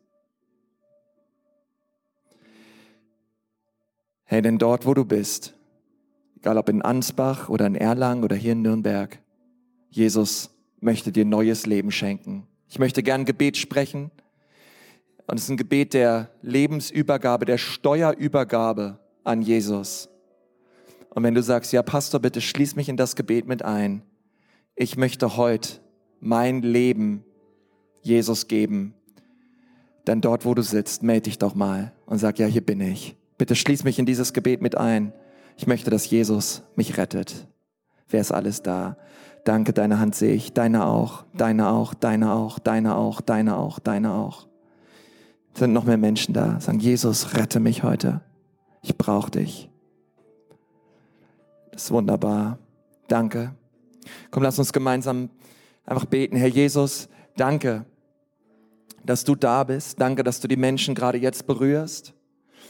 Hey, 4.24 4.42
denn 4.42 4.58
dort, 4.58 4.86
wo 4.86 4.94
du 4.94 5.04
bist, 5.04 5.54
egal 6.36 6.56
ob 6.56 6.68
in 6.68 6.82
Ansbach 6.82 7.48
oder 7.48 7.66
in 7.66 7.74
Erlangen 7.74 8.22
oder 8.22 8.36
hier 8.36 8.52
in 8.52 8.62
Nürnberg, 8.62 9.18
Jesus 9.88 10.50
möchte 10.78 11.10
dir 11.10 11.24
neues 11.24 11.66
Leben 11.66 11.90
schenken. 11.90 12.46
Ich 12.68 12.78
möchte 12.78 13.02
gern 13.02 13.24
Gebet 13.24 13.56
sprechen. 13.56 14.12
Und 15.26 15.36
es 15.36 15.44
ist 15.44 15.50
ein 15.50 15.56
Gebet 15.56 15.94
der 15.94 16.30
Lebensübergabe, 16.42 17.44
der 17.44 17.58
Steuerübergabe 17.58 19.00
an 19.24 19.42
Jesus. 19.42 20.08
Und 21.10 21.24
wenn 21.24 21.34
du 21.34 21.42
sagst, 21.42 21.72
ja, 21.72 21.82
Pastor, 21.82 22.20
bitte 22.20 22.40
schließ 22.40 22.76
mich 22.76 22.88
in 22.88 22.96
das 22.96 23.16
Gebet 23.16 23.46
mit 23.46 23.64
ein. 23.64 24.02
Ich 24.76 24.96
möchte 24.96 25.36
heute 25.36 25.80
mein 26.20 26.62
Leben 26.62 27.24
Jesus 28.02 28.48
geben. 28.48 28.94
Dann 30.04 30.20
dort, 30.20 30.44
wo 30.44 30.54
du 30.54 30.62
sitzt, 30.62 31.02
melde 31.02 31.22
dich 31.22 31.38
doch 31.38 31.54
mal 31.54 31.92
und 32.06 32.18
sag, 32.18 32.38
ja, 32.38 32.46
hier 32.46 32.64
bin 32.64 32.80
ich. 32.80 33.16
Bitte 33.38 33.56
schließ 33.56 33.84
mich 33.84 33.98
in 33.98 34.06
dieses 34.06 34.32
Gebet 34.32 34.62
mit 34.62 34.76
ein. 34.76 35.12
Ich 35.56 35.66
möchte, 35.66 35.90
dass 35.90 36.08
Jesus 36.08 36.62
mich 36.76 36.96
rettet. 36.96 37.46
Wer 38.08 38.20
ist 38.20 38.32
alles 38.32 38.62
da? 38.62 38.96
Danke, 39.44 39.72
deine 39.72 39.98
Hand 39.98 40.14
sehe 40.14 40.34
ich. 40.34 40.52
Deine 40.52 40.86
auch, 40.86 41.24
deine 41.34 41.70
auch, 41.70 41.94
deine 41.94 42.32
auch, 42.32 42.58
deine 42.58 42.96
auch, 42.96 43.20
deine 43.20 43.56
auch, 43.56 43.78
deine 43.78 44.12
auch. 44.12 44.46
Sind 45.54 45.72
noch 45.72 45.84
mehr 45.84 45.96
Menschen 45.96 46.34
da? 46.34 46.60
Sagen, 46.60 46.80
Jesus, 46.80 47.34
rette 47.34 47.60
mich 47.60 47.82
heute. 47.82 48.20
Ich 48.82 48.96
brauche 48.96 49.30
dich. 49.30 49.69
Das 51.72 51.84
ist 51.84 51.90
wunderbar. 51.90 52.58
Danke. 53.08 53.54
Komm, 54.30 54.42
lass 54.42 54.58
uns 54.58 54.72
gemeinsam 54.72 55.30
einfach 55.84 56.04
beten. 56.04 56.36
Herr 56.36 56.48
Jesus, 56.48 57.08
danke, 57.36 57.84
dass 59.04 59.24
du 59.24 59.34
da 59.34 59.64
bist. 59.64 60.00
Danke, 60.00 60.22
dass 60.22 60.40
du 60.40 60.48
die 60.48 60.56
Menschen 60.56 60.94
gerade 60.94 61.18
jetzt 61.18 61.46
berührst. 61.46 62.14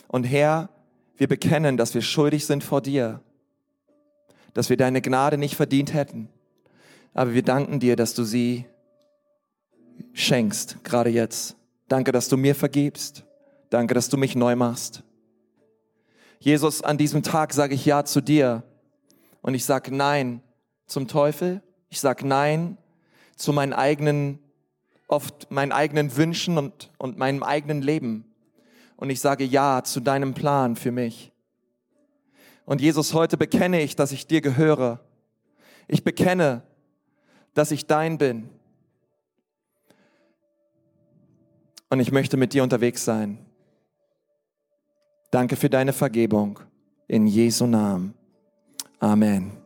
Und 0.09 0.25
Herr, 0.25 0.71
wir 1.17 1.29
bekennen, 1.29 1.77
dass 1.77 1.95
wir 1.95 2.03
schuldig 2.03 2.47
sind 2.47 2.65
vor 2.65 2.81
dir, 2.81 3.21
dass 4.55 4.71
wir 4.71 4.77
deine 4.77 5.03
Gnade 5.03 5.39
nicht 5.39 5.55
verdient 5.55 5.93
hätten. 5.95 6.29
Aber 7.13 7.35
wir 7.35 7.43
danken 7.43 7.81
dir, 7.81 7.97
dass 7.97 8.15
du 8.15 8.25
sie 8.25 8.67
schenkst, 10.13 10.83
gerade 10.85 11.11
jetzt. 11.11 11.57
Danke, 11.89 12.13
dass 12.13 12.29
du 12.29 12.37
mir 12.37 12.55
vergibst. 12.55 13.25
Danke, 13.69 13.95
dass 13.95 14.09
du 14.09 14.17
mich 14.17 14.35
neu 14.35 14.57
machst. 14.57 15.03
Jesus, 16.39 16.83
an 16.83 16.97
diesem 16.99 17.23
Tag 17.23 17.53
sage 17.53 17.75
ich 17.75 17.85
Ja 17.85 18.05
zu 18.05 18.21
dir 18.21 18.63
und 19.43 19.55
ich 19.55 19.65
sage 19.65 19.95
Nein 19.95 20.43
zum 20.87 21.09
Teufel. 21.09 21.63
Ich 21.89 22.01
sage 22.01 22.27
Nein 22.27 22.77
zu 23.37 23.53
meinen 23.53 23.73
eigenen, 23.73 24.39
oft 25.09 25.51
meinen 25.51 25.73
eigenen 25.73 26.17
Wünschen 26.17 26.59
und, 26.59 26.91
und 26.99 27.19
meinem 27.19 27.43
eigenen 27.43 27.83
Leben. 27.83 28.25
Und 28.97 29.11
ich 29.11 29.21
sage 29.21 29.45
Ja 29.45 29.83
zu 29.83 30.01
deinem 30.01 30.35
Plan 30.35 30.77
für 30.77 30.93
mich. 30.93 31.33
Und 32.67 32.81
Jesus, 32.81 33.15
heute 33.15 33.37
bekenne 33.37 33.81
ich, 33.81 33.97
dass 33.97 34.13
ich 34.13 34.27
dir 34.27 34.41
gehöre. 34.41 35.01
Ich 35.89 36.05
bekenne, 36.05 36.63
dass 37.55 37.71
ich 37.71 37.87
dein 37.87 38.19
bin. 38.19 38.49
Und 41.89 41.99
ich 41.99 42.13
möchte 42.13 42.37
mit 42.37 42.53
dir 42.53 42.63
unterwegs 42.63 43.05
sein. 43.05 43.45
Danke 45.33 45.57
für 45.57 45.71
deine 45.71 45.93
Vergebung. 45.93 46.61
In 47.09 47.27
Jesu 47.27 47.67
Namen. 47.67 48.15
Amen. 49.03 49.60